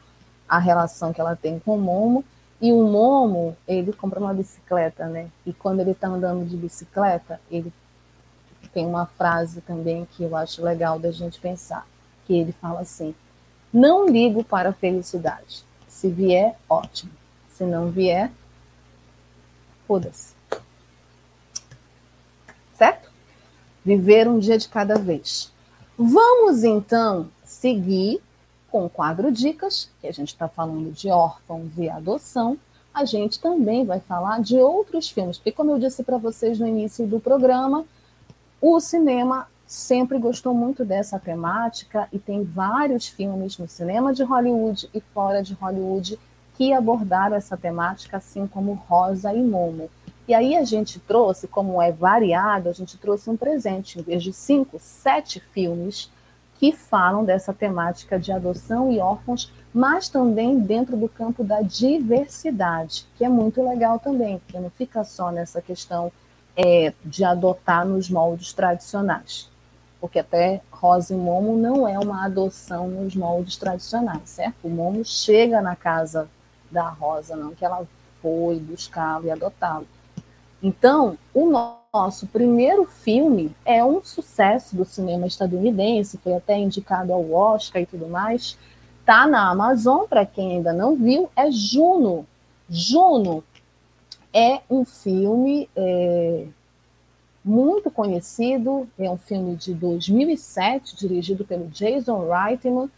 a 0.46 0.59
relação 0.59 1.14
que 1.14 1.20
ela 1.20 1.34
tem 1.34 1.59
com 1.59 1.76
o 1.76 1.80
Momo. 1.80 2.22
E 2.62 2.72
o 2.72 2.84
Momo, 2.84 3.56
ele 3.66 3.92
compra 3.92 4.20
uma 4.20 4.32
bicicleta, 4.32 5.08
né? 5.08 5.28
E 5.44 5.52
quando 5.52 5.80
ele 5.80 5.90
está 5.90 6.06
andando 6.06 6.48
de 6.48 6.56
bicicleta, 6.56 7.40
ele 7.50 7.72
tem 8.72 8.86
uma 8.86 9.04
frase 9.04 9.60
também 9.62 10.06
que 10.12 10.22
eu 10.22 10.36
acho 10.36 10.62
legal 10.62 10.96
da 10.96 11.10
gente 11.10 11.40
pensar, 11.40 11.84
que 12.24 12.32
ele 12.32 12.52
fala 12.52 12.82
assim: 12.82 13.16
"Não 13.72 14.08
ligo 14.08 14.44
para 14.44 14.68
a 14.68 14.72
felicidade. 14.72 15.64
Se 15.88 16.08
vier, 16.08 16.56
ótimo. 16.68 17.10
Se 17.52 17.64
não 17.64 17.90
vier, 17.90 18.30
foda-se." 19.88 20.32
Certo? 22.74 23.10
Viver 23.84 24.28
um 24.28 24.38
dia 24.38 24.56
de 24.56 24.68
cada 24.68 24.96
vez. 24.96 25.50
Vamos 25.98 26.62
então 26.62 27.28
seguir 27.44 28.22
com 28.73 28.87
o 28.87 28.91
quadro 28.91 29.31
Dicas, 29.31 29.91
que 30.01 30.07
a 30.07 30.12
gente 30.12 30.29
está 30.29 30.49
falando 30.49 30.91
de 30.91 31.11
órfãos 31.11 31.70
e 31.77 31.91
adoção, 31.91 32.57
a 32.95 33.05
gente 33.05 33.39
também 33.39 33.85
vai 33.85 34.01
falar 34.01 34.41
de 34.41 34.57
outros 34.57 35.11
filmes, 35.11 35.37
porque, 35.37 35.53
como 35.53 35.73
eu 35.73 35.79
disse 35.79 36.03
para 36.03 36.16
vocês 36.16 36.59
no 36.59 36.66
início 36.66 37.07
do 37.07 37.20
programa, 37.20 37.85
o 38.62 38.81
cinema 38.81 39.47
sempre 39.66 40.18
gostou 40.18 40.55
muito 40.55 40.85
dessa 40.85 41.18
temática 41.18 42.09
e 42.11 42.18
tem 42.18 42.43
vários 42.43 43.09
filmes 43.09 43.59
no 43.59 43.68
cinema 43.68 44.14
de 44.14 44.23
Hollywood 44.23 44.89
e 44.95 45.01
fora 45.01 45.43
de 45.43 45.53
Hollywood 45.55 46.18
que 46.57 46.73
abordaram 46.73 47.37
essa 47.37 47.57
temática, 47.57 48.16
assim 48.16 48.47
como 48.47 48.73
Rosa 48.89 49.35
e 49.35 49.43
Momo. 49.43 49.91
E 50.27 50.35
aí 50.35 50.57
a 50.57 50.64
gente 50.64 50.99
trouxe, 51.01 51.47
como 51.47 51.81
é 51.81 51.93
variado, 51.93 52.68
a 52.68 52.73
gente 52.73 52.97
trouxe 52.97 53.29
um 53.29 53.37
presente, 53.37 53.99
em 53.99 54.03
vez 54.03 54.23
de 54.23 54.33
cinco, 54.33 54.79
sete 54.79 55.41
filmes 55.41 56.11
que 56.62 56.70
falam 56.70 57.24
dessa 57.24 57.52
temática 57.52 58.20
de 58.20 58.30
adoção 58.30 58.92
e 58.92 59.00
órfãos, 59.00 59.52
mas 59.74 60.08
também 60.08 60.60
dentro 60.60 60.96
do 60.96 61.08
campo 61.08 61.42
da 61.42 61.60
diversidade, 61.60 63.04
que 63.18 63.24
é 63.24 63.28
muito 63.28 63.68
legal 63.68 63.98
também, 63.98 64.38
porque 64.38 64.60
não 64.60 64.70
fica 64.70 65.02
só 65.02 65.32
nessa 65.32 65.60
questão 65.60 66.12
é, 66.56 66.92
de 67.04 67.24
adotar 67.24 67.84
nos 67.84 68.08
moldes 68.08 68.52
tradicionais. 68.52 69.50
Porque 70.00 70.20
até 70.20 70.60
Rosa 70.70 71.14
e 71.14 71.16
Momo 71.16 71.56
não 71.56 71.88
é 71.88 71.98
uma 71.98 72.26
adoção 72.26 72.86
nos 72.86 73.16
moldes 73.16 73.56
tradicionais, 73.56 74.30
certo? 74.30 74.58
O 74.62 74.70
Momo 74.70 75.04
chega 75.04 75.60
na 75.60 75.74
casa 75.74 76.28
da 76.70 76.88
Rosa, 76.88 77.34
não 77.34 77.56
que 77.56 77.64
ela 77.64 77.84
foi 78.22 78.60
buscá-lo 78.60 79.26
e 79.26 79.32
adotá-lo. 79.32 79.88
Então, 80.62 81.18
o 81.34 81.50
nosso 81.50 81.82
primeiro 82.32 82.86
filme 82.86 83.55
é 83.66 83.84
um 83.84 84.03
sucesso 84.03 84.74
do 84.74 84.82
cinema 84.82 85.26
estadunidense, 85.26 86.16
foi 86.16 86.32
até 86.32 86.57
indicado 86.57 87.12
ao 87.12 87.30
Oscar 87.30 87.82
e 87.82 87.86
tudo 87.86 88.09
mais. 88.09 88.57
Tá 89.05 89.26
na 89.26 89.51
Amazon, 89.51 90.07
para 90.09 90.24
quem 90.24 90.53
ainda 90.53 90.72
não 90.72 90.97
viu, 90.97 91.28
é 91.36 91.51
Juno. 91.51 92.26
Juno 92.66 93.45
é 94.32 94.62
um 94.70 94.86
filme 94.86 95.68
é, 95.76 96.47
muito 97.45 97.90
conhecido, 97.90 98.88
é 98.99 99.11
um 99.11 99.18
filme 99.18 99.55
de 99.55 99.74
2007, 99.74 100.97
dirigido 100.97 101.45
pelo 101.45 101.66
Jason 101.66 102.26
Reitman, 102.26 102.90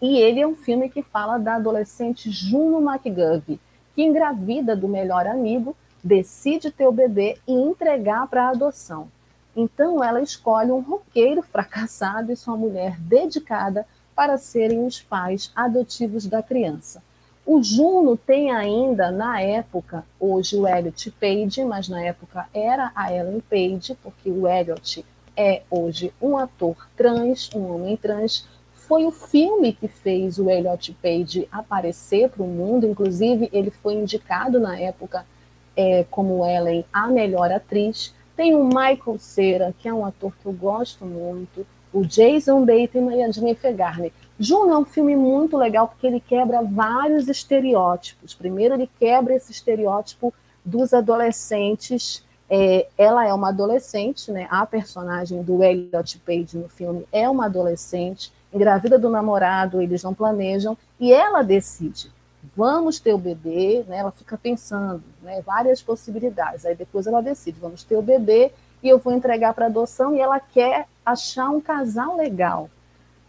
e 0.00 0.18
ele 0.18 0.40
é 0.40 0.46
um 0.48 0.56
filme 0.56 0.88
que 0.88 1.00
fala 1.00 1.38
da 1.38 1.54
adolescente 1.54 2.28
Juno 2.28 2.80
McGovey, 2.90 3.60
que 3.94 4.02
engravida 4.02 4.74
do 4.74 4.88
melhor 4.88 5.28
amigo 5.28 5.76
decide 6.02 6.70
ter 6.70 6.86
o 6.86 6.92
bebê 6.92 7.38
e 7.46 7.52
entregar 7.52 8.26
para 8.26 8.48
adoção. 8.48 9.08
Então 9.54 10.02
ela 10.02 10.22
escolhe 10.22 10.72
um 10.72 10.80
roqueiro 10.80 11.42
fracassado 11.42 12.32
e 12.32 12.36
sua 12.36 12.56
mulher 12.56 12.98
dedicada 12.98 13.86
para 14.14 14.38
serem 14.38 14.84
os 14.86 15.00
pais 15.00 15.50
adotivos 15.54 16.26
da 16.26 16.42
criança. 16.42 17.02
O 17.44 17.62
Juno 17.62 18.16
tem 18.16 18.52
ainda, 18.52 19.10
na 19.10 19.40
época, 19.40 20.04
hoje 20.18 20.56
o 20.56 20.66
Elliot 20.66 21.10
Page, 21.12 21.64
mas 21.64 21.88
na 21.88 22.00
época 22.00 22.46
era 22.54 22.92
a 22.94 23.12
Ellen 23.12 23.40
Page, 23.40 23.96
porque 24.00 24.30
o 24.30 24.46
Elliot 24.46 25.04
é 25.36 25.62
hoje 25.68 26.12
um 26.20 26.36
ator 26.36 26.76
trans, 26.96 27.50
um 27.52 27.74
homem 27.74 27.96
trans. 27.96 28.46
Foi 28.74 29.04
o 29.04 29.10
filme 29.10 29.72
que 29.72 29.88
fez 29.88 30.38
o 30.38 30.48
Elliot 30.48 30.92
Page 31.02 31.48
aparecer 31.50 32.30
para 32.30 32.44
o 32.44 32.46
mundo, 32.46 32.86
inclusive 32.86 33.48
ele 33.52 33.70
foi 33.70 33.94
indicado 33.94 34.60
na 34.60 34.78
época 34.78 35.26
é, 35.76 36.04
como 36.10 36.44
Ellen 36.44 36.84
a 36.92 37.06
melhor 37.08 37.50
atriz. 37.50 38.14
Tem 38.36 38.54
o 38.54 38.64
Michael 38.64 39.18
Cera, 39.18 39.74
que 39.78 39.88
é 39.88 39.94
um 39.94 40.04
ator 40.04 40.32
que 40.40 40.46
eu 40.46 40.52
gosto 40.52 41.04
muito, 41.04 41.66
o 41.92 42.04
Jason 42.04 42.64
Bateman 42.64 43.16
e 43.16 43.22
a 43.22 43.30
Jennifer 43.30 43.74
Garner. 43.74 44.12
Juno 44.38 44.72
é 44.72 44.78
um 44.78 44.84
filme 44.84 45.14
muito 45.14 45.56
legal 45.56 45.86
porque 45.86 46.06
ele 46.06 46.18
quebra 46.18 46.62
vários 46.62 47.28
estereótipos. 47.28 48.34
Primeiro, 48.34 48.74
ele 48.74 48.90
quebra 48.98 49.34
esse 49.34 49.52
estereótipo 49.52 50.32
dos 50.64 50.94
adolescentes. 50.94 52.24
É, 52.48 52.88
ela 52.96 53.26
é 53.26 53.32
uma 53.32 53.50
adolescente, 53.50 54.32
né? 54.32 54.48
A 54.50 54.64
personagem 54.66 55.42
do 55.42 55.62
Elliot 55.62 56.18
Page 56.20 56.56
no 56.56 56.68
filme 56.68 57.06
é 57.12 57.28
uma 57.28 57.46
adolescente, 57.46 58.32
engravida 58.52 58.98
do 58.98 59.08
namorado, 59.08 59.80
eles 59.80 60.02
não 60.02 60.12
planejam, 60.12 60.76
e 60.98 61.12
ela 61.12 61.42
decide 61.42 62.10
vamos 62.56 62.98
ter 62.98 63.14
o 63.14 63.18
bebê, 63.18 63.84
né? 63.86 63.98
Ela 63.98 64.10
fica 64.10 64.36
pensando, 64.36 65.02
né? 65.22 65.40
Várias 65.42 65.80
possibilidades. 65.82 66.64
Aí 66.64 66.74
depois 66.74 67.06
ela 67.06 67.22
decide, 67.22 67.60
vamos 67.60 67.82
ter 67.84 67.96
o 67.96 68.02
bebê 68.02 68.52
e 68.82 68.88
eu 68.88 68.98
vou 68.98 69.12
entregar 69.12 69.54
para 69.54 69.66
adoção 69.66 70.14
e 70.14 70.20
ela 70.20 70.40
quer 70.40 70.86
achar 71.04 71.50
um 71.50 71.60
casal 71.60 72.16
legal. 72.16 72.68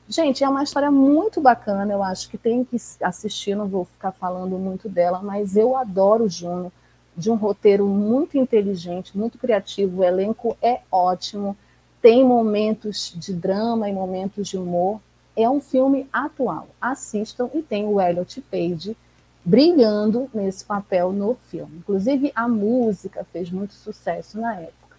Gente, 0.08 0.44
é 0.44 0.50
uma 0.50 0.64
história 0.64 0.92
muito 0.92 1.40
bacana, 1.40 1.94
eu 1.94 2.04
acho 2.04 2.30
que 2.30 2.38
tem 2.38 2.66
que 2.66 2.76
assistir, 3.02 3.56
não 3.56 3.68
vou 3.68 3.86
ficar 3.86 4.12
falando 4.12 4.58
muito 4.58 4.90
dela, 4.90 5.22
mas 5.24 5.56
eu 5.56 5.78
adoro 5.78 6.26
o 6.26 6.30
Juno, 6.30 6.72
de 7.16 7.32
um 7.32 7.36
roteiro 7.36 7.88
muito 7.88 8.38
inteligente, 8.38 9.18
muito 9.18 9.38
criativo, 9.38 10.02
o 10.02 10.04
elenco 10.04 10.58
é 10.62 10.82
ótimo, 10.92 11.56
tem 12.02 12.26
momentos 12.26 13.14
de 13.16 13.34
drama 13.34 13.88
e 13.88 13.94
momentos 13.94 14.50
de 14.50 14.58
humor, 14.58 15.00
é 15.38 15.50
um 15.50 15.62
filme 15.62 16.08
atual. 16.12 16.68
Assistam 16.82 17.50
e 17.54 17.62
tem 17.62 17.86
o 17.86 18.02
Elliot 18.02 18.42
Page 18.42 18.98
brilhando 19.44 20.30
nesse 20.34 20.64
papel 20.64 21.12
no 21.12 21.36
filme. 21.50 21.78
Inclusive, 21.78 22.32
a 22.36 22.48
música 22.48 23.26
fez 23.32 23.52
muito 23.52 23.74
sucesso 23.74 24.40
na 24.40 24.56
época. 24.56 24.98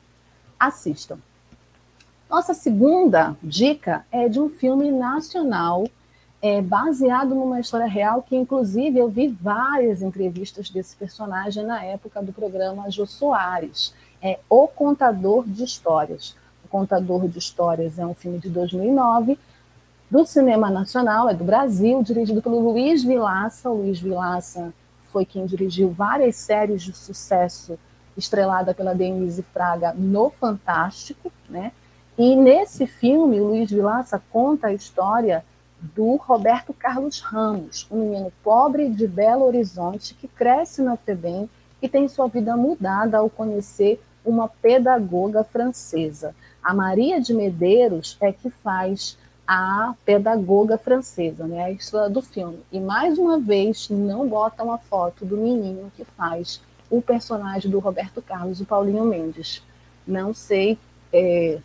Assistam. 0.59 1.19
Nossa 2.29 2.53
segunda 2.53 3.37
dica 3.43 4.05
é 4.11 4.29
de 4.29 4.41
um 4.41 4.49
filme 4.49 4.91
nacional 4.91 5.87
é, 6.43 6.61
baseado 6.61 7.35
numa 7.35 7.61
história 7.61 7.87
real 7.87 8.23
que, 8.23 8.37
inclusive, 8.37 8.99
eu 8.99 9.09
vi 9.09 9.29
várias 9.29 10.03
entrevistas 10.03 10.69
desse 10.69 10.95
personagem 10.95 11.65
na 11.65 11.83
época 11.83 12.23
do 12.23 12.33
programa 12.33 12.91
Jô 12.91 13.07
Soares. 13.07 13.95
É 14.21 14.39
O 14.49 14.69
Contador 14.69 15.45
de 15.47 15.65
Histórias. 15.65 16.37
O 16.65 16.69
Contador 16.69 17.29
de 17.29 17.39
Histórias 17.39 17.99
é 17.99 18.07
um 18.07 18.15
filme 18.15 18.39
de 18.39 18.51
2009 18.51 19.39
do 20.11 20.25
cinema 20.27 20.71
nacional, 20.71 21.29
é 21.29 21.35
do 21.35 21.45
Brasil, 21.45 22.03
dirigido 22.03 22.43
pelo 22.43 22.61
Luiz 22.61 23.03
Vilaça. 23.03 23.71
O 23.71 23.79
Luiz 23.79 23.99
Vilaça 23.99 24.73
foi 25.13 25.25
quem 25.25 25.47
dirigiu 25.47 25.91
várias 25.91 26.37
séries 26.37 26.83
de 26.83 26.93
sucesso, 26.93 27.79
estrelada 28.17 28.75
pela 28.75 28.95
Denise 28.95 29.43
Fraga 29.43 29.93
no 29.93 30.31
Fantástico, 30.31 31.33
né? 31.49 31.73
E 32.17 32.37
nesse 32.37 32.87
filme, 32.87 33.41
o 33.41 33.49
Luiz 33.49 33.71
Vilaça 33.71 34.23
conta 34.31 34.69
a 34.69 34.73
história 34.73 35.45
do 35.81 36.17
Roberto 36.17 36.73
Carlos 36.73 37.21
Ramos, 37.21 37.87
um 37.91 37.99
menino 37.99 38.33
pobre 38.43 38.89
de 38.89 39.07
Belo 39.07 39.45
Horizonte 39.45 40.15
que 40.15 40.29
cresce 40.29 40.81
na 40.81 40.97
FEBEM 40.97 41.51
e 41.83 41.89
tem 41.89 42.09
sua 42.09 42.29
vida 42.29 42.57
mudada 42.57 43.19
ao 43.19 43.29
conhecer 43.29 44.01
uma 44.25 44.49
pedagoga 44.49 45.45
francesa. 45.45 46.35
A 46.63 46.73
Maria 46.73 47.21
de 47.21 47.35
Medeiros 47.35 48.17
é 48.21 48.33
que 48.33 48.49
faz 48.49 49.19
a 49.47 49.95
pedagoga 50.05 50.79
francesa, 50.79 51.47
né, 51.47 51.65
a 51.65 51.71
estrela 51.71 52.09
do 52.09 52.23
filme. 52.23 52.61
E 52.73 52.81
mais 52.81 53.19
uma 53.19 53.39
vez 53.39 53.89
não 53.91 54.29
botam 54.29 54.73
a 54.73 54.79
foto 54.79 55.25
do 55.25 55.37
menino 55.37 55.93
que 55.97 56.05
faz 56.05 56.61
o 56.91 57.03
personagem 57.03 57.71
do 57.71 57.79
Roberto 57.79 58.23
Carlos, 58.23 58.61
o 58.61 58.65
Paulinho 58.65 59.05
Mendes. 59.05 59.63
Não 60.07 60.33
sei 60.33 60.79
é, 61.13 61.59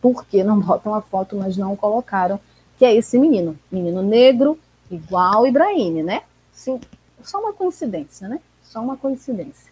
por 0.00 0.24
que 0.24 0.42
não 0.42 0.58
botam 0.60 0.94
a 0.94 1.00
foto, 1.00 1.36
mas 1.36 1.56
não 1.56 1.76
colocaram, 1.76 2.40
que 2.78 2.84
é 2.84 2.94
esse 2.94 3.18
menino. 3.18 3.56
Menino 3.70 4.02
negro, 4.02 4.58
igual 4.90 5.46
Ibrahim, 5.46 6.02
né? 6.02 6.22
Sim, 6.52 6.80
só 7.22 7.38
uma 7.38 7.52
coincidência, 7.52 8.28
né? 8.28 8.40
Só 8.62 8.80
uma 8.80 8.96
coincidência. 8.96 9.69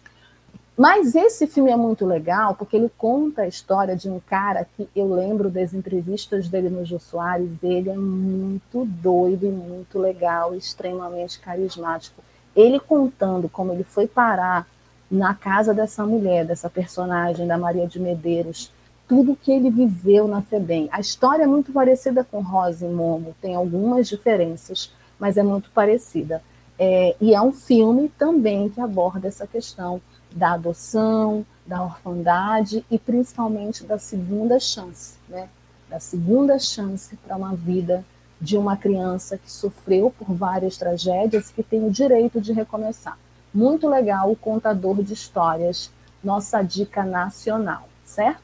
Mas 0.79 1.13
esse 1.13 1.45
filme 1.45 1.71
é 1.71 1.75
muito 1.75 2.05
legal 2.05 2.55
porque 2.55 2.77
ele 2.77 2.89
conta 2.97 3.41
a 3.41 3.47
história 3.49 3.97
de 3.97 4.09
um 4.09 4.17
cara 4.17 4.65
que 4.77 4.87
eu 4.95 5.13
lembro 5.13 5.49
das 5.49 5.73
entrevistas 5.73 6.47
dele 6.47 6.69
no 6.69 6.85
Jô 6.85 6.97
Soares. 6.97 7.51
Ele 7.61 7.89
é 7.89 7.97
muito 7.97 8.85
doido 8.85 9.45
e 9.45 9.49
muito 9.49 9.99
legal, 9.99 10.55
extremamente 10.55 11.37
carismático. 11.37 12.23
Ele 12.55 12.79
contando 12.79 13.49
como 13.49 13.73
ele 13.73 13.83
foi 13.83 14.07
parar 14.07 14.65
na 15.11 15.33
casa 15.33 15.73
dessa 15.73 16.05
mulher, 16.05 16.45
dessa 16.45 16.69
personagem 16.69 17.45
da 17.45 17.57
Maria 17.57 17.85
de 17.85 17.99
Medeiros, 17.99 18.71
tudo 19.05 19.35
que 19.35 19.51
ele 19.51 19.69
viveu 19.69 20.29
na 20.29 20.41
FEBEM. 20.41 20.87
A 20.93 21.01
história 21.01 21.43
é 21.43 21.47
muito 21.47 21.73
parecida 21.73 22.23
com 22.23 22.39
Rosa 22.39 22.85
e 22.85 22.89
Momo, 22.89 23.35
tem 23.41 23.53
algumas 23.53 24.07
diferenças, 24.07 24.89
mas 25.19 25.35
é 25.35 25.43
muito 25.43 25.69
parecida. 25.71 26.41
É, 26.81 27.17
e 27.19 27.35
é 27.35 27.41
um 27.41 27.51
filme 27.51 28.07
também 28.17 28.69
que 28.69 28.79
aborda 28.79 29.27
essa 29.27 29.45
questão 29.45 29.99
da 30.31 30.53
adoção, 30.53 31.45
da 31.65 31.83
orfandade 31.83 32.85
e 32.89 32.97
principalmente 32.97 33.83
da 33.83 33.97
segunda 33.97 34.59
chance, 34.59 35.15
né? 35.27 35.49
Da 35.89 35.99
segunda 35.99 36.59
chance 36.59 37.15
para 37.17 37.35
uma 37.35 37.55
vida 37.55 38.05
de 38.39 38.57
uma 38.57 38.77
criança 38.77 39.37
que 39.37 39.51
sofreu 39.51 40.13
por 40.17 40.33
várias 40.33 40.77
tragédias 40.77 41.49
e 41.49 41.53
que 41.53 41.63
tem 41.63 41.85
o 41.85 41.91
direito 41.91 42.39
de 42.39 42.53
recomeçar. 42.53 43.17
Muito 43.53 43.87
legal 43.87 44.31
o 44.31 44.35
contador 44.35 45.03
de 45.03 45.13
histórias, 45.13 45.91
nossa 46.23 46.61
dica 46.61 47.03
nacional, 47.03 47.89
certo? 48.05 48.41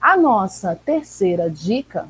A 0.00 0.16
nossa 0.16 0.76
terceira 0.76 1.50
dica 1.50 2.06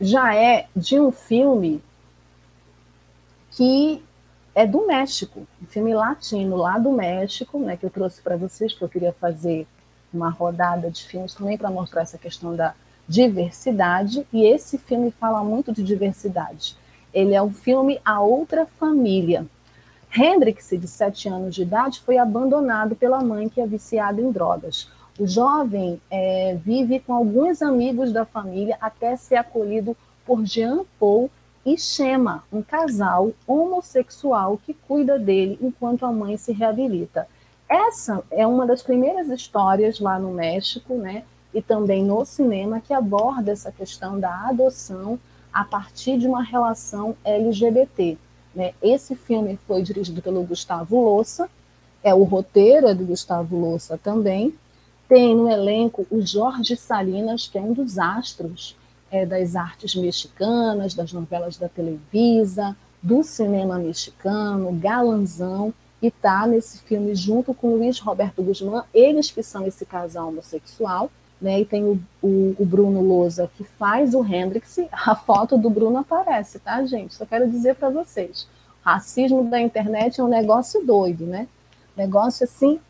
já 0.00 0.34
é 0.34 0.66
de 0.76 1.00
um 1.00 1.10
filme 1.10 1.82
que 3.52 4.02
é 4.56 4.66
do 4.66 4.86
México, 4.86 5.46
um 5.62 5.66
filme 5.66 5.94
latino 5.94 6.56
lá 6.56 6.78
do 6.78 6.90
México, 6.90 7.58
né, 7.58 7.76
que 7.76 7.84
eu 7.84 7.90
trouxe 7.90 8.22
para 8.22 8.38
vocês, 8.38 8.72
que 8.72 8.82
eu 8.82 8.88
queria 8.88 9.12
fazer 9.12 9.66
uma 10.10 10.30
rodada 10.30 10.90
de 10.90 11.04
filmes 11.04 11.34
também 11.34 11.58
para 11.58 11.70
mostrar 11.70 12.00
essa 12.00 12.16
questão 12.16 12.56
da 12.56 12.74
diversidade, 13.06 14.26
e 14.32 14.46
esse 14.46 14.78
filme 14.78 15.10
fala 15.10 15.44
muito 15.44 15.74
de 15.74 15.82
diversidade. 15.82 16.74
Ele 17.12 17.34
é 17.34 17.42
um 17.42 17.52
filme 17.52 18.00
A 18.02 18.22
Outra 18.22 18.64
Família. 18.64 19.44
Hendrix, 20.10 20.70
de 20.70 20.88
7 20.88 21.28
anos 21.28 21.54
de 21.54 21.60
idade, 21.60 22.00
foi 22.00 22.16
abandonado 22.16 22.96
pela 22.96 23.20
mãe 23.22 23.50
que 23.50 23.60
é 23.60 23.66
viciada 23.66 24.22
em 24.22 24.32
drogas. 24.32 24.88
O 25.18 25.26
jovem 25.26 26.00
é, 26.10 26.56
vive 26.64 26.98
com 27.00 27.12
alguns 27.12 27.60
amigos 27.60 28.10
da 28.10 28.24
família 28.24 28.78
até 28.80 29.16
ser 29.16 29.36
acolhido 29.36 29.94
por 30.24 30.46
Jean 30.46 30.80
Paul, 30.98 31.30
e 31.66 31.76
Shema, 31.76 32.44
um 32.52 32.62
casal 32.62 33.32
homossexual 33.44 34.56
que 34.64 34.72
cuida 34.72 35.18
dele 35.18 35.58
enquanto 35.60 36.06
a 36.06 36.12
mãe 36.12 36.36
se 36.36 36.52
reabilita. 36.52 37.26
Essa 37.68 38.22
é 38.30 38.46
uma 38.46 38.64
das 38.64 38.82
primeiras 38.82 39.28
histórias 39.28 39.98
lá 39.98 40.16
no 40.16 40.30
México, 40.30 40.94
né, 40.94 41.24
e 41.52 41.60
também 41.60 42.04
no 42.04 42.24
cinema 42.24 42.80
que 42.80 42.94
aborda 42.94 43.50
essa 43.50 43.72
questão 43.72 44.20
da 44.20 44.48
adoção 44.48 45.18
a 45.52 45.64
partir 45.64 46.18
de 46.18 46.28
uma 46.28 46.42
relação 46.42 47.16
LGBT. 47.24 48.16
Né? 48.54 48.72
Esse 48.80 49.16
filme 49.16 49.58
foi 49.66 49.82
dirigido 49.82 50.22
pelo 50.22 50.44
Gustavo 50.44 51.02
Louça, 51.02 51.50
é 52.04 52.14
o 52.14 52.22
roteiro 52.22 52.86
é 52.86 52.94
do 52.94 53.04
Gustavo 53.04 53.58
Louça 53.58 53.98
também. 53.98 54.54
Tem 55.08 55.34
no 55.34 55.50
elenco 55.50 56.06
o 56.10 56.20
Jorge 56.24 56.76
Salinas, 56.76 57.48
que 57.48 57.58
é 57.58 57.60
um 57.60 57.72
dos 57.72 57.98
astros 57.98 58.76
é, 59.10 59.24
das 59.24 59.54
artes 59.54 59.94
mexicanas, 59.94 60.94
das 60.94 61.12
novelas 61.12 61.56
da 61.56 61.68
Televisa, 61.68 62.76
do 63.02 63.22
cinema 63.22 63.78
mexicano, 63.78 64.72
galanzão, 64.72 65.72
e 66.02 66.10
tá 66.10 66.46
nesse 66.46 66.78
filme 66.80 67.14
junto 67.14 67.54
com 67.54 67.76
Luiz 67.76 67.98
Roberto 67.98 68.42
Guzmán, 68.42 68.82
eles 68.92 69.30
que 69.30 69.42
são 69.42 69.66
esse 69.66 69.86
casal 69.86 70.28
homossexual, 70.28 71.10
né? 71.40 71.60
E 71.60 71.64
tem 71.64 71.84
o, 71.84 72.00
o, 72.22 72.54
o, 72.58 72.66
Bruno 72.66 73.00
Lousa 73.00 73.50
que 73.56 73.64
faz 73.64 74.14
o 74.14 74.24
Hendrix, 74.24 74.78
a 74.90 75.14
foto 75.14 75.56
do 75.56 75.70
Bruno 75.70 75.98
aparece, 75.98 76.58
tá, 76.58 76.84
gente? 76.84 77.14
Só 77.14 77.24
quero 77.24 77.48
dizer 77.50 77.76
para 77.76 77.90
vocês, 77.90 78.46
racismo 78.82 79.48
da 79.48 79.60
internet 79.60 80.20
é 80.20 80.24
um 80.24 80.28
negócio 80.28 80.84
doido, 80.84 81.24
né? 81.26 81.48
Negócio 81.96 82.44
assim 82.44 82.80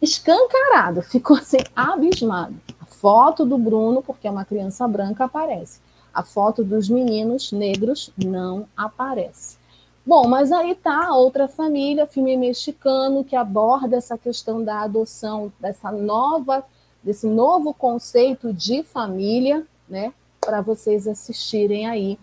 escancarado, 0.00 1.02
ficou 1.02 1.36
assim 1.36 1.58
abismado 1.74 2.54
foto 3.00 3.44
do 3.44 3.58
Bruno, 3.58 4.02
porque 4.02 4.26
é 4.26 4.30
uma 4.30 4.44
criança 4.44 4.86
branca, 4.88 5.24
aparece. 5.24 5.80
A 6.12 6.22
foto 6.22 6.64
dos 6.64 6.88
meninos 6.88 7.52
negros 7.52 8.10
não 8.16 8.66
aparece. 8.76 9.58
Bom, 10.04 10.26
mas 10.28 10.52
aí 10.52 10.74
tá 10.74 11.12
outra 11.14 11.48
família, 11.48 12.06
filme 12.06 12.36
mexicano 12.36 13.24
que 13.24 13.34
aborda 13.34 13.96
essa 13.96 14.16
questão 14.16 14.62
da 14.62 14.82
adoção, 14.82 15.52
dessa 15.58 15.90
nova, 15.90 16.64
desse 17.02 17.26
novo 17.26 17.74
conceito 17.74 18.52
de 18.52 18.82
família, 18.82 19.66
né? 19.88 20.12
Para 20.40 20.60
vocês 20.60 21.08
assistirem 21.08 21.86
aí. 21.88 22.18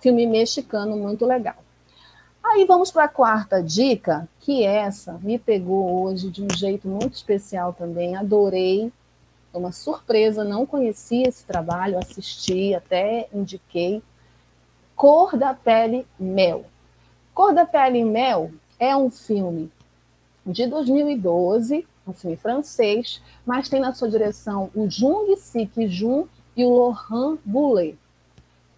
Filme 0.00 0.26
mexicano 0.26 0.96
muito 0.96 1.24
legal. 1.24 1.56
Aí 2.44 2.66
vamos 2.66 2.90
para 2.90 3.04
a 3.04 3.08
quarta 3.08 3.62
dica, 3.62 4.28
que 4.40 4.62
essa 4.62 5.18
me 5.22 5.38
pegou 5.38 6.04
hoje 6.04 6.30
de 6.30 6.42
um 6.42 6.54
jeito 6.54 6.86
muito 6.86 7.14
especial 7.14 7.72
também. 7.72 8.14
Adorei 8.14 8.92
foi 9.54 9.60
uma 9.60 9.70
surpresa, 9.70 10.42
não 10.42 10.66
conhecia 10.66 11.28
esse 11.28 11.44
trabalho, 11.44 11.96
assisti, 11.96 12.74
até 12.74 13.28
indiquei. 13.32 14.02
Cor 14.96 15.36
da 15.36 15.54
Pele 15.54 16.04
Mel. 16.18 16.64
Cor 17.32 17.54
da 17.54 17.64
Pele 17.64 18.04
Mel 18.04 18.50
é 18.80 18.96
um 18.96 19.08
filme 19.08 19.70
de 20.44 20.66
2012, 20.66 21.86
um 22.04 22.12
filme 22.12 22.36
francês, 22.36 23.22
mas 23.46 23.68
tem 23.68 23.78
na 23.78 23.94
sua 23.94 24.08
direção 24.08 24.70
o 24.74 24.90
Jung 24.90 25.36
Sik 25.36 25.86
Jun 25.86 26.26
e 26.56 26.64
o 26.64 26.76
Laurent 26.76 27.38
Boulet. 27.44 27.96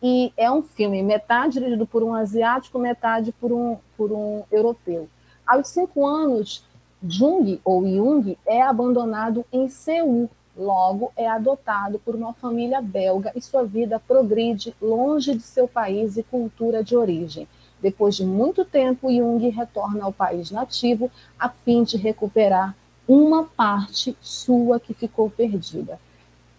E 0.02 0.30
é 0.36 0.50
um 0.50 0.62
filme 0.62 1.02
metade 1.02 1.54
dirigido 1.54 1.86
por 1.86 2.02
um 2.02 2.12
asiático, 2.12 2.78
metade 2.78 3.32
por 3.32 3.50
um, 3.50 3.78
por 3.96 4.12
um 4.12 4.44
europeu. 4.52 5.08
Aos 5.46 5.68
cinco 5.68 6.06
anos, 6.06 6.62
Jung 7.02 7.58
ou 7.64 7.82
Jung 7.88 8.36
é 8.44 8.60
abandonado 8.60 9.42
em 9.50 9.68
Seul, 9.68 10.28
Logo, 10.56 11.12
é 11.16 11.28
adotado 11.28 11.98
por 11.98 12.14
uma 12.14 12.32
família 12.32 12.80
belga 12.80 13.30
e 13.36 13.42
sua 13.42 13.62
vida 13.62 14.00
progride 14.00 14.74
longe 14.80 15.34
de 15.34 15.42
seu 15.42 15.68
país 15.68 16.16
e 16.16 16.22
cultura 16.22 16.82
de 16.82 16.96
origem. 16.96 17.46
Depois 17.80 18.16
de 18.16 18.24
muito 18.24 18.64
tempo, 18.64 19.12
Jung 19.12 19.46
retorna 19.50 20.04
ao 20.04 20.12
país 20.12 20.50
nativo 20.50 21.10
a 21.38 21.50
fim 21.50 21.84
de 21.84 21.98
recuperar 21.98 22.74
uma 23.06 23.44
parte 23.44 24.16
sua 24.20 24.80
que 24.80 24.94
ficou 24.94 25.28
perdida. 25.28 26.00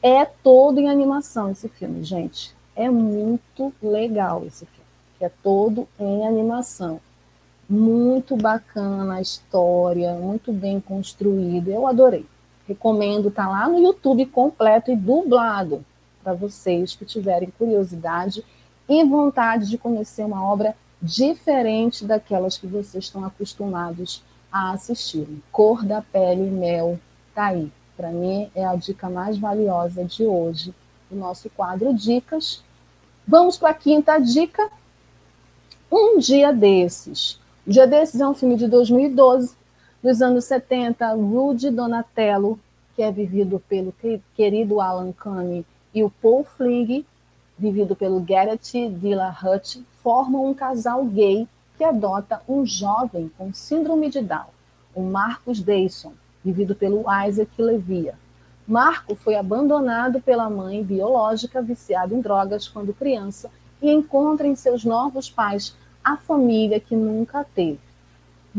É 0.01 0.25
todo 0.25 0.79
em 0.79 0.89
animação 0.89 1.49
esse 1.51 1.67
filme, 1.67 2.03
gente. 2.03 2.55
É 2.75 2.89
muito 2.89 3.73
legal 3.81 4.45
esse 4.45 4.65
filme. 4.65 4.85
É 5.19 5.27
todo 5.27 5.87
em 5.99 6.25
animação. 6.25 7.01
Muito 7.67 8.37
bacana 8.37 9.15
a 9.15 9.21
história, 9.21 10.13
muito 10.13 10.53
bem 10.53 10.79
construído. 10.79 11.69
Eu 11.69 11.87
adorei. 11.87 12.25
Recomendo, 12.67 13.31
tá 13.31 13.47
lá 13.47 13.69
no 13.69 13.79
YouTube 13.79 14.25
completo 14.25 14.91
e 14.91 14.95
dublado 14.95 15.85
para 16.21 16.33
vocês 16.33 16.95
que 16.95 17.05
tiverem 17.05 17.53
curiosidade 17.57 18.43
e 18.89 19.03
vontade 19.05 19.69
de 19.69 19.77
conhecer 19.77 20.25
uma 20.25 20.43
obra 20.43 20.75
diferente 21.01 22.03
daquelas 22.03 22.57
que 22.57 22.67
vocês 22.67 23.05
estão 23.05 23.23
acostumados 23.23 24.21
a 24.51 24.71
assistir. 24.71 25.27
Cor 25.51 25.83
da 25.85 26.01
pele 26.01 26.49
mel 26.49 26.99
tá 27.33 27.47
aí. 27.47 27.71
Para 27.95 28.09
mim 28.11 28.49
é 28.53 28.65
a 28.65 28.75
dica 28.75 29.09
mais 29.09 29.37
valiosa 29.37 30.03
de 30.03 30.23
hoje 30.23 30.73
do 31.09 31.15
nosso 31.15 31.49
quadro 31.49 31.93
Dicas. 31.93 32.61
Vamos 33.25 33.57
para 33.57 33.69
a 33.69 33.73
quinta 33.73 34.19
dica. 34.19 34.69
Um 35.91 36.19
dia 36.19 36.51
desses. 36.51 37.39
Um 37.65 37.71
dia 37.71 37.87
desses 37.87 38.19
é 38.19 38.27
um 38.27 38.33
filme 38.33 38.57
de 38.57 38.67
2012 38.67 39.55
dos 40.01 40.21
anos 40.21 40.45
70, 40.45 41.13
Rudy 41.13 41.69
Donatello, 41.69 42.59
que 42.95 43.01
é 43.01 43.11
vivido 43.11 43.61
pelo 43.67 43.93
querido 44.35 44.79
Alan 44.79 45.11
Cumming, 45.11 45.65
e 45.93 46.03
o 46.03 46.09
Paul 46.09 46.43
Fling, 46.43 47.05
vivido 47.57 47.95
pelo 47.95 48.19
Garrett 48.19 48.89
Dillahunt, 48.89 49.79
formam 50.03 50.45
um 50.45 50.53
casal 50.53 51.03
gay 51.05 51.47
que 51.77 51.83
adota 51.83 52.41
um 52.47 52.65
jovem 52.65 53.31
com 53.37 53.53
síndrome 53.53 54.09
de 54.09 54.21
Down, 54.21 54.47
o 54.95 55.01
Marcus 55.01 55.61
Dayson, 55.61 56.13
vivido 56.43 56.75
pelo 56.75 57.05
Isaac 57.27 57.51
Levia. 57.61 58.15
Marco 58.67 59.15
foi 59.15 59.35
abandonado 59.35 60.21
pela 60.21 60.49
mãe 60.49 60.83
biológica 60.83 61.61
viciado 61.61 62.13
em 62.13 62.21
drogas 62.21 62.67
quando 62.67 62.93
criança 62.93 63.49
e 63.81 63.91
encontra 63.91 64.47
em 64.47 64.55
seus 64.55 64.83
novos 64.83 65.29
pais 65.29 65.75
a 66.03 66.17
família 66.17 66.79
que 66.79 66.95
nunca 66.95 67.45
teve. 67.55 67.86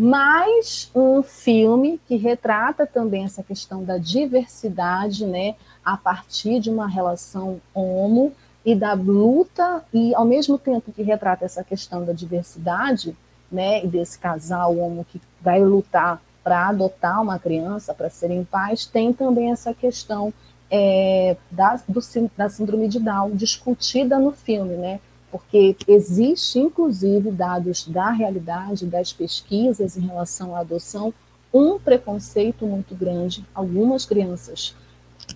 Mais 0.00 0.88
um 0.94 1.24
filme 1.24 2.00
que 2.06 2.14
retrata 2.14 2.86
também 2.86 3.24
essa 3.24 3.42
questão 3.42 3.82
da 3.82 3.98
diversidade, 3.98 5.26
né, 5.26 5.56
a 5.84 5.96
partir 5.96 6.60
de 6.60 6.70
uma 6.70 6.86
relação 6.86 7.60
homo 7.74 8.32
e 8.64 8.76
da 8.76 8.92
luta 8.92 9.82
e 9.92 10.14
ao 10.14 10.24
mesmo 10.24 10.56
tempo 10.56 10.92
que 10.92 11.02
retrata 11.02 11.44
essa 11.44 11.64
questão 11.64 12.04
da 12.04 12.12
diversidade, 12.12 13.16
né, 13.50 13.84
desse 13.84 14.16
casal 14.20 14.78
homo 14.78 15.04
que 15.04 15.20
vai 15.40 15.60
lutar 15.64 16.22
para 16.44 16.68
adotar 16.68 17.20
uma 17.20 17.36
criança, 17.36 17.92
para 17.92 18.08
serem 18.08 18.44
pais, 18.44 18.86
tem 18.86 19.12
também 19.12 19.50
essa 19.50 19.74
questão 19.74 20.32
é, 20.70 21.36
da, 21.50 21.82
do, 21.88 22.00
da 22.36 22.48
síndrome 22.48 22.86
de 22.86 23.00
Down 23.00 23.34
discutida 23.34 24.16
no 24.16 24.30
filme, 24.30 24.76
né? 24.76 25.00
Porque 25.30 25.76
existe, 25.86 26.58
inclusive, 26.58 27.30
dados 27.30 27.86
da 27.86 28.10
realidade, 28.10 28.86
das 28.86 29.12
pesquisas 29.12 29.96
em 29.96 30.00
relação 30.00 30.56
à 30.56 30.60
adoção, 30.60 31.12
um 31.52 31.78
preconceito 31.78 32.66
muito 32.66 32.94
grande. 32.94 33.44
Algumas 33.54 34.06
crianças, 34.06 34.74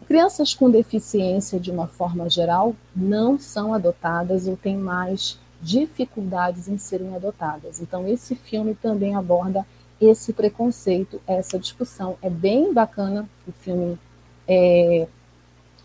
crianças 0.07 0.55
com 0.55 0.70
deficiência, 0.70 1.61
de 1.61 1.70
uma 1.70 1.86
forma 1.86 2.28
geral, 2.28 2.74
não 2.95 3.38
são 3.38 3.74
adotadas 3.74 4.47
ou 4.47 4.57
têm 4.57 4.76
mais 4.76 5.38
dificuldades 5.61 6.68
em 6.68 6.76
serem 6.76 7.14
adotadas. 7.14 7.80
Então, 7.80 8.07
esse 8.09 8.34
filme 8.34 8.74
também 8.74 9.14
aborda 9.14 9.64
esse 10.01 10.32
preconceito, 10.32 11.20
essa 11.26 11.59
discussão. 11.59 12.16
É 12.20 12.28
bem 12.28 12.72
bacana 12.72 13.28
o 13.47 13.53
filme, 13.53 13.97
é, 14.49 15.07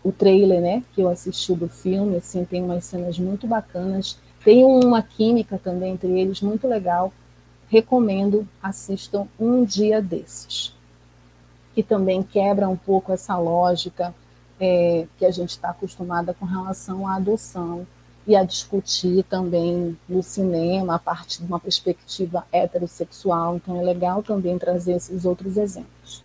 o 0.02 0.12
trailer, 0.12 0.60
né, 0.60 0.82
que 0.94 1.00
eu 1.00 1.08
assisti 1.08 1.54
do 1.54 1.68
filme, 1.68 2.16
assim, 2.16 2.44
tem 2.44 2.62
umas 2.62 2.84
cenas 2.84 3.18
muito 3.18 3.46
bacanas, 3.46 4.18
tem 4.44 4.64
uma 4.64 5.02
química 5.02 5.58
também 5.58 5.92
entre 5.92 6.18
eles 6.18 6.40
muito 6.40 6.66
legal. 6.66 7.12
Recomendo, 7.68 8.48
assistam 8.62 9.26
um 9.38 9.64
dia 9.64 10.00
desses. 10.00 10.74
Que 11.74 11.82
também 11.82 12.22
quebra 12.22 12.68
um 12.68 12.76
pouco 12.76 13.12
essa 13.12 13.36
lógica 13.36 14.14
é, 14.58 15.06
que 15.18 15.26
a 15.26 15.30
gente 15.30 15.50
está 15.50 15.70
acostumada 15.70 16.32
com 16.32 16.44
relação 16.44 17.06
à 17.06 17.16
adoção 17.16 17.86
e 18.26 18.36
a 18.36 18.44
discutir 18.44 19.24
também 19.24 19.96
no 20.08 20.22
cinema 20.22 20.94
a 20.94 20.98
partir 20.98 21.42
de 21.42 21.46
uma 21.46 21.60
perspectiva 21.60 22.44
heterossexual. 22.52 23.56
Então 23.56 23.80
é 23.80 23.82
legal 23.82 24.22
também 24.22 24.58
trazer 24.58 24.92
esses 24.92 25.24
outros 25.24 25.56
exemplos. 25.56 26.24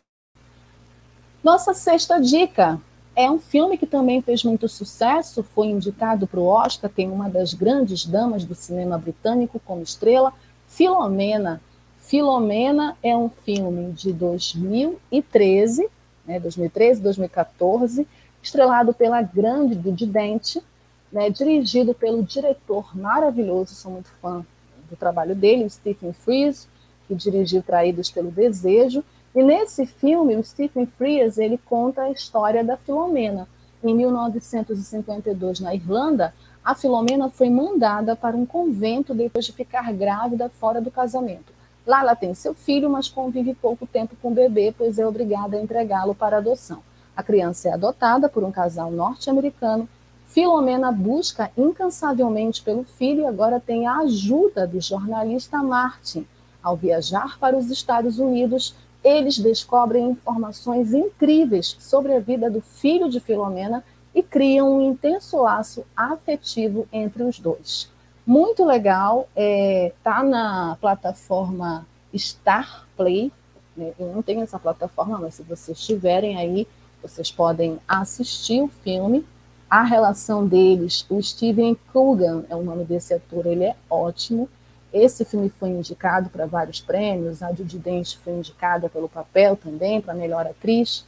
Nossa 1.43 1.73
sexta 1.73 2.19
dica 2.19 2.79
é 3.15 3.29
um 3.29 3.39
filme 3.39 3.77
que 3.77 3.85
também 3.85 4.21
fez 4.21 4.43
muito 4.43 4.67
sucesso, 4.67 5.43
foi 5.43 5.67
indicado 5.67 6.25
para 6.25 6.39
o 6.39 6.45
Oscar, 6.45 6.89
tem 6.89 7.09
uma 7.09 7.29
das 7.29 7.53
grandes 7.53 8.05
damas 8.05 8.43
do 8.43 8.55
cinema 8.55 8.97
britânico 8.97 9.59
como 9.63 9.83
estrela, 9.83 10.33
Filomena. 10.67 11.61
Filomena 11.99 12.97
é 13.03 13.15
um 13.15 13.29
filme 13.29 13.91
de 13.91 14.11
2013, 14.11 15.87
né, 16.25 16.39
2013, 16.39 17.01
2014, 17.01 18.07
estrelado 18.41 18.93
pela 18.93 19.21
grande 19.21 19.75
Dudi 19.75 20.05
Dente, 20.05 20.61
né, 21.11 21.29
dirigido 21.29 21.93
pelo 21.93 22.23
diretor 22.23 22.97
maravilhoso, 22.97 23.75
sou 23.75 23.91
muito 23.91 24.09
fã 24.21 24.43
do 24.89 24.95
trabalho 24.95 25.35
dele, 25.35 25.69
Stephen 25.69 26.13
Frears, 26.13 26.67
que 27.07 27.13
dirigiu 27.13 27.61
Traídos 27.61 28.09
pelo 28.09 28.31
Desejo. 28.31 29.03
E 29.35 29.43
nesse 29.43 29.85
filme, 29.85 30.35
o 30.35 30.43
Stephen 30.43 30.85
Frears 30.85 31.37
ele 31.37 31.57
conta 31.57 32.03
a 32.03 32.11
história 32.11 32.63
da 32.63 32.77
Filomena. 32.77 33.47
Em 33.83 33.93
1952, 33.95 35.59
na 35.59 35.73
Irlanda, 35.73 36.33
a 36.63 36.75
Filomena 36.75 37.29
foi 37.29 37.49
mandada 37.49 38.15
para 38.15 38.37
um 38.37 38.45
convento 38.45 39.13
depois 39.13 39.45
de 39.45 39.51
ficar 39.51 39.91
grávida 39.93 40.49
fora 40.49 40.79
do 40.79 40.91
casamento. 40.91 41.51
Lá 41.85 42.01
ela 42.01 42.15
tem 42.15 42.33
seu 42.33 42.53
filho, 42.53 42.89
mas 42.89 43.09
convive 43.09 43.53
pouco 43.55 43.85
tempo 43.85 44.15
com 44.21 44.29
o 44.29 44.33
bebê, 44.33 44.73
pois 44.77 44.97
é 44.97 45.05
obrigada 45.05 45.57
a 45.57 45.61
entregá-lo 45.61 46.15
para 46.15 46.37
adoção. 46.37 46.81
A 47.15 47.21
criança 47.21 47.69
é 47.69 47.73
adotada 47.73 48.29
por 48.29 48.43
um 48.43 48.51
casal 48.51 48.89
norte-americano 48.89 49.89
Filomena 50.33 50.91
busca 50.91 51.51
incansavelmente 51.55 52.63
pelo 52.63 52.83
filho 52.83 53.21
e 53.21 53.25
agora 53.27 53.59
tem 53.59 53.85
a 53.85 53.97
ajuda 53.97 54.65
do 54.65 54.81
jornalista 54.81 55.61
Martin. 55.61 56.25
Ao 56.63 56.75
viajar 56.75 57.37
para 57.37 57.55
os 57.55 57.69
Estados 57.69 58.17
Unidos, 58.17 58.73
eles 59.03 59.37
descobrem 59.37 60.09
informações 60.09 60.93
incríveis 60.93 61.75
sobre 61.79 62.13
a 62.13 62.19
vida 62.19 62.49
do 62.49 62.61
filho 62.61 63.09
de 63.09 63.19
Filomena 63.19 63.83
e 64.13 64.21
criam 64.21 64.77
um 64.77 64.81
intenso 64.81 65.41
laço 65.41 65.85
afetivo 65.95 66.87
entre 66.91 67.23
os 67.23 67.39
dois. 67.39 67.89
Muito 68.25 68.63
legal, 68.63 69.27
é, 69.35 69.91
tá 70.03 70.23
na 70.23 70.77
plataforma 70.79 71.85
Star 72.15 72.87
Play. 72.95 73.31
Né? 73.75 73.91
Eu 73.99 74.13
não 74.13 74.21
tenho 74.21 74.41
essa 74.41 74.59
plataforma, 74.59 75.17
mas 75.17 75.35
se 75.35 75.43
vocês 75.43 75.79
tiverem 75.85 76.37
aí, 76.37 76.67
vocês 77.01 77.31
podem 77.31 77.79
assistir 77.87 78.61
o 78.61 78.69
filme 78.83 79.25
a 79.73 79.81
relação 79.81 80.45
deles, 80.45 81.03
o 81.09 81.19
Steven 81.19 81.75
Coogan 81.91 82.43
é 82.47 82.55
o 82.55 82.61
nome 82.61 82.83
desse 82.83 83.11
ator, 83.11 83.47
ele 83.47 83.63
é 83.63 83.75
ótimo. 83.89 84.47
Esse 84.93 85.25
filme 85.25 85.49
foi 85.49 85.69
indicado 85.69 86.29
para 86.29 86.45
vários 86.45 86.79
prêmios, 86.79 87.41
a 87.41 87.51
Judy 87.51 87.79
Dench 87.79 88.17
foi 88.19 88.33
indicada 88.33 88.87
pelo 88.87 89.09
papel 89.09 89.57
também, 89.57 89.99
para 89.99 90.13
melhor 90.13 90.45
atriz. 90.45 91.03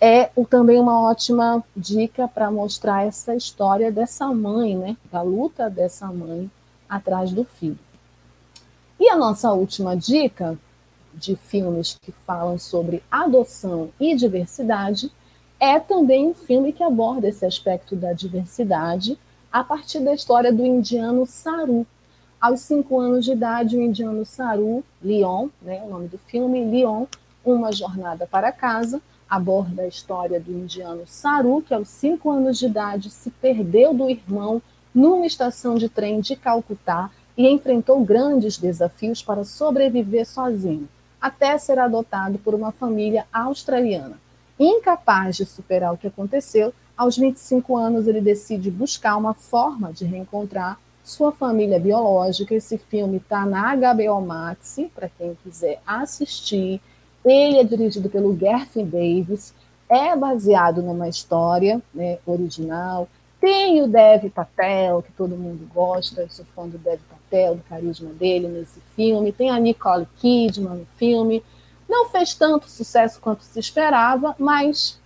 É 0.00 0.30
também 0.48 0.80
uma 0.80 1.00
ótima 1.00 1.62
dica 1.76 2.26
para 2.26 2.50
mostrar 2.50 3.06
essa 3.06 3.36
história 3.36 3.92
dessa 3.92 4.26
mãe, 4.28 4.76
né, 4.76 4.96
da 5.12 5.22
luta 5.22 5.70
dessa 5.70 6.06
mãe 6.08 6.50
atrás 6.88 7.30
do 7.30 7.44
filho. 7.44 7.78
E 8.98 9.08
a 9.08 9.16
nossa 9.16 9.52
última 9.52 9.96
dica 9.96 10.58
de 11.14 11.36
filmes 11.36 11.96
que 12.00 12.12
falam 12.26 12.58
sobre 12.58 13.02
adoção 13.10 13.90
e 14.00 14.16
diversidade 14.16 15.12
é 15.60 15.78
também 15.78 16.26
um 16.26 16.34
filme 16.34 16.72
que 16.72 16.82
aborda 16.82 17.28
esse 17.28 17.44
aspecto 17.44 17.94
da 17.94 18.12
diversidade 18.12 19.18
a 19.52 19.62
partir 19.62 20.00
da 20.00 20.14
história 20.14 20.52
do 20.52 20.64
indiano 20.64 21.26
Saru. 21.26 21.86
Aos 22.40 22.60
cinco 22.60 22.98
anos 22.98 23.26
de 23.26 23.32
idade, 23.32 23.76
o 23.76 23.82
indiano 23.82 24.24
Saru, 24.24 24.82
Leon, 25.02 25.48
né, 25.60 25.82
o 25.84 25.90
nome 25.90 26.08
do 26.08 26.16
filme, 26.16 26.64
Leon, 26.64 27.04
Uma 27.44 27.70
Jornada 27.70 28.26
para 28.26 28.50
Casa, 28.50 29.02
aborda 29.28 29.82
a 29.82 29.86
história 29.86 30.40
do 30.40 30.50
indiano 30.50 31.02
Saru, 31.06 31.60
que 31.60 31.74
aos 31.74 31.88
cinco 31.88 32.30
anos 32.30 32.58
de 32.58 32.64
idade 32.64 33.10
se 33.10 33.30
perdeu 33.30 33.92
do 33.92 34.08
irmão 34.08 34.62
numa 34.94 35.26
estação 35.26 35.74
de 35.74 35.90
trem 35.90 36.22
de 36.22 36.34
Calcutá 36.34 37.10
e 37.36 37.46
enfrentou 37.46 38.02
grandes 38.02 38.56
desafios 38.56 39.22
para 39.22 39.44
sobreviver 39.44 40.26
sozinho, 40.26 40.88
até 41.20 41.58
ser 41.58 41.78
adotado 41.78 42.38
por 42.38 42.54
uma 42.54 42.72
família 42.72 43.26
australiana. 43.30 44.18
Incapaz 44.58 45.36
de 45.36 45.44
superar 45.44 45.92
o 45.92 45.98
que 45.98 46.06
aconteceu, 46.06 46.72
aos 46.96 47.18
25 47.18 47.76
anos 47.76 48.06
ele 48.06 48.22
decide 48.22 48.70
buscar 48.70 49.18
uma 49.18 49.34
forma 49.34 49.92
de 49.92 50.06
reencontrar 50.06 50.78
sua 51.02 51.32
família 51.32 51.78
biológica. 51.78 52.54
Esse 52.54 52.78
filme 52.78 53.18
está 53.18 53.44
na 53.44 53.74
HBO 53.74 54.20
Max, 54.20 54.78
para 54.94 55.08
quem 55.08 55.36
quiser 55.42 55.80
assistir. 55.86 56.80
Ele 57.24 57.58
é 57.58 57.64
dirigido 57.64 58.08
pelo 58.08 58.36
Gerfin 58.36 58.86
Davis, 58.86 59.54
é 59.88 60.16
baseado 60.16 60.82
numa 60.82 61.08
história 61.08 61.82
né, 61.92 62.18
original. 62.24 63.08
Tem 63.40 63.82
o 63.82 63.88
Dev 63.88 64.30
Patel, 64.30 65.02
que 65.02 65.12
todo 65.12 65.36
mundo 65.36 65.68
gosta, 65.74 66.22
eu 66.22 66.30
sou 66.30 66.44
fã 66.54 66.68
do 66.68 66.78
Dev 66.78 67.00
Patel, 67.08 67.56
do 67.56 67.62
carisma 67.62 68.10
dele 68.10 68.48
nesse 68.48 68.80
filme. 68.94 69.32
Tem 69.32 69.50
a 69.50 69.58
Nicole 69.58 70.06
Kidman 70.18 70.78
no 70.78 70.86
filme. 70.96 71.42
Não 71.88 72.08
fez 72.10 72.34
tanto 72.34 72.70
sucesso 72.70 73.18
quanto 73.20 73.42
se 73.42 73.58
esperava, 73.58 74.34
mas 74.38 75.00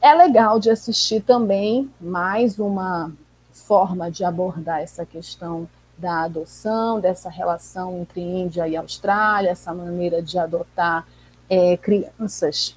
é 0.00 0.12
legal 0.12 0.58
de 0.58 0.70
assistir 0.70 1.22
também 1.22 1.88
mais 2.00 2.58
uma 2.58 3.12
forma 3.52 4.10
de 4.10 4.24
abordar 4.24 4.80
essa 4.80 5.04
questão 5.04 5.68
da 5.96 6.22
adoção, 6.22 7.00
dessa 7.00 7.28
relação 7.28 8.00
entre 8.00 8.20
Índia 8.20 8.66
e 8.66 8.76
Austrália, 8.76 9.50
essa 9.50 9.72
maneira 9.74 10.22
de 10.22 10.38
adotar 10.38 11.06
é, 11.48 11.76
crianças 11.76 12.76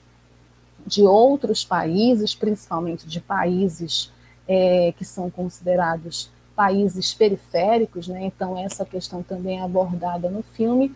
de 0.86 1.02
outros 1.02 1.66
países, 1.66 2.36
principalmente 2.36 3.08
de 3.08 3.20
países 3.20 4.12
é, 4.48 4.94
que 4.98 5.04
são 5.04 5.30
considerados 5.30 6.30
países 6.56 7.14
periféricos, 7.14 8.08
né? 8.08 8.26
Então 8.26 8.58
essa 8.58 8.86
questão 8.86 9.24
também 9.24 9.60
é 9.60 9.64
abordada 9.64 10.30
no 10.30 10.44
filme 10.44 10.96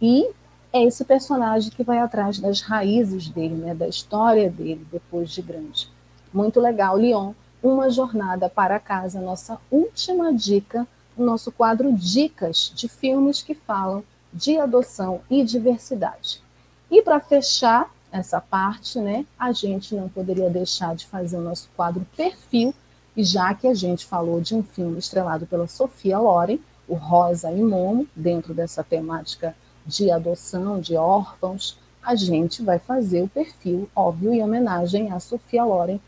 e 0.00 0.28
é 0.72 0.82
esse 0.82 1.04
personagem 1.04 1.70
que 1.70 1.84
vai 1.84 1.98
atrás 1.98 2.38
das 2.38 2.60
raízes 2.60 3.28
dele, 3.28 3.54
né, 3.54 3.74
da 3.74 3.88
história 3.88 4.50
dele 4.50 4.86
depois 4.90 5.30
de 5.30 5.40
grande. 5.40 5.88
Muito 6.32 6.60
legal, 6.60 6.96
Leon. 6.96 7.32
Uma 7.66 7.90
jornada 7.90 8.48
para 8.48 8.78
casa, 8.78 9.20
nossa 9.20 9.58
última 9.72 10.32
dica, 10.32 10.86
o 11.16 11.24
nosso 11.24 11.50
quadro 11.50 11.92
Dicas 11.92 12.70
de 12.72 12.86
filmes 12.88 13.42
que 13.42 13.56
falam 13.56 14.04
de 14.32 14.56
adoção 14.56 15.20
e 15.28 15.42
diversidade. 15.42 16.40
E 16.88 17.02
para 17.02 17.18
fechar 17.18 17.92
essa 18.12 18.40
parte, 18.40 19.00
né, 19.00 19.26
a 19.36 19.50
gente 19.50 19.96
não 19.96 20.08
poderia 20.08 20.48
deixar 20.48 20.94
de 20.94 21.08
fazer 21.08 21.38
o 21.38 21.42
nosso 21.42 21.68
quadro 21.76 22.06
perfil, 22.16 22.72
e 23.16 23.24
já 23.24 23.52
que 23.52 23.66
a 23.66 23.74
gente 23.74 24.06
falou 24.06 24.40
de 24.40 24.54
um 24.54 24.62
filme 24.62 25.00
estrelado 25.00 25.44
pela 25.44 25.66
Sofia 25.66 26.20
Loren, 26.20 26.60
o 26.86 26.94
Rosa 26.94 27.50
e 27.50 27.60
Momo, 27.60 28.06
dentro 28.14 28.54
dessa 28.54 28.84
temática 28.84 29.56
de 29.84 30.08
adoção 30.08 30.80
de 30.80 30.94
órfãos, 30.94 31.76
a 32.00 32.14
gente 32.14 32.62
vai 32.62 32.78
fazer 32.78 33.22
o 33.22 33.28
perfil, 33.28 33.90
óbvio, 33.92 34.32
em 34.32 34.40
homenagem 34.40 35.10
a 35.10 35.18
Sofia 35.18 35.64
Loren, 35.64 35.98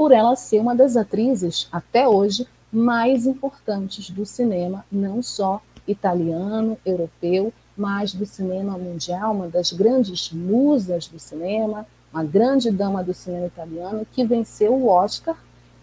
por 0.00 0.12
ela 0.12 0.34
ser 0.34 0.60
uma 0.60 0.74
das 0.74 0.96
atrizes, 0.96 1.68
até 1.70 2.08
hoje, 2.08 2.46
mais 2.72 3.26
importantes 3.26 4.08
do 4.08 4.24
cinema, 4.24 4.82
não 4.90 5.22
só 5.22 5.60
italiano, 5.86 6.78
europeu, 6.86 7.52
mas 7.76 8.14
do 8.14 8.24
cinema 8.24 8.78
mundial, 8.78 9.34
uma 9.34 9.46
das 9.46 9.72
grandes 9.72 10.32
musas 10.32 11.06
do 11.06 11.18
cinema, 11.18 11.86
uma 12.10 12.24
grande 12.24 12.70
dama 12.70 13.04
do 13.04 13.12
cinema 13.12 13.48
italiano, 13.48 14.06
que 14.10 14.24
venceu 14.24 14.72
o 14.72 14.88
Oscar 14.88 15.36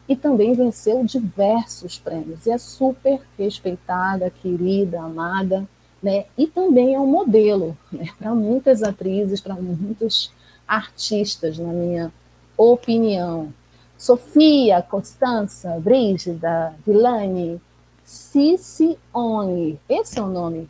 e 0.09 0.15
também 0.15 0.55
venceu 0.55 1.05
diversos 1.05 1.99
prêmios. 1.99 2.47
E 2.47 2.49
é 2.49 2.57
super 2.57 3.21
respeitada, 3.37 4.31
querida, 4.31 4.99
amada, 4.99 5.63
né? 6.01 6.25
E 6.35 6.47
também 6.47 6.95
é 6.95 6.99
um 6.99 7.05
modelo 7.05 7.77
né? 7.91 8.07
para 8.17 8.33
muitas 8.33 8.81
atrizes, 8.81 9.39
para 9.39 9.53
muitos 9.53 10.31
artistas, 10.67 11.59
na 11.59 11.71
minha 11.71 12.11
opinião. 12.57 13.53
Sofia, 13.97 14.81
Costança, 14.83 15.79
Brígida, 15.79 16.75
Vilani, 16.85 17.59
Cicione, 18.05 19.79
esse 19.89 20.19
é 20.19 20.21
o 20.21 20.27
nome 20.27 20.69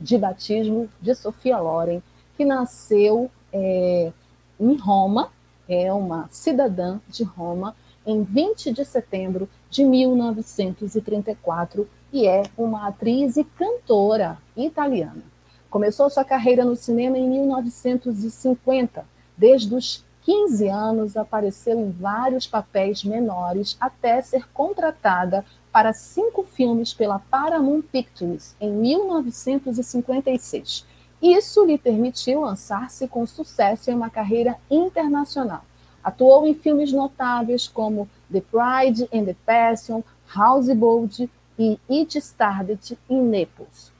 de 0.00 0.18
batismo 0.18 0.88
de 1.00 1.14
Sofia 1.14 1.58
Loren, 1.58 2.02
que 2.36 2.44
nasceu 2.44 3.30
é, 3.52 4.12
em 4.58 4.74
Roma, 4.76 5.30
é 5.68 5.92
uma 5.92 6.28
cidadã 6.30 6.98
de 7.08 7.22
Roma, 7.22 7.76
em 8.04 8.24
20 8.24 8.72
de 8.72 8.84
setembro 8.84 9.48
de 9.70 9.84
1934 9.84 11.88
e 12.12 12.26
é 12.26 12.42
uma 12.56 12.88
atriz 12.88 13.36
e 13.36 13.44
cantora 13.44 14.38
italiana. 14.56 15.22
Começou 15.70 16.10
sua 16.10 16.24
carreira 16.24 16.64
no 16.64 16.74
cinema 16.74 17.16
em 17.18 17.28
1950. 17.28 19.06
Desde 19.36 19.74
os 19.74 20.02
15 20.28 20.68
anos, 20.68 21.16
apareceu 21.16 21.80
em 21.80 21.90
vários 21.90 22.46
papéis 22.46 23.02
menores 23.02 23.78
até 23.80 24.20
ser 24.20 24.46
contratada 24.52 25.42
para 25.72 25.94
cinco 25.94 26.42
filmes 26.42 26.92
pela 26.92 27.18
Paramount 27.18 27.80
Pictures 27.80 28.54
em 28.60 28.70
1956. 28.70 30.84
Isso 31.22 31.64
lhe 31.64 31.78
permitiu 31.78 32.42
lançar-se 32.42 33.08
com 33.08 33.26
sucesso 33.26 33.90
em 33.90 33.94
uma 33.94 34.10
carreira 34.10 34.54
internacional. 34.70 35.64
Atuou 36.04 36.46
em 36.46 36.52
filmes 36.52 36.92
notáveis 36.92 37.66
como 37.66 38.06
The 38.30 38.42
Pride 38.42 39.08
and 39.10 39.24
the 39.24 39.36
Passion, 39.46 40.02
Houseboat 40.36 41.30
e 41.58 41.80
It 41.88 42.18
Started 42.18 42.98
in 43.08 43.22
Naples. 43.22 43.96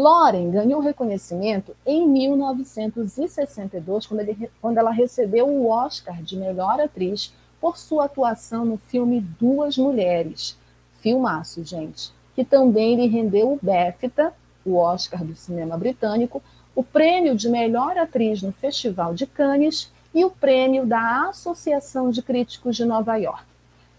Lauren 0.00 0.50
ganhou 0.50 0.80
reconhecimento 0.80 1.76
em 1.84 2.08
1962, 2.08 4.06
quando, 4.06 4.20
ele, 4.20 4.50
quando 4.60 4.78
ela 4.78 4.90
recebeu 4.90 5.46
o 5.46 5.68
Oscar 5.68 6.22
de 6.22 6.38
melhor 6.38 6.80
atriz 6.80 7.34
por 7.60 7.76
sua 7.76 8.06
atuação 8.06 8.64
no 8.64 8.78
filme 8.78 9.20
Duas 9.20 9.76
Mulheres. 9.76 10.56
Filmaço, 11.00 11.62
gente. 11.62 12.12
Que 12.34 12.42
também 12.42 12.96
lhe 12.96 13.08
rendeu 13.08 13.52
o 13.52 13.58
BAFTA, 13.60 14.32
o 14.64 14.76
Oscar 14.76 15.22
do 15.22 15.34
cinema 15.34 15.76
britânico, 15.76 16.42
o 16.74 16.82
prêmio 16.82 17.36
de 17.36 17.50
melhor 17.50 17.98
atriz 17.98 18.40
no 18.40 18.52
Festival 18.52 19.14
de 19.14 19.26
Cannes 19.26 19.92
e 20.14 20.24
o 20.24 20.30
prêmio 20.30 20.86
da 20.86 21.28
Associação 21.28 22.10
de 22.10 22.22
Críticos 22.22 22.74
de 22.74 22.86
Nova 22.86 23.16
York. 23.16 23.44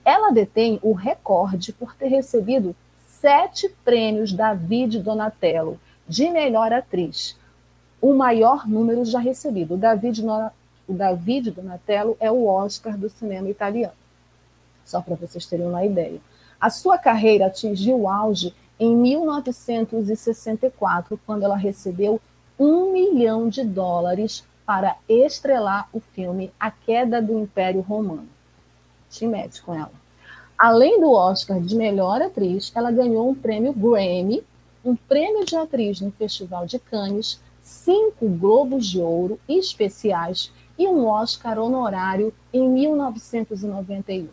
Ela 0.04 0.32
detém 0.32 0.80
o 0.82 0.94
recorde 0.94 1.72
por 1.72 1.94
ter 1.94 2.08
recebido 2.08 2.76
sete 3.06 3.70
prêmios 3.86 4.34
David 4.34 5.00
Donatello 5.00 5.80
de 6.12 6.30
melhor 6.30 6.72
atriz, 6.74 7.38
o 8.02 8.14
maior 8.14 8.68
número 8.68 9.06
já 9.06 9.20
recebido. 9.20 9.76
O 9.76 9.78
David, 9.78 10.22
o 10.86 10.94
David 10.94 11.52
Donatello 11.52 12.18
é 12.20 12.30
o 12.30 12.48
Oscar 12.48 12.98
do 12.98 13.10
cinema 13.10 13.48
italiano, 13.48 13.94
só 14.84 15.00
para 15.00 15.16
vocês 15.16 15.46
terem 15.46 15.66
uma 15.66 15.86
ideia. 15.86 16.20
A 16.60 16.70
sua 16.70 16.98
carreira 16.98 17.46
atingiu 17.46 18.02
o 18.02 18.10
auge 18.10 18.54
em 18.78 18.94
1964, 18.94 21.18
quando 21.26 21.44
ela 21.44 21.56
recebeu 21.56 22.20
um 22.60 22.92
milhão 22.92 23.48
de 23.48 23.64
dólares 23.64 24.44
para 24.66 24.98
estrelar 25.08 25.88
o 25.94 26.02
filme 26.02 26.52
A 26.60 26.72
Queda 26.72 27.22
do 27.22 27.40
Império 27.40 27.80
Romano. 27.80 28.28
Te 29.10 29.26
mete 29.26 29.62
com 29.62 29.74
ela. 29.74 29.94
Além 30.58 31.00
do 31.00 31.14
Oscar 31.14 31.62
de 31.62 31.74
melhor 31.74 32.22
atriz, 32.22 32.70
ela 32.76 32.92
ganhou 32.92 33.30
um 33.30 33.36
prêmio 33.36 33.72
Grammy, 33.72 34.44
um 34.84 34.96
prêmio 34.96 35.46
de 35.46 35.56
atriz 35.56 36.02
no 36.02 36.12
Festival 36.12 36.66
de 36.66 36.80
Cannes, 36.80 37.40
cinco 37.62 38.28
Globos 38.28 38.88
de 38.88 39.00
Ouro 39.00 39.40
especiais 39.48 40.52
e 40.78 40.88
um 40.88 41.06
Oscar 41.06 41.60
honorário 41.60 42.34
em 42.54 42.68
1991. 42.68 44.28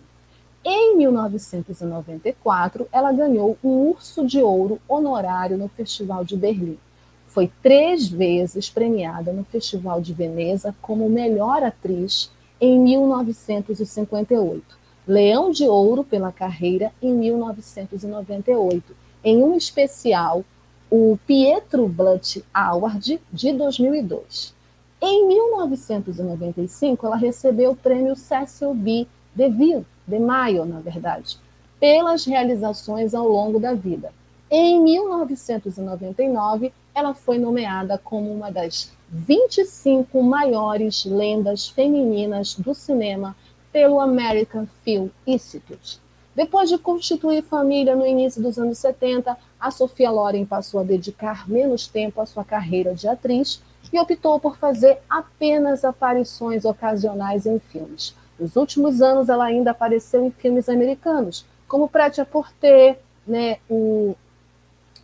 Em 0.65 0.97
1994, 0.97 2.89
ela 2.91 3.13
ganhou 3.13 3.57
um 3.63 3.91
Urso 3.91 4.27
de 4.27 4.41
Ouro 4.41 4.81
honorário 4.89 5.57
no 5.57 5.69
Festival 5.69 6.25
de 6.25 6.37
Berlim. 6.37 6.79
Foi 7.27 7.51
três 7.63 8.09
vezes 8.09 8.71
premiada 8.71 9.33
no 9.33 9.45
Festival 9.45 10.01
de 10.01 10.13
Veneza 10.13 10.75
como 10.81 11.09
melhor 11.09 11.63
atriz 11.63 12.31
em 12.61 12.77
1958 12.79 14.79
Leão 15.09 15.51
de 15.51 15.65
Ouro 15.65 16.05
pela 16.05 16.31
carreira 16.31 16.93
em 17.01 17.15
1998, 17.15 18.95
em 19.23 19.43
um 19.43 19.57
especial, 19.57 20.45
o 20.91 21.19
Pietro 21.27 21.87
Blunt 21.89 22.39
Award 22.53 23.21
de 23.33 23.53
2002. 23.53 24.55
Em 25.01 25.29
1995, 25.29 27.07
ela 27.07 27.17
recebeu 27.17 27.71
o 27.73 27.77
prêmio 27.77 28.17
Cecil 28.17 28.75
B. 28.75 29.07
DeVille, 29.35 29.87
de 30.07 30.19
Maio, 30.19 30.65
na 30.65 30.81
verdade, 30.81 31.39
pelas 31.79 32.25
realizações 32.25 33.15
ao 33.15 33.29
longo 33.29 33.61
da 33.61 33.75
vida. 33.75 34.13
Em 34.51 34.83
1999, 34.83 36.73
ela 36.95 37.15
foi 37.15 37.39
nomeada 37.39 37.99
como 37.99 38.33
uma 38.33 38.51
das 38.51 38.91
25 39.11 40.23
maiores 40.23 41.05
lendas 41.05 41.69
femininas 41.69 42.55
do 42.55 42.75
cinema 42.75 43.37
pelo 43.73 44.01
American 44.01 44.67
Film 44.83 45.09
Institute. 45.27 46.01
Depois 46.39 46.69
de 46.69 46.79
constituir 46.79 47.43
família 47.43 47.97
no 47.97 48.07
início 48.07 48.41
dos 48.41 48.61
anos 48.61 48.79
70, 48.79 49.37
a 49.59 49.71
Sofia 49.73 50.09
Loren 50.09 50.45
passou 50.45 50.79
a 50.79 50.85
dedicar 50.85 51.51
menos 51.51 51.89
tempo 51.89 52.21
à 52.21 52.27
sua 52.27 52.45
carreira 52.45 52.95
de 52.95 53.09
atriz 53.09 53.61
e 53.93 53.99
optou 53.99 54.39
por 54.39 54.57
fazer 54.57 55.01
apenas 55.11 55.85
aparições 55.85 56.65
ocasionais 56.65 57.45
em 57.45 57.59
filmes. 57.59 58.15
Nos 58.39 58.55
últimos 58.55 59.03
anos, 59.03 59.29
ela 59.29 59.47
ainda 59.47 59.73
apareceu 59.73 60.25
em 60.25 60.31
filmes 60.31 60.69
americanos, 60.69 61.45
como 61.67 61.89
Prêt 61.89 62.21
à 62.21 62.25
Porter, 62.25 63.01
né, 63.27 63.57
o, 63.69 64.15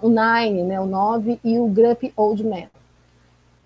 o 0.00 0.08
Nine, 0.08 0.62
né, 0.62 0.80
o 0.80 0.86
Nove, 0.86 1.40
e 1.42 1.58
o 1.58 1.66
Grumpy 1.66 2.12
Old 2.16 2.44
Man. 2.44 2.68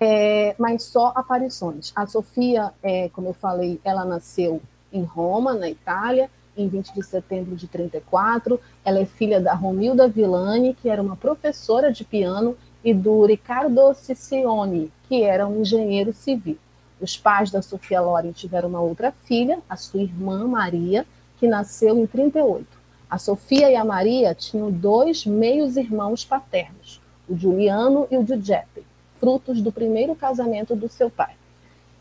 É, 0.01 0.55
mas 0.59 0.85
só 0.85 1.13
aparições. 1.15 1.93
A 1.95 2.07
Sofia, 2.07 2.73
é, 2.83 3.11
como 3.11 3.29
eu 3.29 3.35
falei, 3.35 3.79
ela 3.85 4.07
nasceu 4.07 4.63
em 4.91 5.03
Roma, 5.03 5.53
na 5.53 5.69
Itália, 5.69 6.31
em 6.59 6.69
20 6.69 6.93
de 6.93 7.03
setembro 7.03 7.55
de 7.55 7.67
34. 7.67 8.61
Ela 8.85 8.99
é 8.99 9.07
filha 9.07 9.41
da 9.41 9.55
Romilda 9.55 10.09
Villani, 10.09 10.75
que 10.75 10.89
era 10.89 11.01
uma 11.01 11.17
professora 11.17 11.93
de 11.93 12.05
piano, 12.05 12.57
e 12.85 12.93
do 12.93 13.25
Riccardo 13.25 13.95
Ciccione, 13.95 14.93
que 15.09 15.23
era 15.23 15.47
um 15.47 15.61
engenheiro 15.61 16.13
civil. 16.13 16.59
Os 17.01 17.17
pais 17.17 17.51
da 17.51 17.63
Sofia 17.63 18.01
Loren 18.01 18.33
tiveram 18.33 18.69
uma 18.69 18.81
outra 18.81 19.13
filha, 19.25 19.59
a 19.69 19.77
sua 19.77 20.03
irmã 20.03 20.47
Maria, 20.47 21.07
que 21.39 21.47
nasceu 21.47 21.97
em 21.97 22.07
38. 22.07 22.67
A 23.09 23.19
Sofia 23.19 23.71
e 23.71 23.77
a 23.77 23.85
Maria 23.85 24.35
tinham 24.35 24.71
dois 24.71 25.25
meios 25.25 25.77
irmãos 25.77 26.25
paternos, 26.25 27.01
o 27.29 27.37
Juliano 27.37 28.07
e 28.11 28.19
o 28.19 28.27
Giuseppe, 28.27 28.85
frutos 29.21 29.61
do 29.63 29.73
primeiro 29.73 30.15
casamento 30.15 30.75
do 30.75 30.89
seu 30.89 31.09
pai. 31.09 31.35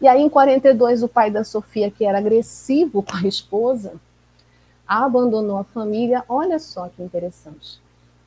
E 0.01 0.07
aí, 0.07 0.21
em 0.21 0.29
42, 0.29 1.03
o 1.03 1.07
pai 1.07 1.31
da 1.31 1.43
Sofia, 1.43 1.89
que 1.89 2.05
era 2.05 2.17
agressivo 2.19 3.01
com 3.01 3.17
a 3.17 3.27
esposa, 3.27 3.93
abandonou 4.87 5.57
a 5.57 5.63
família. 5.63 6.23
Olha 6.29 6.59
só 6.59 6.87
que 6.87 7.03
interessante. 7.03 7.79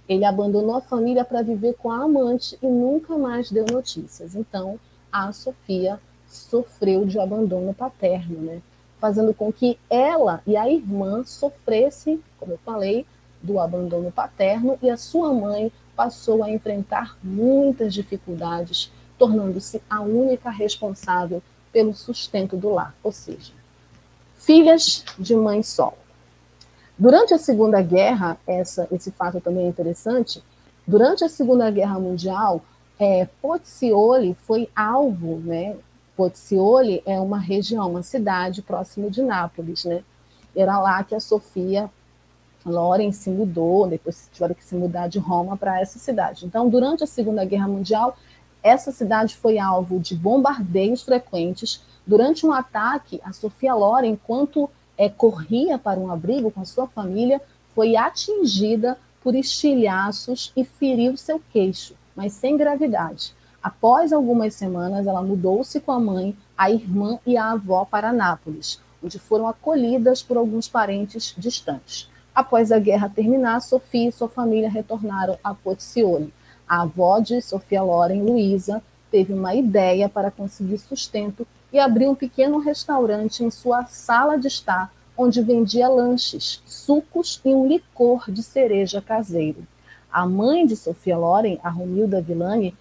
Ele 0.09 0.25
abandonou 0.25 0.77
a 0.77 0.81
família 0.81 1.25
para 1.25 1.43
viver 1.43 1.75
com 1.75 1.91
a 1.91 2.03
amante 2.03 2.59
e 2.61 2.67
nunca 2.67 3.17
mais 3.17 3.51
deu 3.51 3.65
notícias. 3.71 4.35
Então, 4.35 4.79
a 5.13 5.33
Sofia 5.33 6.01
sofreu 6.29 7.05
de 7.07 7.19
abandono 7.19 7.73
paterno, 7.73 8.41
né? 8.41 8.61
Fazendo 9.01 9.33
com 9.33 9.53
que 9.53 9.79
ela 9.89 10.43
e 10.47 10.57
a 10.57 10.69
irmã 10.69 11.25
sofressem, 11.25 12.23
como 12.39 12.53
eu 12.53 12.59
falei, 12.59 13.07
do 13.43 13.59
abandono 13.59 14.13
paterno 14.13 14.79
e 14.83 14.91
a 14.91 14.97
sua 14.97 15.33
mãe 15.33 15.73
passou 15.97 16.43
a 16.43 16.51
enfrentar 16.51 17.17
muitas 17.23 17.95
dificuldades, 17.95 18.91
tornando-se 19.19 19.83
a 19.89 20.01
única 20.01 20.51
responsável 20.51 21.43
pelo 21.73 21.95
sustento 21.95 22.57
do 22.57 22.71
lar, 22.71 22.95
ou 23.03 23.13
seja, 23.13 23.53
filhas 24.37 25.05
de 25.19 25.35
mãe 25.35 25.63
solo. 25.63 26.00
Durante 27.01 27.33
a 27.33 27.39
Segunda 27.39 27.81
Guerra, 27.81 28.37
essa, 28.47 28.87
esse 28.93 29.11
fato 29.11 29.41
também 29.41 29.65
é 29.65 29.69
interessante, 29.71 30.45
durante 30.87 31.25
a 31.25 31.31
Segunda 31.31 31.71
Guerra 31.71 31.99
Mundial, 31.99 32.61
é, 32.99 33.27
Pozzioli 33.41 34.35
foi 34.35 34.69
alvo, 34.77 35.39
né? 35.39 35.79
Pozzioli 36.15 37.03
é 37.07 37.19
uma 37.19 37.39
região, 37.39 37.89
uma 37.89 38.03
cidade 38.03 38.61
próxima 38.61 39.09
de 39.09 39.23
Nápoles, 39.23 39.87
né? 39.87 40.05
Era 40.55 40.79
lá 40.79 41.03
que 41.03 41.15
a 41.15 41.21
Sofia 41.21 41.89
Loren 42.67 43.13
se 43.13 43.31
mudou, 43.31 43.89
depois 43.89 44.29
tiveram 44.31 44.55
que 44.55 44.63
se 44.63 44.75
mudar 44.75 45.09
de 45.09 45.19
Roma 45.19 45.57
para 45.57 45.81
essa 45.81 45.99
cidade. 45.99 46.45
Então, 46.45 46.69
durante 46.69 47.03
a 47.03 47.07
Segunda 47.07 47.47
Guerra 47.47 47.67
Mundial, 47.67 48.15
essa 48.63 48.93
cidade 48.93 49.37
foi 49.37 49.59
alvo 49.59 49.99
de 49.99 50.15
bombardeios 50.15 51.01
frequentes. 51.01 51.81
Durante 52.07 52.45
um 52.45 52.53
ataque, 52.53 53.23
a 53.25 53.33
Sofia 53.33 53.75
Loren, 53.75 54.11
enquanto 54.11 54.69
é, 55.01 55.09
corria 55.09 55.79
para 55.79 55.99
um 55.99 56.13
abrigo 56.13 56.51
com 56.51 56.61
a 56.61 56.67
sua 56.67 56.87
família, 56.87 57.41
foi 57.75 57.97
atingida 57.97 58.99
por 59.23 59.35
estilhaços 59.35 60.53
e 60.55 60.63
feriu 60.63 61.17
seu 61.17 61.41
queixo, 61.51 61.95
mas 62.15 62.35
sem 62.35 62.55
gravidade. 62.55 63.33
Após 63.63 64.13
algumas 64.13 64.53
semanas, 64.53 65.07
ela 65.07 65.23
mudou-se 65.23 65.81
com 65.81 65.91
a 65.91 65.99
mãe, 65.99 66.37
a 66.57 66.71
irmã 66.71 67.19
e 67.27 67.39
a 67.39 67.53
avó 67.53 67.87
para 67.87 68.13
Nápoles, 68.13 68.79
onde 69.03 69.19
foram 69.19 69.49
acolhidas 69.49 70.23
por 70.23 70.37
alguns 70.37 70.69
parentes 70.69 71.35
distantes. 71.39 72.07
Após 72.35 72.71
a 72.71 72.79
guerra 72.79 73.09
terminar, 73.09 73.63
Sofia 73.63 74.11
e 74.11 74.13
sua 74.13 74.29
família 74.29 74.69
retornaram 74.69 75.39
a 75.43 75.55
Pozzioli. 75.55 76.31
A 76.69 76.83
avó 76.83 77.21
de 77.21 77.41
Sofia 77.41 77.83
Loren, 77.83 78.23
Luísa, 78.23 78.83
teve 79.11 79.33
uma 79.33 79.55
ideia 79.55 80.11
para 80.11 80.31
conseguir 80.31 80.77
sustento 80.77 81.47
e 81.73 81.79
abriu 81.79 82.11
um 82.11 82.15
pequeno 82.15 82.59
restaurante 82.59 83.45
em 83.45 83.51
sua 83.51 83.85
sala 83.87 84.39
de 84.39 84.49
estar, 84.49 84.93
onde 85.17 85.43
vendia 85.43 85.89
lanches, 85.89 86.63
sucos 86.67 87.41
e 87.45 87.55
um 87.55 87.67
licor 87.67 88.31
de 88.31 88.43
cereja 88.43 89.01
caseiro. 89.01 89.67
A 90.13 90.27
mãe 90.27 90.67
de 90.67 90.77
Sofia 90.77 91.17
Loren, 91.17 91.59
a 91.63 91.69
Romilda 91.69 92.21
Villani, 92.21 92.75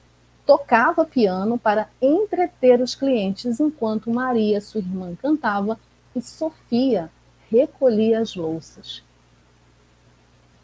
tocava 0.45 1.05
piano 1.05 1.59
para 1.59 1.87
entreter 2.01 2.81
os 2.81 2.95
clientes, 2.95 3.59
enquanto 3.59 4.11
Maria, 4.11 4.59
sua 4.59 4.79
irmã, 4.79 5.13
cantava 5.21 5.79
e 6.15 6.21
Sofia 6.21 7.09
recolhia 7.51 8.19
as 8.19 8.35
louças. 8.35 9.03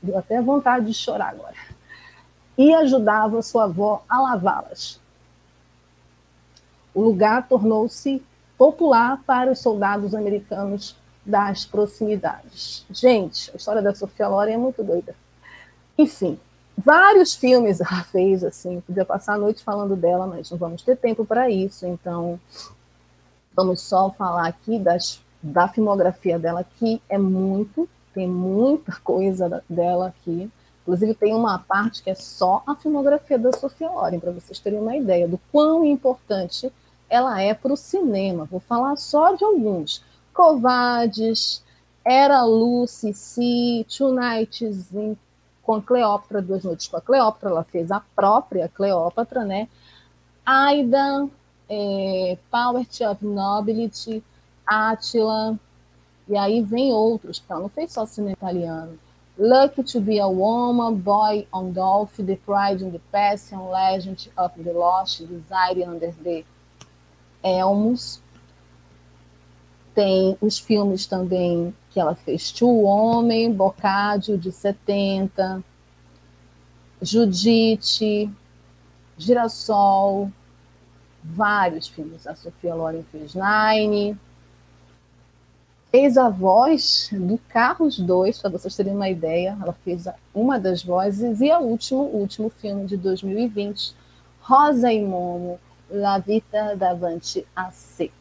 Deu 0.02 0.18
até 0.18 0.42
vontade 0.42 0.88
de 0.88 0.94
chorar 0.94 1.30
agora. 1.30 1.56
E 2.58 2.74
ajudava 2.74 3.42
sua 3.42 3.66
avó 3.66 4.04
a 4.10 4.20
lavá-las 4.22 5.00
o 6.96 7.02
lugar 7.02 7.48
tornou-se 7.48 8.24
popular 8.58 9.22
para 9.28 9.52
os 9.52 9.60
soldados 9.60 10.16
americanos 10.16 10.96
das 11.26 11.66
proximidades. 11.66 12.86
Gente, 12.90 13.52
a 13.52 13.58
história 13.58 13.82
da 13.82 13.94
Sofia 13.94 14.30
Loren 14.30 14.54
é 14.54 14.58
muito 14.58 14.82
doida. 14.82 15.14
Enfim, 15.98 16.40
vários 16.78 17.36
filmes 17.36 17.82
ela 17.82 18.04
fez, 18.12 18.44
assim, 18.44 18.80
podia 18.82 19.04
passar 19.04 19.34
a 19.34 19.38
noite 19.38 19.64
falando 19.64 19.96
dela, 19.96 20.26
mas 20.26 20.50
não 20.50 20.58
vamos 20.58 20.82
ter 20.84 20.96
tempo 20.96 21.26
para 21.26 21.50
isso, 21.50 21.86
então 21.86 22.40
vamos 23.54 23.82
só 23.82 24.10
falar 24.12 24.48
aqui 24.48 24.80
das, 24.80 25.20
da 25.42 25.68
filmografia 25.68 26.40
dela, 26.40 26.66
que 26.78 27.02
é 27.10 27.18
muito, 27.18 27.90
tem 28.14 28.28
muita 28.28 28.96
coisa 29.04 29.64
dela 29.70 30.08
aqui. 30.08 30.50
Inclusive, 30.84 31.16
tem 31.16 31.34
uma 31.34 31.58
parte 31.58 32.04
que 32.04 32.12
é 32.12 32.16
só 32.16 32.62
a 32.68 32.76
filmografia 32.76 33.40
da 33.40 33.52
Sofia 33.52 33.90
Loren, 33.90 34.20
para 34.20 34.32
vocês 34.32 34.60
terem 34.60 34.80
uma 34.80 34.96
ideia 34.96 35.28
do 35.28 35.40
quão 35.52 35.84
importante 35.84 36.72
ela 37.10 37.42
é 37.42 37.54
para 37.54 37.74
o 37.74 37.78
cinema. 37.78 38.46
Vou 38.46 38.60
falar 38.60 38.96
só 38.98 39.34
de 39.36 39.44
alguns. 39.44 40.04
Covades, 40.34 41.64
Era 42.04 42.44
Lucy, 42.44 43.14
Si, 43.14 43.86
Two 43.90 44.14
Nights 44.14 44.94
in, 44.94 45.18
com 45.64 45.82
Cleópatra, 45.82 46.42
Duas 46.42 46.64
Noites 46.64 46.88
com 46.88 46.98
a 46.98 47.02
Cleópatra, 47.02 47.50
ela 47.50 47.64
fez 47.64 47.92
a 47.92 48.02
própria 48.16 48.70
Cleópatra, 48.70 49.44
né? 49.44 49.68
Aida, 50.46 51.28
é, 51.68 52.38
Poverty 52.52 53.04
of 53.04 53.26
Nobility, 53.26 54.24
Attila, 54.66 55.58
e 56.28 56.38
aí 56.38 56.62
vem 56.62 56.92
outros, 56.92 57.42
ela 57.50 57.62
não 57.62 57.70
fez 57.70 57.92
só 57.92 58.06
cinema 58.06 58.34
italiano. 58.34 59.00
Lucky 59.38 59.84
to 59.84 60.00
be 60.00 60.20
a 60.20 60.28
Woman, 60.28 60.96
Boy 60.96 61.46
on 61.52 61.72
Dolph, 61.72 62.16
The 62.16 62.38
Pride 62.46 62.84
in 62.84 62.92
the 62.92 63.02
Passion, 63.12 63.70
Legend 63.70 64.30
of 64.38 64.64
the 64.64 64.72
Lost, 64.72 65.26
Desire 65.26 65.90
Under 65.90 66.14
the 66.24 66.46
Elmos. 67.46 68.20
Tem 69.94 70.36
os 70.42 70.60
filmes 70.60 71.06
também 71.06 71.74
que 71.92 72.00
ela 72.00 72.16
fez, 72.16 72.52
Tio 72.52 72.82
Homem, 72.82 73.54
Bocádio, 73.54 74.38
de 74.38 74.52
70, 74.52 75.64
Judite, 77.02 78.30
Girassol, 79.18 80.30
vários 81.24 81.88
filmes. 81.88 82.28
A 82.28 82.36
Sofia 82.36 82.76
Loren 82.76 83.04
fez 83.12 83.34
Nine. 83.34 84.18
Fez 85.90 86.18
a 86.18 86.28
voz 86.28 87.10
do 87.14 87.38
Carros 87.48 87.98
2, 87.98 88.42
para 88.42 88.50
vocês 88.50 88.76
terem 88.76 88.94
uma 88.94 89.10
ideia. 89.10 89.58
Ela 89.62 89.72
fez 89.72 90.06
uma 90.34 90.60
das 90.60 90.84
vozes 90.84 91.40
e 91.40 91.50
a 91.50 91.60
último, 91.60 92.02
o 92.02 92.18
último 92.18 92.50
filme 92.50 92.86
de 92.86 92.98
2020, 92.98 93.96
Rosa 94.42 94.92
e 94.92 95.02
Momo, 95.02 95.58
La 95.96 96.20
Vita 96.20 96.76
Davanti 96.76 97.46
a 97.56 97.72
C. 97.72 98.12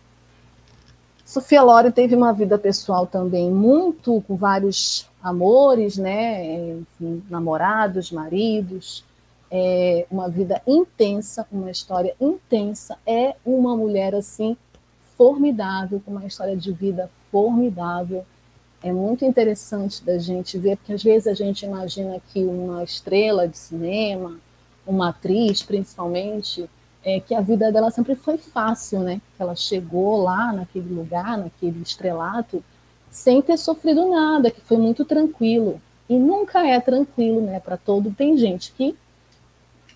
Sofia 1.25 1.63
Loren 1.63 1.91
teve 1.91 2.15
uma 2.15 2.33
vida 2.33 2.57
pessoal 2.57 3.07
também 3.07 3.51
muito 3.51 4.23
com 4.29 4.37
vários 4.37 5.09
amores, 5.21 5.97
né? 5.97 6.71
Enfim, 6.71 7.23
namorados, 7.29 8.13
maridos, 8.13 9.05
é 9.51 10.07
uma 10.11 10.29
vida 10.29 10.63
intensa, 10.67 11.47
uma 11.51 11.71
história 11.71 12.15
intensa. 12.21 12.97
É 13.05 13.35
uma 13.45 13.77
mulher 13.77 14.15
assim 14.15 14.57
formidável, 15.17 16.01
com 16.05 16.13
uma 16.13 16.27
história 16.27 16.57
de 16.57 16.71
vida 16.71 17.11
formidável. 17.33 18.25
É 18.83 18.93
muito 18.93 19.25
interessante 19.25 20.05
da 20.05 20.19
gente 20.19 20.59
ver, 20.59 20.77
porque 20.77 20.93
às 20.93 21.03
vezes 21.03 21.27
a 21.27 21.35
gente 21.35 21.65
imagina 21.65 22.21
que 22.33 22.45
uma 22.45 22.85
estrela 22.85 23.49
de 23.49 23.59
cinema, 23.59 24.39
uma 24.87 25.09
atriz 25.09 25.63
principalmente, 25.63 26.69
é, 27.05 27.21
que 27.21 27.35
a 27.35 27.41
vida 27.41 27.71
dela 27.71 27.91
sempre 27.91 28.15
foi 28.15 28.39
fácil, 28.39 29.01
né? 29.01 29.21
Que 29.37 29.43
ela 29.43 29.55
chegou 29.55 30.23
lá 30.23 30.53
naquele 30.53 30.93
lugar, 30.93 31.37
naquele 31.37 31.83
estrelato, 31.83 32.65
sem 33.11 33.43
ter 33.43 33.59
sofrido 33.59 34.09
nada, 34.09 34.51
que 34.51 34.61
foi 34.61 34.79
muito 34.79 35.05
tranquilo. 35.05 35.81
E 36.09 36.19
nunca 36.19 36.67
é 36.67 36.81
tranquilo, 36.81 37.43
né? 37.43 37.61
Para 37.61 37.77
todo 37.77 38.11
tem 38.11 38.37
gente 38.37 38.73
que 38.73 38.97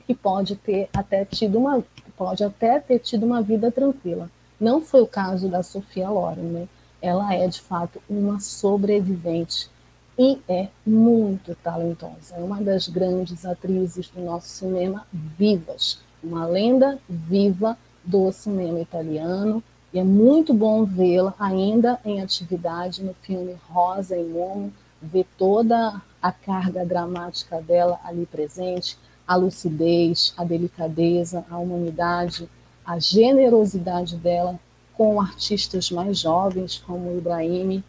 que 0.06 0.14
pode 0.14 0.56
ter 0.56 0.88
até 0.94 1.22
tido 1.26 1.58
uma 1.58 1.84
pode 2.16 2.42
até 2.42 2.80
ter 2.80 2.98
tido 2.98 3.26
uma 3.26 3.42
vida 3.42 3.70
tranquila. 3.70 4.30
Não 4.58 4.80
foi 4.80 5.02
o 5.02 5.06
caso 5.06 5.48
da 5.48 5.62
Sofia 5.62 6.08
Loren, 6.08 6.42
né? 6.42 6.68
Ela 7.00 7.34
é 7.34 7.46
de 7.46 7.60
fato 7.60 8.02
uma 8.08 8.40
sobrevivente 8.40 9.70
e 10.18 10.38
é 10.48 10.68
muito 10.84 11.54
talentosa. 11.62 12.34
É 12.36 12.40
uma 12.40 12.60
das 12.60 12.88
grandes 12.88 13.44
atrizes 13.44 14.08
do 14.08 14.20
nosso 14.22 14.48
cinema 14.48 15.06
vivas 15.12 15.98
uma 16.22 16.46
lenda 16.46 16.98
viva 17.08 17.76
do 18.04 18.30
cinema 18.32 18.80
italiano, 18.80 19.62
e 19.92 19.98
é 19.98 20.04
muito 20.04 20.52
bom 20.52 20.84
vê-la 20.84 21.34
ainda 21.38 21.98
em 22.04 22.20
atividade 22.20 23.02
no 23.02 23.14
filme 23.22 23.56
Rosa 23.68 24.16
e 24.16 24.24
Momo, 24.24 24.72
ver 25.00 25.26
toda 25.36 26.00
a 26.20 26.32
carga 26.32 26.84
dramática 26.84 27.60
dela 27.60 27.98
ali 28.04 28.26
presente, 28.26 28.98
a 29.26 29.36
lucidez, 29.36 30.34
a 30.36 30.44
delicadeza, 30.44 31.44
a 31.50 31.58
humanidade, 31.58 32.48
a 32.84 32.98
generosidade 32.98 34.16
dela 34.16 34.58
com 34.94 35.20
artistas 35.20 35.90
mais 35.90 36.18
jovens, 36.18 36.82
como 36.84 37.16
Ibrahim, 37.16 37.84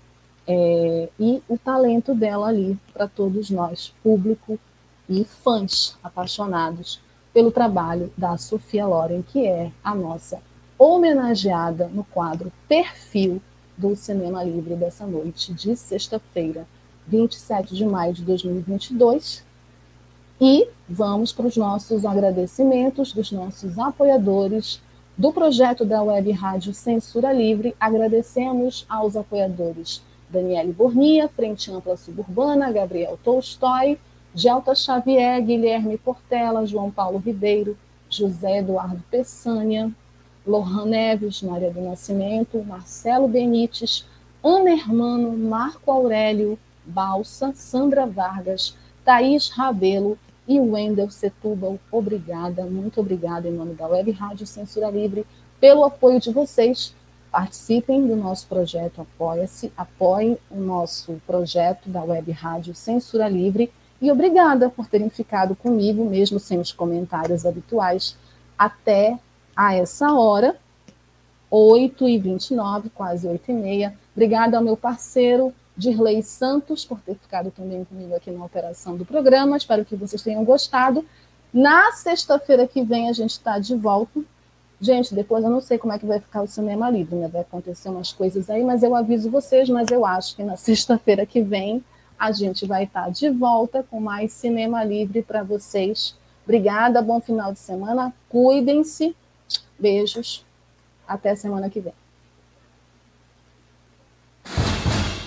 é, 0.48 1.10
e 1.20 1.42
o 1.48 1.58
talento 1.58 2.14
dela 2.14 2.48
ali 2.48 2.78
para 2.94 3.08
todos 3.08 3.50
nós, 3.50 3.94
público 4.04 4.60
e 5.08 5.24
fãs 5.24 5.98
apaixonados 6.04 7.00
pelo 7.34 7.52
trabalho 7.52 8.12
da 8.18 8.38
Sofia 8.38 8.86
Loren, 8.86 9.22
que 9.22 9.46
é 9.46 9.72
a 9.84 9.94
nossa 9.94 10.40
homenageada 10.78 11.88
no 11.88 12.04
quadro 12.04 12.52
Perfil 12.68 13.42
do 13.78 13.96
Cinema 13.96 14.44
Livre 14.44 14.76
dessa 14.76 15.06
noite 15.06 15.54
de 15.54 15.76
sexta-feira, 15.76 16.66
27 17.08 17.76
de 17.76 17.86
maio 17.86 18.14
de 18.14 18.24
2022. 18.24 19.44
E 20.42 20.68
vamos 20.88 21.34
para 21.34 21.48
os 21.48 21.58
nossos 21.58 22.06
agradecimentos 22.06 23.12
dos 23.12 23.32
nossos 23.32 23.78
apoiadores 23.78 24.82
do 25.18 25.34
projeto 25.34 25.84
da 25.84 26.02
Web 26.02 26.32
Rádio 26.32 26.74
Censura 26.74 27.34
Livre. 27.34 27.76
Agradecemos 27.78 28.86
aos 28.88 29.18
apoiadores 29.18 30.02
Daniele 30.30 30.72
Bornia, 30.72 31.28
Frente 31.28 31.70
Ampla 31.72 31.98
Suburbana, 31.98 32.72
Gabriel 32.72 33.20
Tolstói, 33.22 33.98
Gelta 34.40 34.74
Xavier, 34.74 35.42
Guilherme 35.42 35.98
Portela, 35.98 36.66
João 36.66 36.90
Paulo 36.90 37.18
Ribeiro, 37.18 37.78
José 38.10 38.60
Eduardo 38.60 39.04
Peçanha, 39.12 39.92
Lohan 40.48 40.86
Neves, 40.86 41.42
Maria 41.42 41.70
do 41.70 41.82
Nascimento, 41.82 42.64
Marcelo 42.64 43.28
Benites, 43.28 44.06
Ana 44.42 44.70
Hermano, 44.70 45.38
Marco 45.38 45.92
Aurélio, 45.92 46.58
Balsa, 46.86 47.52
Sandra 47.54 48.06
Vargas, 48.06 48.78
Thaís 49.04 49.50
Rabelo 49.50 50.18
e 50.48 50.58
Wendel 50.58 51.12
Setúbal. 51.12 51.78
Obrigada, 51.92 52.64
muito 52.64 53.02
obrigada 53.02 53.50
em 53.50 53.52
nome 53.52 53.74
da 53.74 53.88
Web 53.88 54.10
Rádio 54.12 54.48
Censura 54.48 54.90
Livre 54.90 55.26
pelo 55.60 55.84
apoio 55.84 56.18
de 56.18 56.32
vocês. 56.32 56.96
Participem 57.30 58.08
do 58.08 58.16
nosso 58.16 58.48
projeto 58.48 59.02
Apoia-se, 59.02 59.70
apoiem 59.76 60.38
o 60.50 60.62
nosso 60.62 61.22
projeto 61.28 61.90
da 61.90 62.02
Web 62.02 62.32
Rádio 62.32 62.74
Censura 62.74 63.28
Livre 63.28 63.70
e 64.02 64.12
obrigada 64.12 64.70
por 64.70 64.88
terem 64.88 65.10
ficado 65.10 65.56
comigo, 65.56 66.06
mesmo 66.06 66.40
sem 66.40 66.60
os 66.60 66.72
comentários 66.72 67.46
habituais, 67.46 68.16
até 68.58 69.18
a 69.56 69.76
essa 69.76 70.14
hora, 70.14 70.56
8h29, 71.52 72.86
quase 72.94 73.28
8h30. 73.28 73.94
Obrigada 74.16 74.58
ao 74.58 74.64
meu 74.64 74.78
parceiro 74.78 75.54
Dirley 75.76 76.22
Santos 76.22 76.86
por 76.86 77.00
ter 77.00 77.16
ficado 77.16 77.52
também 77.52 77.84
comigo 77.86 78.16
aqui 78.16 78.30
na 78.32 78.44
operação 78.44 78.96
do 78.96 79.06
programa. 79.06 79.58
Espero 79.58 79.86
que 79.86 79.96
vocês 79.96 80.22
tenham 80.22 80.44
gostado. 80.44 81.06
Na 81.54 81.92
sexta-feira 81.94 82.68
que 82.68 82.84
vem 82.84 83.10
a 83.10 83.14
gente 83.14 83.32
está 83.32 83.58
de 83.58 83.76
volta. 83.76 84.22
Gente, 84.80 85.14
depois 85.14 85.44
eu 85.44 85.50
não 85.50 85.60
sei 85.60 85.78
como 85.78 85.92
é 85.94 86.00
que 86.00 86.06
vai 86.06 86.20
ficar 86.20 86.42
o 86.42 86.48
cinema 86.48 86.90
livre, 86.90 87.16
né? 87.16 87.28
Vai 87.28 87.42
acontecer 87.42 87.90
umas 87.90 88.14
coisas 88.14 88.50
aí, 88.50 88.64
mas 88.64 88.84
eu 88.84 88.96
aviso 88.96 89.30
vocês, 89.30 89.68
mas 89.68 89.90
eu 89.90 90.06
acho 90.06 90.36
que 90.36 90.44
na 90.44 90.56
sexta-feira 90.58 91.26
que 91.26 91.42
vem 91.42 91.84
a 92.20 92.32
gente 92.32 92.66
vai 92.66 92.84
estar 92.84 93.10
de 93.10 93.30
volta 93.30 93.84
com 93.90 94.02
mais 94.02 94.34
cinema 94.34 94.84
livre 94.84 95.22
para 95.22 95.42
vocês. 95.42 96.16
Obrigada, 96.44 97.02
bom 97.02 97.22
final 97.22 97.54
de 97.54 97.60
semana. 97.60 98.14
Cuidem-se. 98.28 99.16
Beijos. 99.80 100.44
Até 101.08 101.36
semana 101.36 101.70
que 101.70 101.80
vem. 101.80 101.94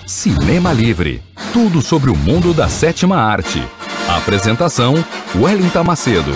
Cinema 0.05 0.71
Livre. 0.71 1.23
Tudo 1.51 1.81
sobre 1.81 2.09
o 2.09 2.15
mundo 2.15 2.53
da 2.53 2.69
sétima 2.69 3.17
arte. 3.17 3.59
Apresentação: 4.07 4.93
Wellington 5.35 5.83
Macedo. 5.83 6.31